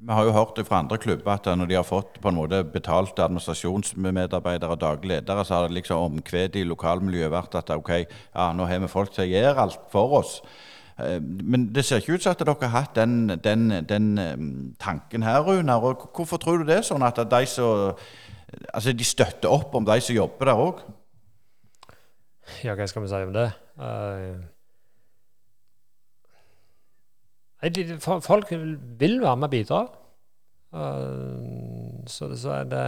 Vi 0.00 0.16
har 0.16 0.24
jo 0.24 0.32
hørt 0.32 0.56
det 0.56 0.64
fra 0.66 0.80
andre 0.80 0.96
klubber 0.98 1.34
at 1.34 1.44
når 1.44 1.68
de 1.68 1.76
har 1.76 1.84
fått 1.84 2.16
på 2.22 2.30
en 2.30 2.38
måte 2.38 2.62
betalte 2.72 3.22
administrasjonsmedarbeidere 3.22 4.72
og 4.72 4.80
daglig 4.80 5.12
ledere, 5.12 5.44
så 5.44 5.58
har 5.58 5.68
det 5.68 5.76
liksom 5.76 6.06
omkvedet 6.08 6.62
i 6.62 6.66
lokalmiljøet 6.66 7.34
vært 7.34 7.58
at 7.60 7.70
ok, 7.74 7.92
ja, 8.08 8.46
nå 8.56 8.66
har 8.66 8.80
vi 8.80 8.88
folk 8.88 9.12
som 9.14 9.28
gjør 9.28 9.60
alt 9.66 9.82
for 9.92 10.16
oss. 10.22 10.38
Eh, 11.00 11.20
Men 11.22 11.74
det 11.74 11.84
ser 11.84 11.96
ikke 12.00 12.14
ut 12.14 12.22
som 12.22 12.34
at 12.34 12.42
dere 12.42 12.56
har 12.60 12.74
hatt 12.74 12.96
den, 12.96 13.28
den, 13.44 13.70
den 13.88 14.18
eh, 14.18 14.36
tanken 14.80 15.22
her, 15.22 15.40
Runar. 15.40 15.80
Hvorfor 16.16 16.36
tror 16.36 16.58
du 16.58 16.64
det 16.68 16.80
er 16.80 16.86
sånn 16.86 17.06
at 17.06 17.16
de 17.30 17.46
som 17.46 17.96
Altså, 18.74 18.90
de 18.92 19.04
støtter 19.06 19.46
opp 19.46 19.74
om 19.78 19.84
de 19.86 20.00
som 20.02 20.16
jobber 20.16 20.48
der 20.48 20.58
òg? 20.58 20.80
Ja, 22.64 22.74
hva 22.74 22.86
skal 22.90 23.04
vi 23.04 23.10
si 23.12 23.20
om 23.22 23.30
det? 23.36 23.44
Uh... 23.78 24.42
folk 28.26 28.50
vil 28.50 29.20
være 29.22 29.36
med 29.36 29.46
og 29.46 29.50
bidra. 29.54 29.80
Så, 32.10 32.32
så 32.34 32.50
er 32.56 32.64
det 32.64 32.86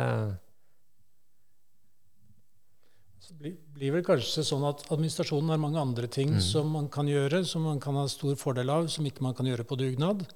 blir, 3.38 3.56
blir 3.74 3.92
vel 3.96 4.04
kanskje 4.06 4.44
sånn 4.46 4.64
at 4.68 4.84
administrasjonen 4.92 5.52
har 5.52 5.60
mange 5.62 5.80
andre 5.80 6.08
ting 6.10 6.34
som 6.42 6.70
man 6.74 6.88
kan 6.92 7.08
gjøre, 7.08 7.44
som 7.48 7.62
man 7.66 7.80
kan 7.82 7.96
ha 7.98 8.06
stor 8.08 8.34
fordel 8.40 8.70
av, 8.70 8.88
som 8.92 9.06
ikke 9.06 9.24
man 9.24 9.34
kan 9.34 9.46
gjøre 9.46 9.66
på 9.68 9.78
dugnad. 9.80 10.26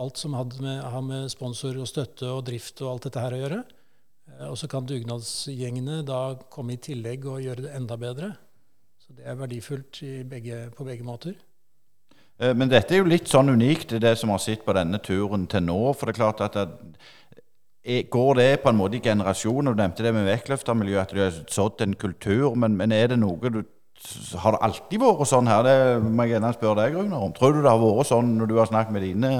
Alt 0.00 0.16
som 0.16 0.34
har 0.34 0.48
med, 0.60 0.82
har 0.82 1.02
med 1.04 1.28
sponsor 1.32 1.76
og 1.76 1.88
støtte 1.88 2.28
og 2.30 2.44
drift 2.46 2.80
og 2.82 2.94
alt 2.94 3.08
dette 3.08 3.20
her 3.20 3.36
å 3.36 3.40
gjøre. 3.42 3.60
Eh, 4.38 4.46
Og 4.48 4.56
så 4.56 4.68
kan 4.70 4.86
dugnadsgjengene 4.86 6.02
da 6.06 6.36
komme 6.50 6.74
i 6.76 6.80
tillegg 6.80 7.26
og 7.26 7.42
gjøre 7.44 7.66
det 7.66 7.74
enda 7.76 7.96
bedre. 8.00 8.32
Så 9.00 9.12
det 9.16 9.26
er 9.26 9.36
verdifullt 9.36 10.02
i 10.06 10.22
begge, 10.24 10.70
på 10.76 10.86
begge 10.88 11.04
måter. 11.04 11.34
Eh, 12.38 12.54
Men 12.54 12.68
dette 12.68 12.94
er 12.94 13.02
jo 13.02 13.10
litt 13.10 13.28
sånn 13.28 13.52
unikt, 13.52 13.98
det 14.00 14.16
som 14.18 14.30
vi 14.30 14.38
har 14.38 14.44
sett 14.46 14.64
på 14.64 14.72
denne 14.72 14.98
turen 14.98 15.46
til 15.46 15.66
nå. 15.66 15.94
For 15.94 16.06
det 16.06 16.16
er 16.16 16.22
klart 16.22 16.40
at 16.40 16.56
Går 17.84 18.34
det 18.36 18.62
på 18.62 18.68
en 18.68 18.76
måte 18.76 18.98
i 18.98 19.00
generasjoner? 19.00 19.72
Du 19.72 19.80
nevnte 19.80 20.04
det 20.04 20.12
med 20.12 20.26
vektløftermiljøet, 20.28 21.02
at 21.06 21.12
du 21.16 21.20
har 21.22 21.36
sådd 21.48 21.80
en 21.80 21.94
kultur. 21.96 22.52
Men, 22.54 22.76
men 22.76 22.92
er 22.92 23.08
det 23.08 23.20
noe 23.22 23.52
du 23.52 23.62
Har 24.40 24.54
det 24.54 24.60
alltid 24.64 25.00
vært 25.00 25.28
sånn 25.28 25.48
her? 25.48 25.64
Det 25.64 25.76
må 26.00 26.24
jeg 26.24 26.34
gjerne 26.34 26.52
spørre 26.56 26.76
deg, 26.84 26.94
Runar, 26.96 27.24
om. 27.24 27.32
Tror 27.36 27.52
du 27.52 27.58
det 27.60 27.68
har 27.68 27.80
vært 27.80 28.08
sånn 28.08 28.30
når 28.38 28.48
du 28.48 28.54
har 28.56 28.68
snakket 28.68 28.94
med 28.96 29.04
dine 29.04 29.32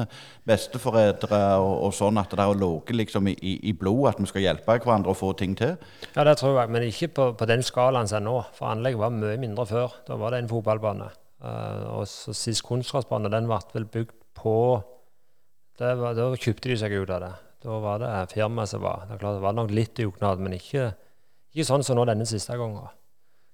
besteforeldre, 0.49 1.39
og, 1.61 1.73
og 1.87 1.95
sånn 1.97 2.21
at 2.21 2.33
det 2.37 2.45
har 2.45 2.61
ligget 2.61 2.97
liksom 2.97 3.31
i 3.33 3.55
i 3.71 3.73
blodet 3.73 4.15
at 4.15 4.21
vi 4.21 4.29
skal 4.29 4.45
hjelpe 4.45 4.77
hverandre 4.77 5.15
og 5.15 5.21
få 5.21 5.33
ting 5.33 5.57
til? 5.57 5.77
Ja, 6.13 6.25
det 6.29 6.37
tror 6.41 6.61
jeg, 6.61 6.73
men 6.73 6.85
ikke 6.89 7.09
på, 7.17 7.31
på 7.41 7.49
den 7.49 7.65
skalaen 7.65 8.09
som 8.09 8.21
er 8.21 8.27
nå. 8.29 8.37
For 8.57 8.69
anlegget 8.69 9.01
var 9.01 9.17
mye 9.17 9.41
mindre 9.41 9.69
før. 9.69 9.97
Da 10.09 10.21
var 10.21 10.37
det 10.37 10.45
en 10.45 10.53
fotballbane. 10.53 11.09
Uh, 11.41 12.01
og 12.01 12.09
så 12.09 12.37
sist 12.37 12.65
kunstgressbane, 12.69 13.33
den 13.33 13.49
ble 13.49 13.61
vel 13.73 13.89
bygd 13.89 14.17
på 14.37 14.57
det 15.81 15.95
var, 15.97 16.13
Da 16.13 16.27
kjøpte 16.37 16.69
de 16.69 16.77
seg 16.77 17.01
ut 17.01 17.13
av 17.17 17.25
det. 17.25 17.33
Da 17.61 17.77
var 17.83 17.99
det 18.01 18.11
firmaet 18.33 18.71
som 18.71 18.81
var 18.81 19.03
Det 19.09 19.15
er 19.17 19.21
klart 19.21 19.37
det 19.37 19.45
var 19.45 19.53
nok 19.59 19.71
litt 19.77 19.95
dugnad, 19.99 20.41
men 20.41 20.55
ikke, 20.57 20.91
ikke 21.53 21.67
sånn 21.69 21.85
som 21.85 21.99
nå 21.99 22.07
denne 22.09 22.25
siste 22.29 22.57
gangen. 22.57 22.89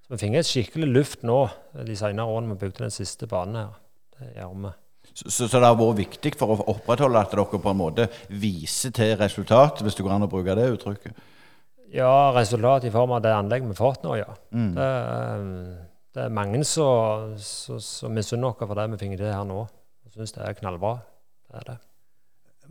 Så 0.07 0.15
vi 0.15 0.21
fikk 0.23 0.37
et 0.39 0.47
skikkelig 0.47 0.89
luft 0.95 1.25
nå 1.27 1.41
de 1.87 1.97
senere 1.99 2.29
årene 2.31 2.55
vi 2.55 2.61
bygde 2.67 2.85
den 2.85 2.95
siste 2.95 3.27
banen 3.31 3.57
her. 3.65 3.73
Det 4.17 4.29
gjør 4.37 4.53
vi. 4.63 4.71
Så, 5.17 5.31
så, 5.31 5.47
så 5.49 5.59
det 5.63 5.67
har 5.71 5.79
vært 5.79 5.99
viktig 6.03 6.33
for 6.39 6.53
å 6.55 6.69
opprettholde 6.75 7.19
at 7.25 7.33
dere 7.35 7.47
på 7.63 7.71
en 7.73 7.79
måte 7.81 8.07
viser 8.31 8.93
til 8.95 9.17
resultat, 9.19 9.83
hvis 9.83 9.95
det 9.99 10.05
går 10.07 10.15
an 10.17 10.27
å 10.27 10.31
bruke 10.31 10.55
det 10.59 10.69
uttrykket? 10.77 11.19
Ja, 11.95 12.31
resultat 12.35 12.85
i 12.87 12.91
form 12.95 13.13
av 13.15 13.23
det 13.25 13.31
anlegget 13.35 13.69
vi 13.71 13.75
har 13.75 13.79
fått 13.79 14.03
nå, 14.07 14.17
ja. 14.19 14.31
Det, 14.51 14.87
er- 14.87 15.85
det 16.17 16.25
er 16.25 16.33
mange 16.33 16.63
som 16.65 17.35
misunner 18.15 18.49
oss 18.55 18.63
for 18.63 18.75
det 18.79 18.87
vi 18.95 18.99
fikk 19.03 19.19
til 19.21 19.29
her 19.31 19.45
nå. 19.47 19.67
Jeg 20.07 20.15
syns 20.17 20.33
det 20.39 20.47
er 20.47 20.57
knallbra. 20.59 20.95
Det 21.51 21.59
er 21.61 21.67
det. 21.73 21.77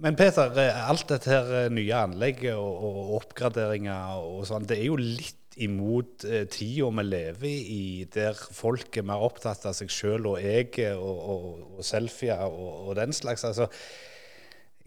Men 0.04 0.18
Peter, 0.20 0.52
eh, 0.60 0.90
alt 0.90 1.08
dette 1.10 1.32
her 1.32 1.52
eh, 1.62 1.72
nye 1.74 1.98
anlegget 1.98 2.58
og, 2.60 2.84
og 2.88 3.12
oppgraderinger 3.22 4.22
og 4.22 4.46
sånn, 4.50 4.68
det 4.68 4.80
er 4.80 4.90
jo 4.90 4.98
litt 5.00 5.56
imot 5.64 6.26
eh, 6.28 6.44
tida 6.52 6.90
vi 6.98 7.06
lever 7.06 7.46
i, 7.52 7.86
der 8.12 8.36
folk 8.36 8.98
er 9.00 9.08
mer 9.08 9.24
opptatt 9.24 9.64
av 9.70 9.78
seg 9.78 9.94
sjøl 9.94 10.28
og 10.34 10.42
jeg 10.44 10.74
og, 10.98 11.16
og, 11.16 11.46
og 11.78 11.88
selfier 11.88 12.44
og, 12.50 12.90
og 12.90 13.00
den 13.00 13.16
slags. 13.16 13.48
altså 13.48 13.70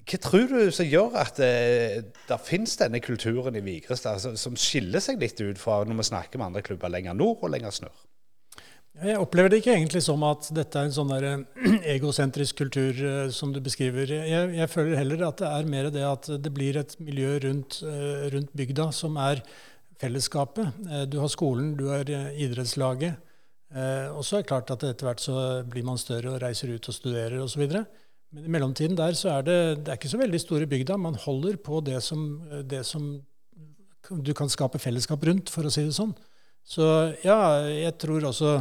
hva 0.09 0.17
tror 0.25 0.47
du 0.49 0.71
som 0.73 0.89
gjør 0.89 1.17
at 1.21 1.41
eh, 1.45 1.99
det 2.29 2.39
finnes 2.47 2.79
denne 2.81 3.01
kulturen 3.05 3.57
i 3.59 3.65
Vigrestad 3.65 4.23
som, 4.23 4.37
som 4.41 4.57
skiller 4.57 5.05
seg 5.05 5.21
litt 5.21 5.41
ut 5.41 5.61
fra 5.61 5.83
når 5.85 6.01
vi 6.01 6.07
snakker 6.09 6.41
med 6.41 6.49
andre 6.49 6.65
klubber 6.65 6.93
lenger 6.93 7.17
nord 7.17 7.45
og 7.45 7.53
lenger 7.53 7.75
snør? 7.77 8.08
Jeg 8.99 9.19
opplever 9.23 9.53
det 9.53 9.61
ikke 9.61 9.75
egentlig 9.77 10.01
som 10.03 10.23
at 10.27 10.49
dette 10.57 10.81
er 10.81 10.89
en 10.89 10.95
sånn 10.95 11.11
der 11.13 11.27
egosentrisk 11.95 12.59
kultur 12.59 12.97
eh, 12.99 13.29
som 13.35 13.53
du 13.55 13.61
beskriver. 13.63 14.11
Jeg, 14.11 14.49
jeg 14.57 14.71
føler 14.73 14.99
heller 14.99 15.23
at 15.29 15.39
det 15.39 15.51
er 15.55 15.69
mer 15.71 15.91
det 15.95 16.03
at 16.03 16.27
det 16.43 16.51
blir 16.55 16.81
et 16.81 16.97
miljø 16.99 17.37
rundt, 17.45 17.79
eh, 17.87 18.25
rundt 18.35 18.51
bygda 18.59 18.89
som 18.97 19.19
er 19.23 19.45
fellesskapet. 20.03 20.73
Eh, 20.89 21.05
Du 21.11 21.21
har 21.23 21.31
skolen, 21.31 21.77
du 21.79 21.87
har 21.93 22.11
eh, 22.11 22.33
idrettslaget. 22.43 23.21
Eh, 23.71 24.09
Og 24.11 24.25
så 24.27 24.39
er 24.39 24.43
det 24.43 24.51
klart 24.51 24.73
at 24.75 24.83
etter 24.89 25.07
hvert 25.07 25.23
så 25.23 25.37
blir 25.69 25.87
man 25.87 26.01
større 26.01 26.35
og 26.35 26.43
reiser 26.43 26.75
ut 26.75 26.91
og 26.91 26.97
studerer 26.97 27.39
osv. 27.45 27.69
Men 27.69 28.45
i 28.45 28.51
mellomtiden 28.51 28.99
der 28.99 29.15
så 29.15 29.37
er 29.37 29.47
det, 29.47 29.59
det 29.85 29.93
er 29.95 30.01
ikke 30.01 30.11
så 30.11 30.23
veldig 30.25 30.43
store 30.43 30.67
bygda. 30.67 30.99
Man 30.99 31.15
holder 31.23 31.61
på 31.63 31.79
det 31.87 32.03
som, 32.03 32.27
det 32.67 32.83
som 32.89 33.13
du 34.11 34.35
kan 34.35 34.51
skape 34.51 34.81
fellesskap 34.83 35.23
rundt, 35.29 35.55
for 35.55 35.69
å 35.69 35.73
si 35.73 35.87
det 35.87 35.95
sånn. 35.95 36.17
Så 36.69 36.85
ja, 37.23 37.39
jeg 37.71 37.95
tror 38.03 38.27
også 38.29 38.59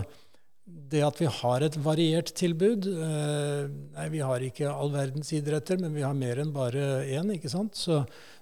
det 0.67 1.03
at 1.03 1.19
vi 1.19 1.27
har 1.31 1.63
et 1.63 1.75
variert 1.79 2.33
tilbud 2.35 2.87
eh, 2.91 3.67
Nei, 3.95 4.07
vi 4.11 4.23
har 4.23 4.43
ikke 4.43 4.71
all 4.71 4.91
verdens 4.93 5.31
idretter, 5.35 5.79
men 5.79 5.95
vi 5.95 6.03
har 6.03 6.15
mer 6.17 6.41
enn 6.43 6.51
bare 6.55 7.05
én, 7.07 7.31
ikke 7.35 7.51
sant? 7.51 7.79
Så, 7.79 8.01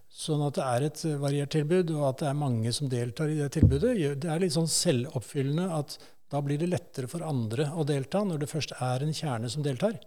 sånn 0.09 0.43
at 0.45 0.57
det 0.57 0.65
er 0.65 0.87
et 0.87 1.05
variert 1.21 1.53
tilbud, 1.53 1.93
og 1.97 2.09
at 2.09 2.23
det 2.23 2.29
er 2.31 2.39
mange 2.39 2.73
som 2.75 2.89
deltar 2.89 3.31
i 3.31 3.37
det 3.39 3.51
tilbudet, 3.57 3.95
det 4.21 4.29
er 4.31 4.41
litt 4.41 4.55
sånn 4.55 4.69
selvoppfyllende 4.71 5.69
at 5.75 5.97
da 6.33 6.41
blir 6.41 6.59
det 6.59 6.71
lettere 6.71 7.09
for 7.09 7.25
andre 7.25 7.69
å 7.77 7.85
delta, 7.87 8.23
når 8.25 8.41
det 8.41 8.51
først 8.51 8.73
er 8.81 9.05
en 9.05 9.13
kjerne 9.15 9.51
som 9.51 9.65
deltar. 9.65 9.99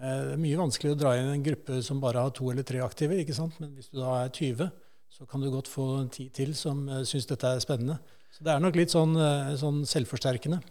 Eh, 0.00 0.22
Det 0.26 0.34
er 0.34 0.42
mye 0.42 0.58
vanskelig 0.58 0.94
å 0.94 0.98
dra 0.98 1.14
inn 1.18 1.30
en 1.30 1.44
gruppe 1.44 1.82
som 1.82 2.00
bare 2.02 2.24
har 2.24 2.34
to 2.34 2.50
eller 2.50 2.66
tre 2.66 2.82
aktive, 2.82 3.18
ikke 3.22 3.36
sant? 3.36 3.58
men 3.60 3.74
hvis 3.76 3.90
du 3.92 4.00
da 4.00 4.24
er 4.24 4.34
20, 4.34 4.70
så 5.12 5.28
kan 5.28 5.40
du 5.40 5.50
godt 5.52 5.68
få 5.68 6.08
ti 6.10 6.30
til 6.32 6.54
som 6.56 6.86
uh, 6.88 7.02
syns 7.04 7.28
dette 7.28 7.44
er 7.44 7.60
spennende. 7.60 7.98
Så 8.32 8.46
det 8.46 8.54
er 8.54 8.62
nok 8.64 8.78
litt 8.78 8.94
sånn, 8.94 9.12
eh, 9.20 9.52
sånn 9.60 9.82
selvforsterkende. 9.84 10.62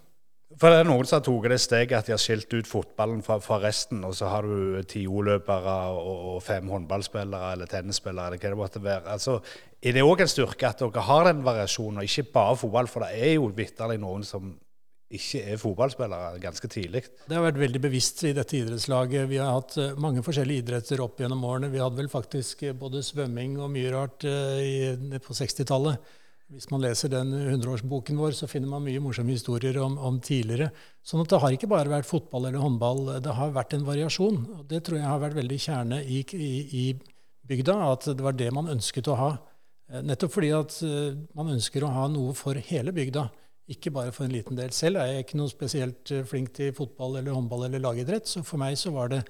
For 0.60 0.72
det 0.72 0.82
er 0.82 0.88
noen 0.88 1.06
som 1.08 1.18
har 1.18 1.24
tatt 1.26 1.48
det 1.52 1.58
steget 1.62 1.94
at 1.98 2.08
de 2.08 2.14
har 2.14 2.20
skilt 2.20 2.52
ut 2.52 2.68
fotballen 2.68 3.22
fra, 3.24 3.38
fra 3.42 3.58
resten, 3.62 4.02
og 4.04 4.16
så 4.18 4.30
har 4.32 4.46
du 4.46 4.82
ti 4.88 5.04
O-løpere 5.08 5.76
og, 5.94 6.26
og 6.34 6.42
fem 6.44 6.68
håndballspillere 6.72 7.54
eller 7.54 7.70
tennisspillere 7.70 8.32
eller 8.32 8.42
hva 8.42 8.52
det 8.52 8.60
måtte 8.60 8.84
være. 8.84 9.14
Altså, 9.14 9.38
er 9.82 9.96
det 9.96 10.04
òg 10.06 10.22
en 10.22 10.30
styrke 10.30 10.68
at 10.68 10.82
dere 10.82 11.06
har 11.08 11.30
den 11.30 11.40
variasjonen, 11.46 12.02
og 12.02 12.10
ikke 12.10 12.34
bare 12.34 12.58
fotball? 12.60 12.90
For 12.90 13.06
det 13.06 13.24
er 13.24 13.34
jo 13.36 13.48
vitterlig 13.56 13.98
noen 14.02 14.26
som 14.26 14.52
ikke 15.12 15.42
er 15.52 15.60
fotballspillere 15.60 16.40
ganske 16.40 16.68
tidlig. 16.72 17.02
Det 17.28 17.36
har 17.36 17.44
vært 17.44 17.60
veldig 17.60 17.82
bevisst 17.84 18.22
i 18.24 18.32
dette 18.36 18.56
idrettslaget. 18.56 19.28
Vi 19.28 19.40
har 19.40 19.52
hatt 19.52 19.76
eh, 19.80 19.98
mange 20.00 20.24
forskjellige 20.24 20.64
idretter 20.64 21.02
opp 21.04 21.20
gjennom 21.20 21.44
årene. 21.44 21.72
Vi 21.72 21.82
hadde 21.82 22.00
vel 22.00 22.08
faktisk 22.12 22.64
eh, 22.64 22.76
både 22.76 23.04
svømming 23.04 23.58
og 23.60 23.72
mye 23.74 23.92
rart 23.92 24.24
eh, 24.28 25.18
på 25.20 25.36
60-tallet. 25.36 26.12
Hvis 26.52 26.68
man 26.68 26.82
leser 26.84 27.08
den 27.08 27.30
100-årsboken 27.32 28.18
vår, 28.20 28.34
så 28.36 28.48
finner 28.50 28.68
man 28.68 28.84
mye 28.84 29.00
morsomme 29.00 29.32
historier 29.32 29.78
om, 29.80 29.94
om 29.96 30.18
tidligere. 30.20 30.68
Sånn 31.00 31.22
at 31.22 31.30
det 31.32 31.38
har 31.40 31.54
ikke 31.54 31.70
bare 31.70 31.88
vært 31.88 32.08
fotball 32.08 32.50
eller 32.50 32.60
håndball, 32.60 33.06
det 33.24 33.36
har 33.38 33.54
vært 33.54 33.72
en 33.76 33.86
variasjon. 33.86 34.42
Og 34.58 34.66
det 34.68 34.82
tror 34.84 34.98
jeg 35.00 35.08
har 35.08 35.22
vært 35.22 35.38
veldig 35.38 35.58
kjerne 35.64 36.02
i, 36.04 36.20
i, 36.36 36.50
i 36.82 36.84
bygda, 37.48 37.78
at 37.94 38.10
det 38.12 38.26
var 38.26 38.36
det 38.36 38.50
man 38.52 38.68
ønsket 38.74 39.08
å 39.08 39.16
ha. 39.16 39.30
Eh, 39.88 40.02
Nettopp 40.04 40.34
fordi 40.34 40.50
at 40.56 40.76
eh, 40.84 41.14
man 41.38 41.54
ønsker 41.54 41.86
å 41.86 41.94
ha 41.94 42.04
noe 42.12 42.36
for 42.36 42.60
hele 42.68 42.92
bygda, 42.96 43.24
ikke 43.72 43.94
bare 43.94 44.12
for 44.12 44.26
en 44.26 44.36
liten 44.36 44.58
del. 44.58 44.74
Selv 44.76 45.00
er 45.00 45.12
jeg 45.12 45.26
ikke 45.26 45.40
noe 45.40 45.52
spesielt 45.52 46.12
eh, 46.12 46.24
flink 46.28 46.52
til 46.58 46.74
fotball 46.76 47.16
eller 47.20 47.32
håndball 47.36 47.64
eller 47.68 47.82
lagidrett, 47.82 48.28
så 48.28 48.44
for 48.44 48.60
meg 48.60 48.76
så 48.80 48.92
var 48.92 49.12
det 49.14 49.22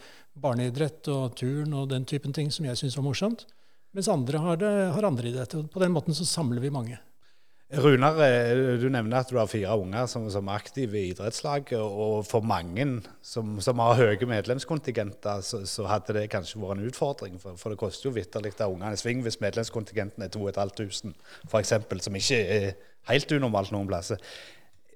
barneidrett 0.43 1.07
og 1.13 1.37
turn 1.39 1.75
og 1.77 1.91
den 1.93 2.09
typen 2.09 2.35
ting 2.35 2.51
som 2.51 2.67
jeg 2.67 2.83
syntes 2.83 2.99
var 2.99 3.07
morsomt. 3.07 3.47
Mens 3.93 4.09
andre 4.09 4.41
har, 4.41 4.59
det, 4.61 4.75
har 4.95 5.05
andre 5.05 5.29
idretter. 5.29 5.67
På 5.69 5.83
den 5.83 5.93
måten 5.93 6.17
så 6.17 6.25
samler 6.25 6.65
vi 6.65 6.73
mange. 6.73 6.97
Runar, 7.73 8.19
eh, 8.21 8.77
du 8.77 8.91
nevner 8.93 9.23
at 9.23 9.31
du 9.33 9.39
har 9.39 9.49
fire 9.49 9.73
unger 9.81 10.05
som, 10.11 10.27
som 10.31 10.49
er 10.51 10.61
aktive 10.61 10.99
i 10.99 11.07
idrettslaget. 11.15 11.79
Og 11.81 12.27
for 12.29 12.45
mange 12.45 12.85
som, 13.25 13.55
som 13.65 13.81
har 13.81 13.97
høye 13.97 14.29
medlemskontingenter, 14.29 15.41
så, 15.41 15.63
så 15.65 15.87
hadde 15.89 16.19
det 16.19 16.27
kanskje 16.35 16.61
vært 16.61 16.77
en 16.77 16.91
utfordring. 16.91 17.41
For, 17.41 17.57
for 17.57 17.73
det 17.73 17.81
koster 17.81 18.11
jo 18.11 18.15
vitterlig 18.19 18.53
av 18.59 18.75
ungene 18.75 19.01
sving 19.01 19.25
hvis 19.25 19.41
medlemskontingenten 19.41 20.27
er 20.27 20.33
2500 20.37 21.17
f.eks., 21.49 21.75
som 22.05 22.21
ikke 22.21 22.43
er 22.59 22.69
helt 23.09 23.37
unormalt 23.39 23.73
noen 23.73 23.89
plasser. 23.89 24.21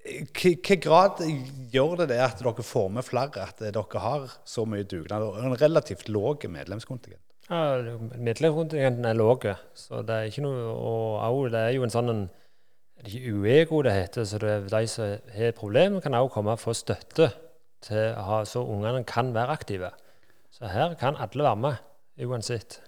Hvilken 0.07 0.79
grad 0.85 1.25
gjør 1.73 2.03
det 2.03 2.11
det 2.13 2.21
at 2.23 2.39
dere 2.39 2.63
får 2.63 2.91
med 2.93 3.09
flere, 3.09 3.49
at 3.49 3.59
dere 3.59 4.05
har 4.05 4.29
så 4.47 4.69
mye 4.69 4.85
dugnad 4.87 5.25
og 5.25 5.41
en 5.41 5.57
relativt 5.57 6.13
lav 6.13 6.45
medlemskontingent? 6.45 7.23
Ja, 7.49 7.79
Medlemskontingenten 8.19 9.05
er 9.07 9.17
lav, 9.17 9.45
så 9.73 10.01
det 10.03 10.15
er 10.15 10.25
ikke 10.27 10.43
noe 10.43 10.73
Og 10.75 11.45
det 11.53 11.61
er 11.61 11.75
jo 11.77 11.85
en 11.85 11.93
sånn 11.93 12.11
en, 12.11 12.25
det 12.97 13.13
er 13.13 13.19
ikke 13.19 13.33
uego 13.37 13.81
det 13.85 13.93
heter, 13.93 14.25
så 14.25 14.39
det 14.41 14.49
er 14.49 14.63
de 14.71 14.87
som 14.89 15.11
har 15.33 15.51
et 15.51 15.55
problem, 15.55 15.99
kan 16.01 16.13
også 16.17 16.33
komme 16.33 16.55
og 16.55 16.59
få 16.59 16.73
støtte 16.73 17.29
til 17.85 18.13
å 18.17 18.23
ha, 18.25 18.39
så 18.45 18.63
ungene 18.65 19.03
kan 19.07 19.29
være 19.35 19.53
aktive. 19.53 19.91
Så 20.51 20.69
her 20.71 20.95
kan 20.97 21.17
alle 21.21 21.45
være 21.45 21.61
med, 21.61 21.83
uansett. 22.25 22.79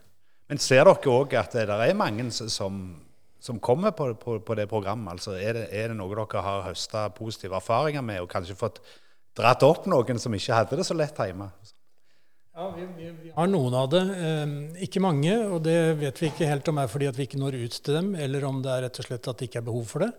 Men 0.49 0.57
ser 0.57 0.88
dere 0.88 1.14
òg 1.14 1.36
at 1.38 1.53
det 1.53 1.70
er 1.70 1.93
mange 1.93 2.26
som, 2.34 2.80
som 3.39 3.60
kommer 3.62 3.93
på, 3.93 4.12
på, 4.18 4.39
på, 4.41 4.55
det 4.57 4.66
programmet? 4.70 5.14
Altså, 5.14 5.38
er, 5.38 5.53
det, 5.53 5.68
er 5.70 5.91
det 5.91 5.99
noe 5.99 6.16
dere 6.18 6.41
har 6.41 6.66
høsta 6.66 7.05
positive 7.14 7.60
erfaringer 7.60 8.01
med, 8.01 8.24
og 8.24 8.32
kanskje 8.32 8.57
fått 8.57 8.82
dratt 9.38 9.64
opp 9.64 9.86
noen 9.86 10.18
som 10.20 10.34
ikke 10.34 10.57
hadde 10.57 10.80
det 10.80 10.88
så 10.89 10.97
lett 10.97 11.22
hjemme? 11.22 11.51
Ja, 12.60 12.74
vi, 12.76 12.86
vi, 12.97 13.10
vi, 13.24 13.30
har 13.32 13.47
noen 13.47 13.76
av 13.80 13.86
det. 13.88 14.01
Eh, 14.20 14.49
ikke 14.84 14.99
mange, 14.99 15.32
og 15.47 15.62
det 15.64 15.78
vet 16.01 16.18
vi 16.20 16.28
ikke 16.28 16.47
helt 16.49 16.68
om 16.68 16.82
er 16.82 16.89
fordi 16.91 17.07
at 17.07 17.16
vi 17.16 17.30
ikke 17.30 17.39
når 17.39 17.55
ut 17.55 17.78
til 17.78 17.95
dem, 17.95 18.10
eller 18.20 18.43
om 18.49 18.60
det 18.66 18.74
er 18.74 18.84
rett 18.84 18.99
og 18.99 19.07
slett 19.07 19.30
at 19.32 19.39
det 19.39 19.47
ikke 19.47 19.62
er 19.62 19.70
behov 19.70 19.86
for 19.88 20.03
det. 20.03 20.10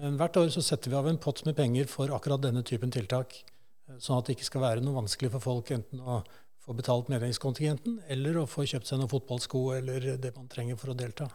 Men 0.00 0.16
hvert 0.16 0.38
år 0.40 0.48
så 0.54 0.64
setter 0.64 0.88
vi 0.88 0.96
av 0.96 1.10
en 1.10 1.20
pott 1.20 1.44
med 1.44 1.58
penger 1.58 1.90
for 1.92 2.14
akkurat 2.16 2.40
denne 2.40 2.64
typen 2.64 2.94
tiltak. 2.94 3.36
Eh, 3.36 4.00
sånn 4.00 4.16
at 4.16 4.24
det 4.24 4.38
ikke 4.38 4.48
skal 4.48 4.64
være 4.64 4.86
noe 4.86 4.96
vanskelig 4.96 5.34
for 5.36 5.44
folk 5.44 5.76
enten 5.76 6.00
å 6.00 6.22
få 6.64 6.80
betalt 6.80 7.12
medlemskontingenten, 7.12 8.00
eller 8.08 8.40
å 8.40 8.48
få 8.48 8.64
kjøpt 8.64 8.88
seg 8.88 9.04
noen 9.04 9.12
fotballsko 9.12 9.66
eller 9.76 10.14
det 10.16 10.32
man 10.38 10.48
trenger 10.48 10.80
for 10.80 10.94
å 10.94 10.98
delta. 11.04 11.28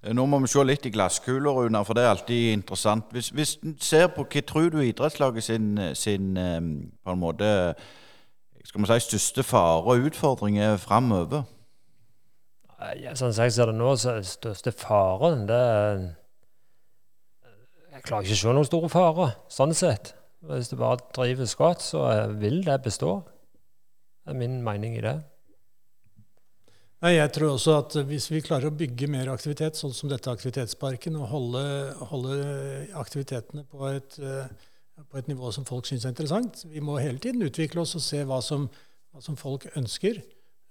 Eh, 0.00 0.16
nå 0.16 0.24
må 0.32 0.40
vi 0.40 0.54
se 0.56 0.64
litt 0.64 0.88
i 0.88 0.96
glasskuler, 0.96 1.66
Runa, 1.66 1.84
for 1.84 2.00
det 2.00 2.08
er 2.08 2.14
alltid 2.16 2.54
interessant. 2.56 3.12
Hvis, 3.12 3.34
hvis 3.36 3.58
ser 3.84 4.14
på 4.16 4.24
hva 4.24 4.48
tror 4.48 4.72
du 4.72 4.80
idrettslaget 4.80 5.52
sin, 5.52 5.74
sin 5.92 6.38
på 6.40 7.12
en 7.12 7.28
måte 7.28 7.50
skal 8.64 8.82
vi 8.82 8.88
si, 8.88 9.04
største 9.08 9.44
fare 9.46 9.82
og 9.82 10.08
utfordring 10.08 10.58
er 10.62 10.78
framover? 10.80 11.44
Ja, 12.98 13.14
sånn 13.14 13.34
som 13.34 13.46
jeg 13.46 13.54
ser 13.54 13.70
det 13.70 13.76
nå, 13.78 13.92
så 13.94 14.10
er 14.10 14.22
den 14.22 14.26
største 14.26 14.72
faren 14.74 15.44
det 15.46 15.58
er 15.58 16.00
Jeg 17.92 18.06
klarer 18.08 18.26
ikke 18.26 18.34
å 18.34 18.40
se 18.40 18.54
noen 18.56 18.66
store 18.66 18.88
farer, 18.90 19.34
sånn 19.52 19.74
sett. 19.76 20.14
Hvis 20.42 20.72
det 20.72 20.78
bare 20.80 20.98
drives 21.14 21.54
godt, 21.54 21.84
så 21.84 22.06
vil 22.40 22.64
det 22.66 22.80
bestå. 22.82 23.20
Det 24.24 24.32
er 24.32 24.38
min 24.40 24.56
mening 24.64 24.96
i 24.98 25.04
det. 25.04 25.20
Nei, 27.02 27.16
jeg 27.16 27.32
tror 27.34 27.56
også 27.56 27.76
at 27.80 27.94
hvis 28.06 28.28
vi 28.30 28.40
klarer 28.42 28.70
å 28.70 28.74
bygge 28.78 29.08
mer 29.10 29.30
aktivitet, 29.32 29.78
sånn 29.78 29.94
som 29.94 30.10
dette 30.10 30.30
aktivitetsparken, 30.30 31.16
og 31.18 31.30
holde, 31.30 31.62
holde 32.10 32.36
aktivitetene 32.98 33.64
på 33.70 33.88
et 33.90 34.18
uh, 34.22 34.46
på 35.08 35.18
et 35.18 35.28
nivå 35.30 35.50
som 35.54 35.66
folk 35.68 35.88
syns 35.88 36.04
er 36.06 36.12
interessant. 36.12 36.64
Vi 36.68 36.82
må 36.84 36.98
hele 37.00 37.20
tiden 37.22 37.44
utvikle 37.46 37.82
oss 37.84 37.96
og 37.98 38.04
se 38.04 38.22
hva 38.28 38.40
som, 38.44 38.68
hva 39.12 39.22
som 39.24 39.38
folk 39.40 39.66
ønsker. 39.78 40.20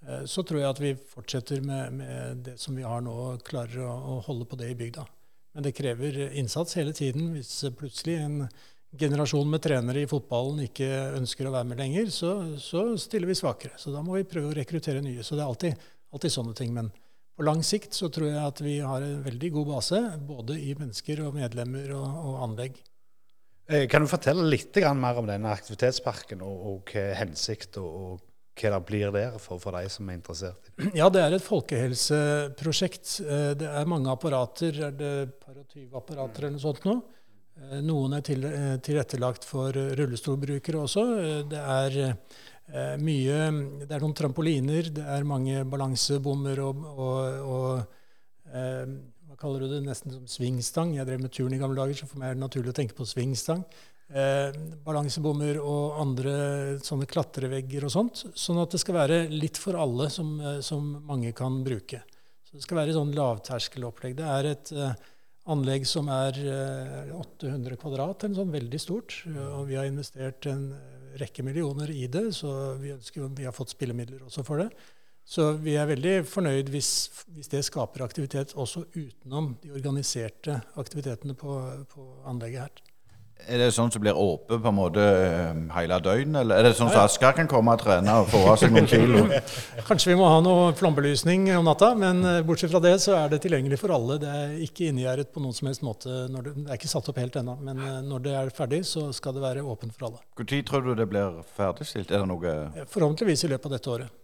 Eh, 0.08 0.26
så 0.30 0.44
tror 0.44 0.62
jeg 0.62 0.70
at 0.70 0.82
vi 0.82 0.92
fortsetter 1.14 1.64
med, 1.66 1.98
med, 2.00 2.44
det 2.48 2.58
som 2.62 2.78
vi 2.78 2.86
har 2.88 3.04
nå, 3.06 3.14
og 3.14 3.48
klarer 3.48 3.86
å, 3.86 3.92
å, 4.16 4.20
holde 4.28 4.48
på 4.50 4.60
det 4.60 4.72
i 4.72 4.78
bygda. 4.78 5.06
Men 5.56 5.68
det 5.68 5.76
krever 5.76 6.22
innsats 6.40 6.78
hele 6.80 6.94
tiden. 6.96 7.34
Hvis 7.36 7.60
plutselig 7.78 8.18
en 8.22 8.38
generasjon 8.98 9.50
med 9.50 9.64
trenere 9.64 10.04
i 10.04 10.10
fotballen 10.10 10.66
ikke 10.66 10.88
ønsker 11.18 11.48
å 11.48 11.54
være 11.56 11.70
med 11.70 11.82
lenger, 11.82 12.12
så, 12.14 12.34
så 12.60 12.92
stiller 13.00 13.30
vi 13.30 13.38
svakere. 13.40 13.78
Så 13.80 13.94
da 13.94 14.04
må 14.04 14.18
vi 14.18 14.28
prøve 14.28 14.52
å 14.52 14.58
rekruttere 14.58 15.04
nye. 15.04 15.24
Så 15.24 15.36
det 15.36 15.44
er 15.44 15.52
alltid, 15.52 15.90
alltid 16.12 16.36
sånne 16.38 16.56
ting. 16.58 16.72
Men 16.76 16.92
på 17.36 17.46
lang 17.48 17.64
sikt 17.66 17.96
så 17.98 18.10
tror 18.12 18.32
jeg 18.32 18.42
at 18.42 18.64
vi 18.64 18.80
har 18.84 19.04
en 19.04 19.22
veldig 19.26 19.52
god 19.58 19.70
base, 19.76 20.02
både 20.28 20.58
i 20.60 20.74
mennesker 20.80 21.24
og 21.26 21.36
medlemmer 21.40 21.94
og, 21.98 22.24
og 22.32 22.42
anlegg. 22.48 22.80
Eh, 23.72 23.88
kan 23.88 24.04
du 24.04 24.10
fortelle 24.12 24.44
litt 24.52 24.76
mer 25.00 25.20
om 25.22 25.30
denne 25.30 25.52
aktivitetsparken, 25.54 26.42
og, 26.44 26.66
og 26.68 26.92
hva 26.92 27.06
hensikt 27.22 27.80
og, 27.80 27.88
og, 28.02 28.28
hva 28.60 28.74
det 28.74 28.82
blir 28.90 29.14
der 29.16 29.38
for, 29.40 29.62
for 29.64 29.78
de 29.80 29.88
som 29.90 30.10
er 30.12 30.18
interessert? 30.20 30.72
Ja, 30.98 31.08
Det 31.10 31.22
er 31.24 31.38
et 31.38 31.46
folkehelseprosjekt. 31.46 33.22
Eh, 33.24 33.54
det 33.62 33.70
er 33.70 33.90
mange 33.90 34.12
apparater. 34.12 34.76
Er 34.90 34.92
det 34.98 35.14
par 35.40 35.56
og 35.56 35.70
tyve 35.72 35.98
apparater 36.02 36.50
eller 36.50 36.58
noe 36.58 36.66
sånt 36.66 36.84
nå? 36.88 36.98
Eh, 37.62 37.80
noen 37.88 38.18
er 38.20 38.26
til, 38.28 38.44
tilrettelagt 38.84 39.48
for 39.48 39.72
rullestolbrukere 39.72 40.84
også. 40.84 41.06
Det 41.52 41.62
er 41.62 42.18
mye 43.02 43.38
Det 43.82 43.92
er 43.92 44.00
noen 44.00 44.14
trampoliner, 44.16 44.86
det 44.96 45.04
er 45.04 45.26
mange 45.28 45.66
balansebommer 45.68 46.62
og, 46.64 46.86
og, 46.88 47.50
og 47.52 48.62
kaller 49.42 49.66
du 49.66 49.72
det, 49.74 49.82
nesten 49.86 50.14
som 50.14 50.28
svingstang. 50.30 50.94
Jeg 50.96 51.08
drev 51.10 51.24
med 51.24 51.34
turn 51.34 51.54
i 51.56 51.60
gamle 51.62 51.80
dager, 51.80 51.98
så 51.98 52.10
for 52.10 52.22
meg 52.22 52.32
er 52.32 52.38
det 52.38 52.46
naturlig 52.46 52.74
å 52.74 52.78
tenke 52.78 52.98
på 52.98 53.08
svingstang. 53.10 53.66
Eh, 54.12 54.52
balansebommer 54.84 55.62
og 55.64 56.00
andre 56.02 56.34
sånne 56.84 57.08
klatrevegger 57.08 57.88
og 57.88 57.94
sånt. 57.94 58.26
Sånn 58.36 58.60
at 58.60 58.74
det 58.76 58.82
skal 58.84 58.98
være 58.98 59.22
litt 59.32 59.60
for 59.62 59.80
alle 59.80 60.10
som, 60.12 60.34
eh, 60.42 60.60
som 60.66 60.98
mange 61.08 61.32
kan 61.34 61.62
bruke. 61.64 62.02
Så 62.44 62.60
det 62.60 62.66
skal 62.66 62.82
være 62.82 62.96
sånn 62.98 63.16
lavterskelopplegg. 63.16 64.18
Det 64.20 64.28
er 64.28 64.50
et 64.52 64.72
eh, 64.76 64.96
anlegg 65.56 65.88
som 65.88 66.10
er 66.12 66.40
eh, 66.44 67.14
800 67.16 67.80
kvadrat, 67.80 68.26
eller 68.26 68.42
sånn 68.42 68.52
veldig 68.52 68.82
stort. 68.84 69.22
Og 69.32 69.70
vi 69.72 69.80
har 69.80 69.88
investert 69.88 70.46
en 70.52 70.68
rekke 71.20 71.44
millioner 71.44 71.92
i 71.92 72.08
det, 72.12 72.30
så 72.36 72.76
vi, 72.82 72.92
ønsker, 72.96 73.32
vi 73.38 73.48
har 73.48 73.56
fått 73.56 73.74
spillemidler 73.74 74.28
også 74.28 74.44
for 74.48 74.64
det. 74.64 74.70
Så 75.26 75.52
vi 75.64 75.78
er 75.80 75.88
veldig 75.88 76.22
fornøyd 76.28 76.70
hvis, 76.74 76.92
hvis, 77.32 77.48
det 77.52 77.64
skaper 77.64 78.04
aktivitet 78.04 78.56
også 78.60 78.84
utenom 78.96 79.54
de 79.64 79.72
organiserte 79.72 80.60
aktivitetene 80.80 81.38
på, 81.40 81.60
på 81.94 82.08
anlegget 82.28 82.66
her. 82.66 82.88
Er 83.50 83.58
det 83.58 83.72
sånn 83.74 83.90
som 83.90 84.02
blir 84.04 84.18
åpen 84.18 84.60
på 84.62 84.70
en 84.70 84.76
måte 84.78 85.02
eh, 85.02 85.62
hele 85.74 85.98
døgnet, 86.04 86.44
eller 86.44 86.60
er 86.60 86.68
det 86.68 86.76
sånn 86.78 86.92
som 86.92 87.02
Asker 87.02 87.34
kan 87.40 87.50
komme 87.50 87.74
og 87.74 87.82
trene 87.82 88.18
og 88.22 88.30
få 88.30 88.42
av 88.52 88.60
seg 88.62 88.74
noen 88.74 88.90
kilo? 88.90 89.24
Kanskje 89.90 90.12
vi 90.12 90.18
må 90.20 90.28
ha 90.30 90.38
noe 90.46 90.70
flombelysning 90.78 91.48
om 91.58 91.66
natta, 91.66 91.94
men 91.98 92.22
eh, 92.28 92.42
bortsett 92.46 92.74
fra 92.74 92.84
det 92.84 92.94
så 93.02 93.16
er 93.18 93.34
det 93.34 93.42
tilgjengelig 93.46 93.82
for 93.82 93.96
alle. 93.96 94.20
Det 94.22 94.30
er 94.30 94.56
ikke 94.68 94.92
inngjerdet 94.92 95.34
på 95.34 95.42
noen 95.42 95.58
som 95.58 95.72
helst 95.72 95.86
måte. 95.86 96.12
Det, 96.30 96.44
det, 96.52 96.68
er 96.68 96.78
ikke 96.78 96.94
satt 96.94 97.10
opp 97.10 97.22
helt 97.22 97.42
ennå, 97.42 97.58
men 97.66 97.82
eh, 97.82 98.00
når 98.06 98.26
det 98.28 98.38
er 98.44 98.56
ferdig, 98.62 98.84
så 98.90 99.08
skal 99.16 99.38
det 99.38 99.46
være 99.48 99.66
åpent 99.66 99.98
for 99.98 100.12
alle. 100.12 100.22
Når 100.38 100.66
tror 100.70 100.86
du 100.86 100.94
det 101.02 101.10
blir 101.10 101.42
ferdigstilt? 101.58 102.14
Er 102.14 102.22
det 102.22 102.30
noe 102.30 102.58
Forhåpentligvis 102.92 103.48
i 103.48 103.56
løpet 103.56 103.72
av 103.72 103.80
dette 103.80 103.96
året. 103.98 104.18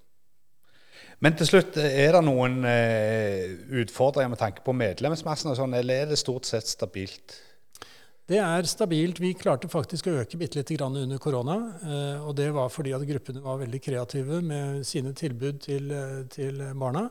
Men 1.24 1.34
til 1.34 1.50
slutt, 1.50 1.78
er 1.82 2.14
det 2.14 2.22
noen 2.28 2.62
eh, 2.70 3.56
utfordringer 3.82 4.30
med 4.30 4.42
tanke 4.42 4.62
på 4.66 4.76
medlemsmassen, 4.78 5.50
og 5.50 5.58
sånn, 5.58 5.74
eller 5.74 6.04
er 6.04 6.12
det 6.12 6.20
stort 6.22 6.46
sett 6.46 6.70
stabilt? 6.70 7.40
Det 8.28 8.38
er 8.44 8.68
stabilt. 8.68 9.22
Vi 9.24 9.32
klarte 9.40 9.70
faktisk 9.72 10.10
å 10.12 10.18
øke 10.22 10.38
bitte 10.38 10.60
lite 10.60 10.76
grann 10.76 10.98
under 11.00 11.22
korona. 11.24 11.56
Eh, 11.80 12.26
og 12.28 12.36
det 12.38 12.52
var 12.54 12.70
fordi 12.70 12.92
at 12.94 13.06
gruppene 13.08 13.42
var 13.42 13.62
veldig 13.64 13.80
kreative 13.82 14.42
med 14.46 14.84
sine 14.86 15.14
tilbud 15.18 15.62
til, 15.64 15.90
eh, 15.96 16.22
til 16.30 16.62
barna. 16.76 17.08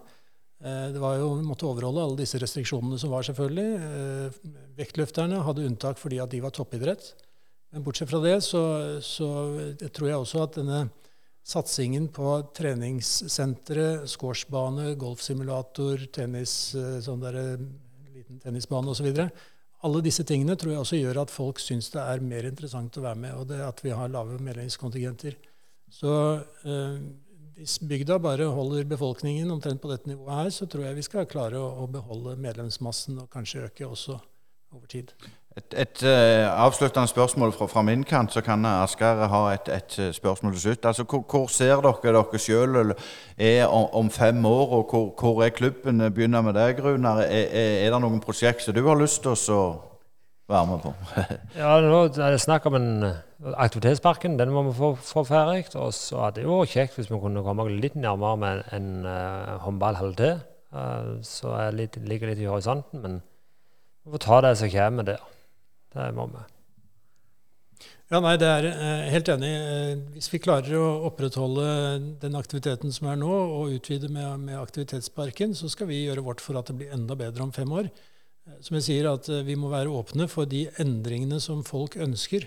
Eh, 0.63 0.93
det 0.93 1.01
var 1.01 1.17
jo, 1.17 1.35
Vi 1.35 1.47
måtte 1.49 1.67
overholde 1.67 2.05
alle 2.05 2.21
disse 2.21 2.39
restriksjonene 2.39 2.99
som 2.99 3.11
var, 3.11 3.23
selvfølgelig. 3.27 3.71
Eh, 3.89 4.53
vektløfterne 4.77 5.43
hadde 5.43 5.67
unntak 5.67 5.99
fordi 5.99 6.21
at 6.23 6.31
de 6.31 6.41
var 6.45 6.51
toppidrett. 6.51 7.15
Men 7.73 7.83
bortsett 7.83 8.09
fra 8.09 8.21
det 8.21 8.39
så, 8.45 9.01
så 9.03 9.29
tror 9.91 10.09
jeg 10.09 10.21
også 10.21 10.43
at 10.45 10.61
denne 10.61 10.85
satsingen 11.47 12.09
på 12.09 12.31
treningssentre, 12.57 14.07
squashbane, 14.11 14.95
golfsimulator, 14.99 16.09
tennis, 16.13 16.75
eh, 16.75 16.99
sånn 17.05 17.23
der, 17.23 17.37
eh, 17.37 17.67
liten 18.15 18.41
tennisbane 18.43 18.91
osv. 18.91 19.31
Alle 19.85 20.01
disse 20.03 20.25
tingene 20.25 20.57
tror 20.57 20.73
jeg 20.73 20.83
også 20.83 20.99
gjør 20.99 21.23
at 21.23 21.31
folk 21.31 21.61
syns 21.63 21.91
det 21.93 22.03
er 22.03 22.25
mer 22.25 22.49
interessant 22.49 22.97
å 22.99 23.05
være 23.05 23.21
med, 23.23 23.35
og 23.35 23.47
det 23.47 23.61
at 23.63 23.83
vi 23.85 23.91
har 23.91 24.09
lave 24.09 24.41
medlemskontingenter. 24.43 25.37
Så 25.93 26.43
eh, 26.65 26.99
hvis 27.55 27.79
bygda 27.79 28.19
bare 28.19 28.51
holder 28.51 28.85
befolkningen 28.85 29.51
omtrent 29.51 29.81
på 29.81 29.93
dette 29.93 30.11
nivået 30.11 30.35
her, 30.35 30.51
så 30.51 30.67
tror 30.67 30.89
jeg 30.89 30.99
vi 30.99 31.07
skal 31.07 31.31
klare 31.31 31.61
å, 31.61 31.85
å 31.85 31.87
beholde 31.87 32.35
medlemsmassen 32.37 33.23
og 33.23 33.31
kanskje 33.31 33.69
øke 33.69 33.87
også 33.87 34.19
over 34.75 34.87
tid. 34.91 35.15
Et, 35.57 35.75
et 35.81 36.03
uh, 36.05 36.65
avsluttende 36.65 37.09
spørsmål 37.09 37.53
fra, 37.53 37.67
fra, 37.67 37.83
min 37.83 38.03
kant, 38.05 38.33
så 38.33 38.43
kan 38.45 38.65
Asker 38.69 39.23
ha 39.33 39.39
et, 39.55 39.69
et, 39.73 39.99
eh, 39.99 40.13
spørsmål 40.13 40.53
til 40.53 40.61
slutt. 40.61 40.85
Altså, 40.85 41.05
hvor, 41.09 41.23
hvor, 41.31 41.47
ser 41.49 41.81
dere 41.81 42.13
dere 42.13 42.39
sjøl 42.39 42.93
er 43.39 43.67
om, 43.67 43.87
om, 43.93 44.11
fem 44.11 44.45
år, 44.45 44.73
og 44.77 44.91
hvor, 44.91 45.07
hvor, 45.21 45.45
er 45.45 45.49
klubben? 45.49 46.13
Begynner 46.13 46.43
med 46.45 46.59
deg, 46.59 46.83
Runar. 46.85 47.23
Er, 47.25 47.47
er, 47.49 47.71
er, 47.87 47.91
det 47.95 48.01
noen 48.05 48.21
prosjekt 48.21 48.67
som 48.67 48.77
du 48.77 48.83
har 48.85 49.01
lyst 49.01 49.23
til 49.25 49.33
å 49.55 49.63
være 50.53 50.67
med 50.69 50.83
på? 50.85 50.93
ja, 51.63 51.71
nå 51.81 52.03
er 52.05 52.37
det 52.37 52.43
snakk 52.45 52.69
om 52.69 52.77
en 52.77 53.07
eh, 53.09 53.23
aktivitetsparken. 53.55 54.37
Den 54.37 54.53
må 54.53 54.67
vi 54.67 54.75
få, 54.77 54.91
få 55.01 55.25
ferdig. 55.25 55.71
Og 55.81 55.95
så 55.97 56.21
er 56.27 56.35
det 56.37 56.45
jo 56.45 56.59
kjekt 56.69 56.99
hvis 56.99 57.09
vi 57.09 57.21
kunne 57.23 57.45
komme 57.47 57.65
litt 57.71 57.97
nærmere 57.97 58.43
med 58.43 58.61
en 58.77 58.91
uh, 59.09 59.57
håndballhall 59.65 60.13
til. 60.21 60.37
Uh, 60.77 61.17
så 61.25 61.57
jeg 61.63 61.97
ligger 61.97 62.35
litt 62.35 62.45
i 62.45 62.51
horisonten. 62.51 63.01
men 63.01 63.17
vi 64.05 64.13
får 64.13 64.23
ta 64.27 64.43
det 64.45 64.53
som 64.61 64.71
kommer 64.71 65.09
der. 65.09 65.25
Det 65.97 66.13
må 66.17 66.29
vi. 66.35 66.45
Ja, 68.13 68.21
nei, 68.23 68.37
det 68.39 68.47
er 68.47 68.69
eh, 68.71 69.09
helt 69.11 69.29
enig. 69.33 69.51
Eh, 69.51 69.95
hvis 70.15 70.29
vi 70.31 70.39
klarer 70.45 70.77
å 70.79 71.09
opprettholde 71.09 71.65
den 72.23 72.39
aktiviteten 72.39 72.95
som 72.95 73.09
er 73.11 73.19
nå, 73.19 73.33
og 73.33 73.73
utvide 73.75 74.13
med, 74.13 74.45
med, 74.45 74.61
aktivitetsparken, 74.61 75.57
så 75.59 75.71
skal 75.73 75.91
vi 75.91 76.05
gjøre 76.05 76.23
vårt 76.29 76.45
for 76.45 76.61
at 76.61 76.71
det 76.71 76.79
blir 76.79 76.95
enda 76.95 77.19
bedre 77.19 77.49
om 77.49 77.51
fem 77.57 77.73
år. 77.75 77.91
Eh, 78.47 78.61
som 78.63 78.79
jeg 78.79 78.87
sier, 78.87 79.11
at 79.11 79.27
vi 79.49 79.59
må 79.59 79.73
være 79.75 79.91
åpne 79.91 80.31
for 80.31 80.47
de 80.47 80.69
endringene 80.83 81.43
som 81.43 81.67
folk 81.67 81.99
ønsker 81.99 82.47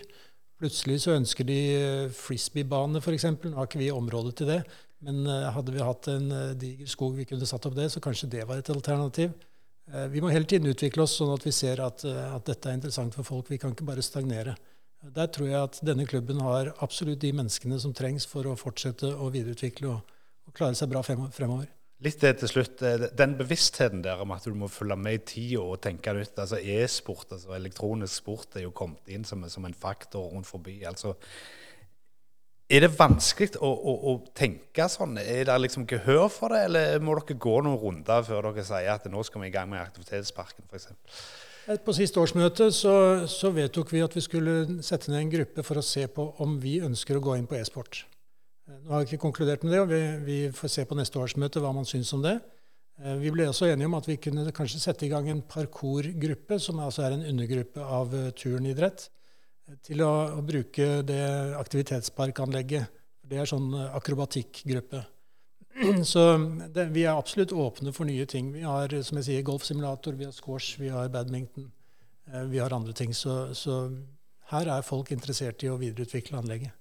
Plutselig 0.60 0.98
så 1.00 1.14
ønsker 1.16 1.46
de 1.48 1.58
eh, 1.72 2.10
frisbeebane, 2.12 3.00
f.eks. 3.00 3.24
Nå 3.46 3.56
har 3.56 3.68
ikke 3.68 3.80
vi 3.80 3.88
område 3.94 4.34
til 4.36 4.50
det. 4.50 4.58
Men 5.00 5.22
eh, 5.24 5.46
hadde 5.54 5.72
vi 5.72 5.80
hatt 5.80 6.08
en 6.12 6.26
eh, 6.36 6.50
diger 6.60 6.90
skog 6.90 7.14
vi 7.16 7.24
kunne 7.28 7.48
satt 7.48 7.64
opp 7.68 7.78
det, 7.78 7.88
så 7.92 8.02
kanskje 8.04 8.28
det 8.34 8.44
var 8.48 8.60
et 8.60 8.72
alternativ. 8.72 9.32
Eh, 9.94 10.06
Vi 10.08 10.20
må 10.20 10.30
hele 10.30 10.46
tiden 10.46 10.70
utvikle 10.70 11.04
oss 11.04 11.16
sånn 11.18 11.32
at 11.34 11.46
vi 11.46 11.52
ser 11.54 11.82
at, 11.84 12.04
eh, 12.04 12.34
at 12.34 12.44
dette 12.46 12.68
er 12.68 12.78
interessant 12.78 13.14
for 13.14 13.26
folk. 13.26 13.50
Vi 13.50 13.58
kan 13.58 13.74
ikke 13.74 13.88
bare 13.88 14.02
stagnere. 14.02 14.56
Der 15.00 15.26
tror 15.32 15.48
jeg 15.48 15.62
at 15.62 15.80
denne 15.82 16.06
klubben 16.06 16.40
har 16.44 16.74
absolutt 16.84 17.20
de 17.20 17.32
menneskene 17.32 17.80
som 17.80 17.94
trengs 17.96 18.26
for 18.28 18.44
å 18.44 18.56
fortsette 18.58 19.08
å 19.08 19.30
videreutvikle 19.32 19.88
og, 19.88 20.16
og 20.46 20.54
klare 20.54 20.76
seg 20.76 20.90
bra 20.92 21.00
fremover. 21.02 21.68
Litt 22.00 22.20
det 22.20 22.38
til 22.40 22.48
slutt. 22.48 22.82
eh, 22.82 23.08
Den 23.16 23.36
bevisstheten 23.36 24.02
der 24.02 24.20
om 24.20 24.30
at 24.32 24.44
du 24.44 24.54
må 24.54 24.68
følge 24.68 24.96
med 24.96 25.14
i 25.14 25.24
tida 25.24 25.60
og 25.60 25.80
tenke 25.80 26.14
nytt. 26.14 26.38
altså 26.38 26.60
E-sport, 26.60 27.32
altså 27.32 27.56
elektronisk 27.56 28.14
sport, 28.14 28.56
er 28.56 28.62
jo 28.62 28.70
kommet 28.70 29.08
inn 29.08 29.24
som, 29.24 29.42
som 29.48 29.64
en 29.64 29.74
faktor 29.74 30.30
rundt 30.30 30.46
forbi. 30.46 30.82
altså 30.84 31.16
er 32.70 32.84
det 32.84 32.92
vanskelig 32.94 33.58
å, 33.58 33.68
å, 33.68 33.94
å 34.10 34.12
tenke 34.36 34.86
sånn? 34.92 35.18
Er 35.18 35.44
det 35.48 35.56
liksom 35.64 35.86
gehør 35.90 36.28
for 36.32 36.54
det, 36.54 36.64
eller 36.68 37.02
må 37.02 37.16
dere 37.18 37.38
gå 37.42 37.56
noen 37.66 37.80
runder 37.82 38.24
før 38.26 38.50
dere 38.50 38.66
sier 38.66 38.92
at 38.94 39.08
nå 39.10 39.24
skal 39.26 39.42
vi 39.44 39.50
i 39.50 39.54
gang 39.54 39.70
med 39.72 39.82
aktivitetsparken 39.82 40.68
f.eks.? 40.70 40.92
På 41.84 41.92
siste 41.94 42.18
årsmøte 42.22 42.70
så, 42.74 42.94
så 43.30 43.50
vedtok 43.54 43.92
vi 43.94 44.00
at 44.02 44.14
vi 44.16 44.22
skulle 44.24 44.54
sette 44.86 45.10
ned 45.12 45.20
en 45.20 45.34
gruppe 45.34 45.62
for 45.66 45.78
å 45.78 45.84
se 45.84 46.06
på 46.10 46.24
om 46.42 46.56
vi 46.62 46.78
ønsker 46.82 47.18
å 47.18 47.22
gå 47.22 47.36
inn 47.38 47.46
på 47.50 47.58
e-sport. 47.58 48.04
Eh, 48.66 48.78
Nå 48.80 48.94
har 48.94 49.04
vi 49.04 49.10
ikke 49.10 49.26
konkludert 49.26 49.66
med 49.66 49.76
det, 49.76 49.82
og 49.84 49.92
vi, 49.92 50.00
vi 50.24 50.38
får 50.56 50.72
se 50.72 50.86
på 50.88 50.98
neste 50.98 51.20
årsmøte 51.20 51.62
hva 51.62 51.74
man 51.76 51.86
syns 51.86 52.10
om 52.16 52.24
det. 52.24 52.38
Eh, 53.02 53.16
Vi 53.20 53.30
ble 53.34 53.46
også 53.50 53.68
enige 53.68 53.90
om 53.90 53.98
at 53.98 54.08
vi 54.08 54.18
kunne 54.22 54.50
kanskje 54.56 54.82
sette 54.82 55.06
i 55.06 55.12
gang 55.12 55.28
en 55.30 55.44
parkourgruppe, 55.46 56.58
som 56.58 56.80
altså 56.82 57.06
er 57.06 57.18
en 57.18 57.26
undergruppe 57.34 57.86
av 58.00 58.16
eh, 58.18 58.30
turnidrett, 58.34 59.10
til 59.86 60.02
å, 60.04 60.10
å 60.38 60.42
bruke 60.46 61.00
det 61.06 61.20
aktivitetsparkanlegget. 61.60 62.90
Det 63.30 63.38
er 63.38 63.48
sånn 63.48 63.68
eh, 63.78 63.96
akrobatikkgruppe. 63.96 65.02
Så 66.12 66.24
det, 66.74 66.88
vi 66.94 67.04
er 67.06 67.14
absolutt 67.14 67.52
åpne 67.54 67.92
for 67.94 68.08
nye 68.08 68.26
ting. 68.26 68.50
Vi 68.52 68.64
har 68.66 68.90
som 69.06 69.20
jeg 69.20 69.28
sier, 69.28 69.46
golfsimulator, 69.46 70.16
vi 70.18 70.26
har 70.26 70.34
squash, 70.34 70.80
vi 70.80 70.90
har 70.90 71.08
badminton. 71.08 71.70
eh, 72.32 72.44
Vi 72.50 72.58
har 72.58 72.74
andre 72.74 72.92
ting. 72.92 73.14
Så, 73.14 73.54
så 73.54 73.88
her 74.50 74.66
er 74.66 74.82
folk 74.82 75.12
interessert 75.14 75.62
i 75.62 75.70
å 75.70 75.78
videreutvikle 75.78 76.38
anlegget. 76.38 76.74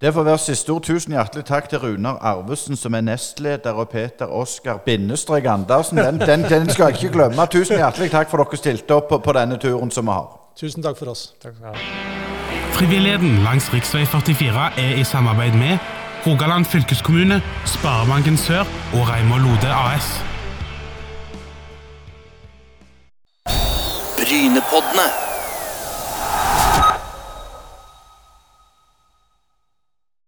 Det 0.00 0.14
får 0.14 0.24
være 0.24 0.38
siste 0.40 0.72
ord. 0.72 0.86
Tusen 0.86 1.12
hjertelig 1.12 1.44
takk 1.44 1.66
til 1.68 1.82
Runar 1.82 2.16
Arvesen, 2.24 2.76
som 2.76 2.94
er 2.96 3.02
nestleder, 3.04 3.76
og 3.76 3.90
Peter 3.92 4.30
Oskar 4.32 4.78
bindestrek 4.86 5.44
Andersen. 5.44 6.00
Den, 6.00 6.22
den, 6.22 6.46
den 6.48 6.70
skal 6.72 6.88
jeg 6.88 7.02
ikke 7.02 7.18
glemme. 7.18 7.44
Tusen 7.52 7.76
hjertelig 7.76 8.08
takk 8.14 8.30
for 8.30 8.40
dere 8.40 8.56
stilte 8.62 8.96
opp 8.96 9.10
på, 9.10 9.18
på 9.20 9.34
denne 9.36 9.58
turen 9.60 9.92
som 9.92 10.08
vi 10.08 10.14
har. 10.16 10.39
Tusen 10.60 10.82
takk 10.84 10.98
for 10.98 11.08
oss. 11.08 11.30
Takk 11.40 11.54
skal 11.56 11.66
du 11.66 11.72
ha. 11.72 11.74
Frivilligheten 12.76 13.42
langs 13.44 13.70
rv. 13.72 13.80
44 14.06 14.72
er 14.78 15.00
i 15.00 15.04
samarbeid 15.04 15.56
med 15.56 15.78
Rogaland 16.26 16.64
fylkeskommune, 16.64 17.42
Sparebanken 17.66 18.36
Sør 18.36 18.60
og 18.92 19.08
Reimar 19.08 19.40
Lode 19.40 19.72
AS. 19.72 20.12
Brynepoddene. 24.20 25.29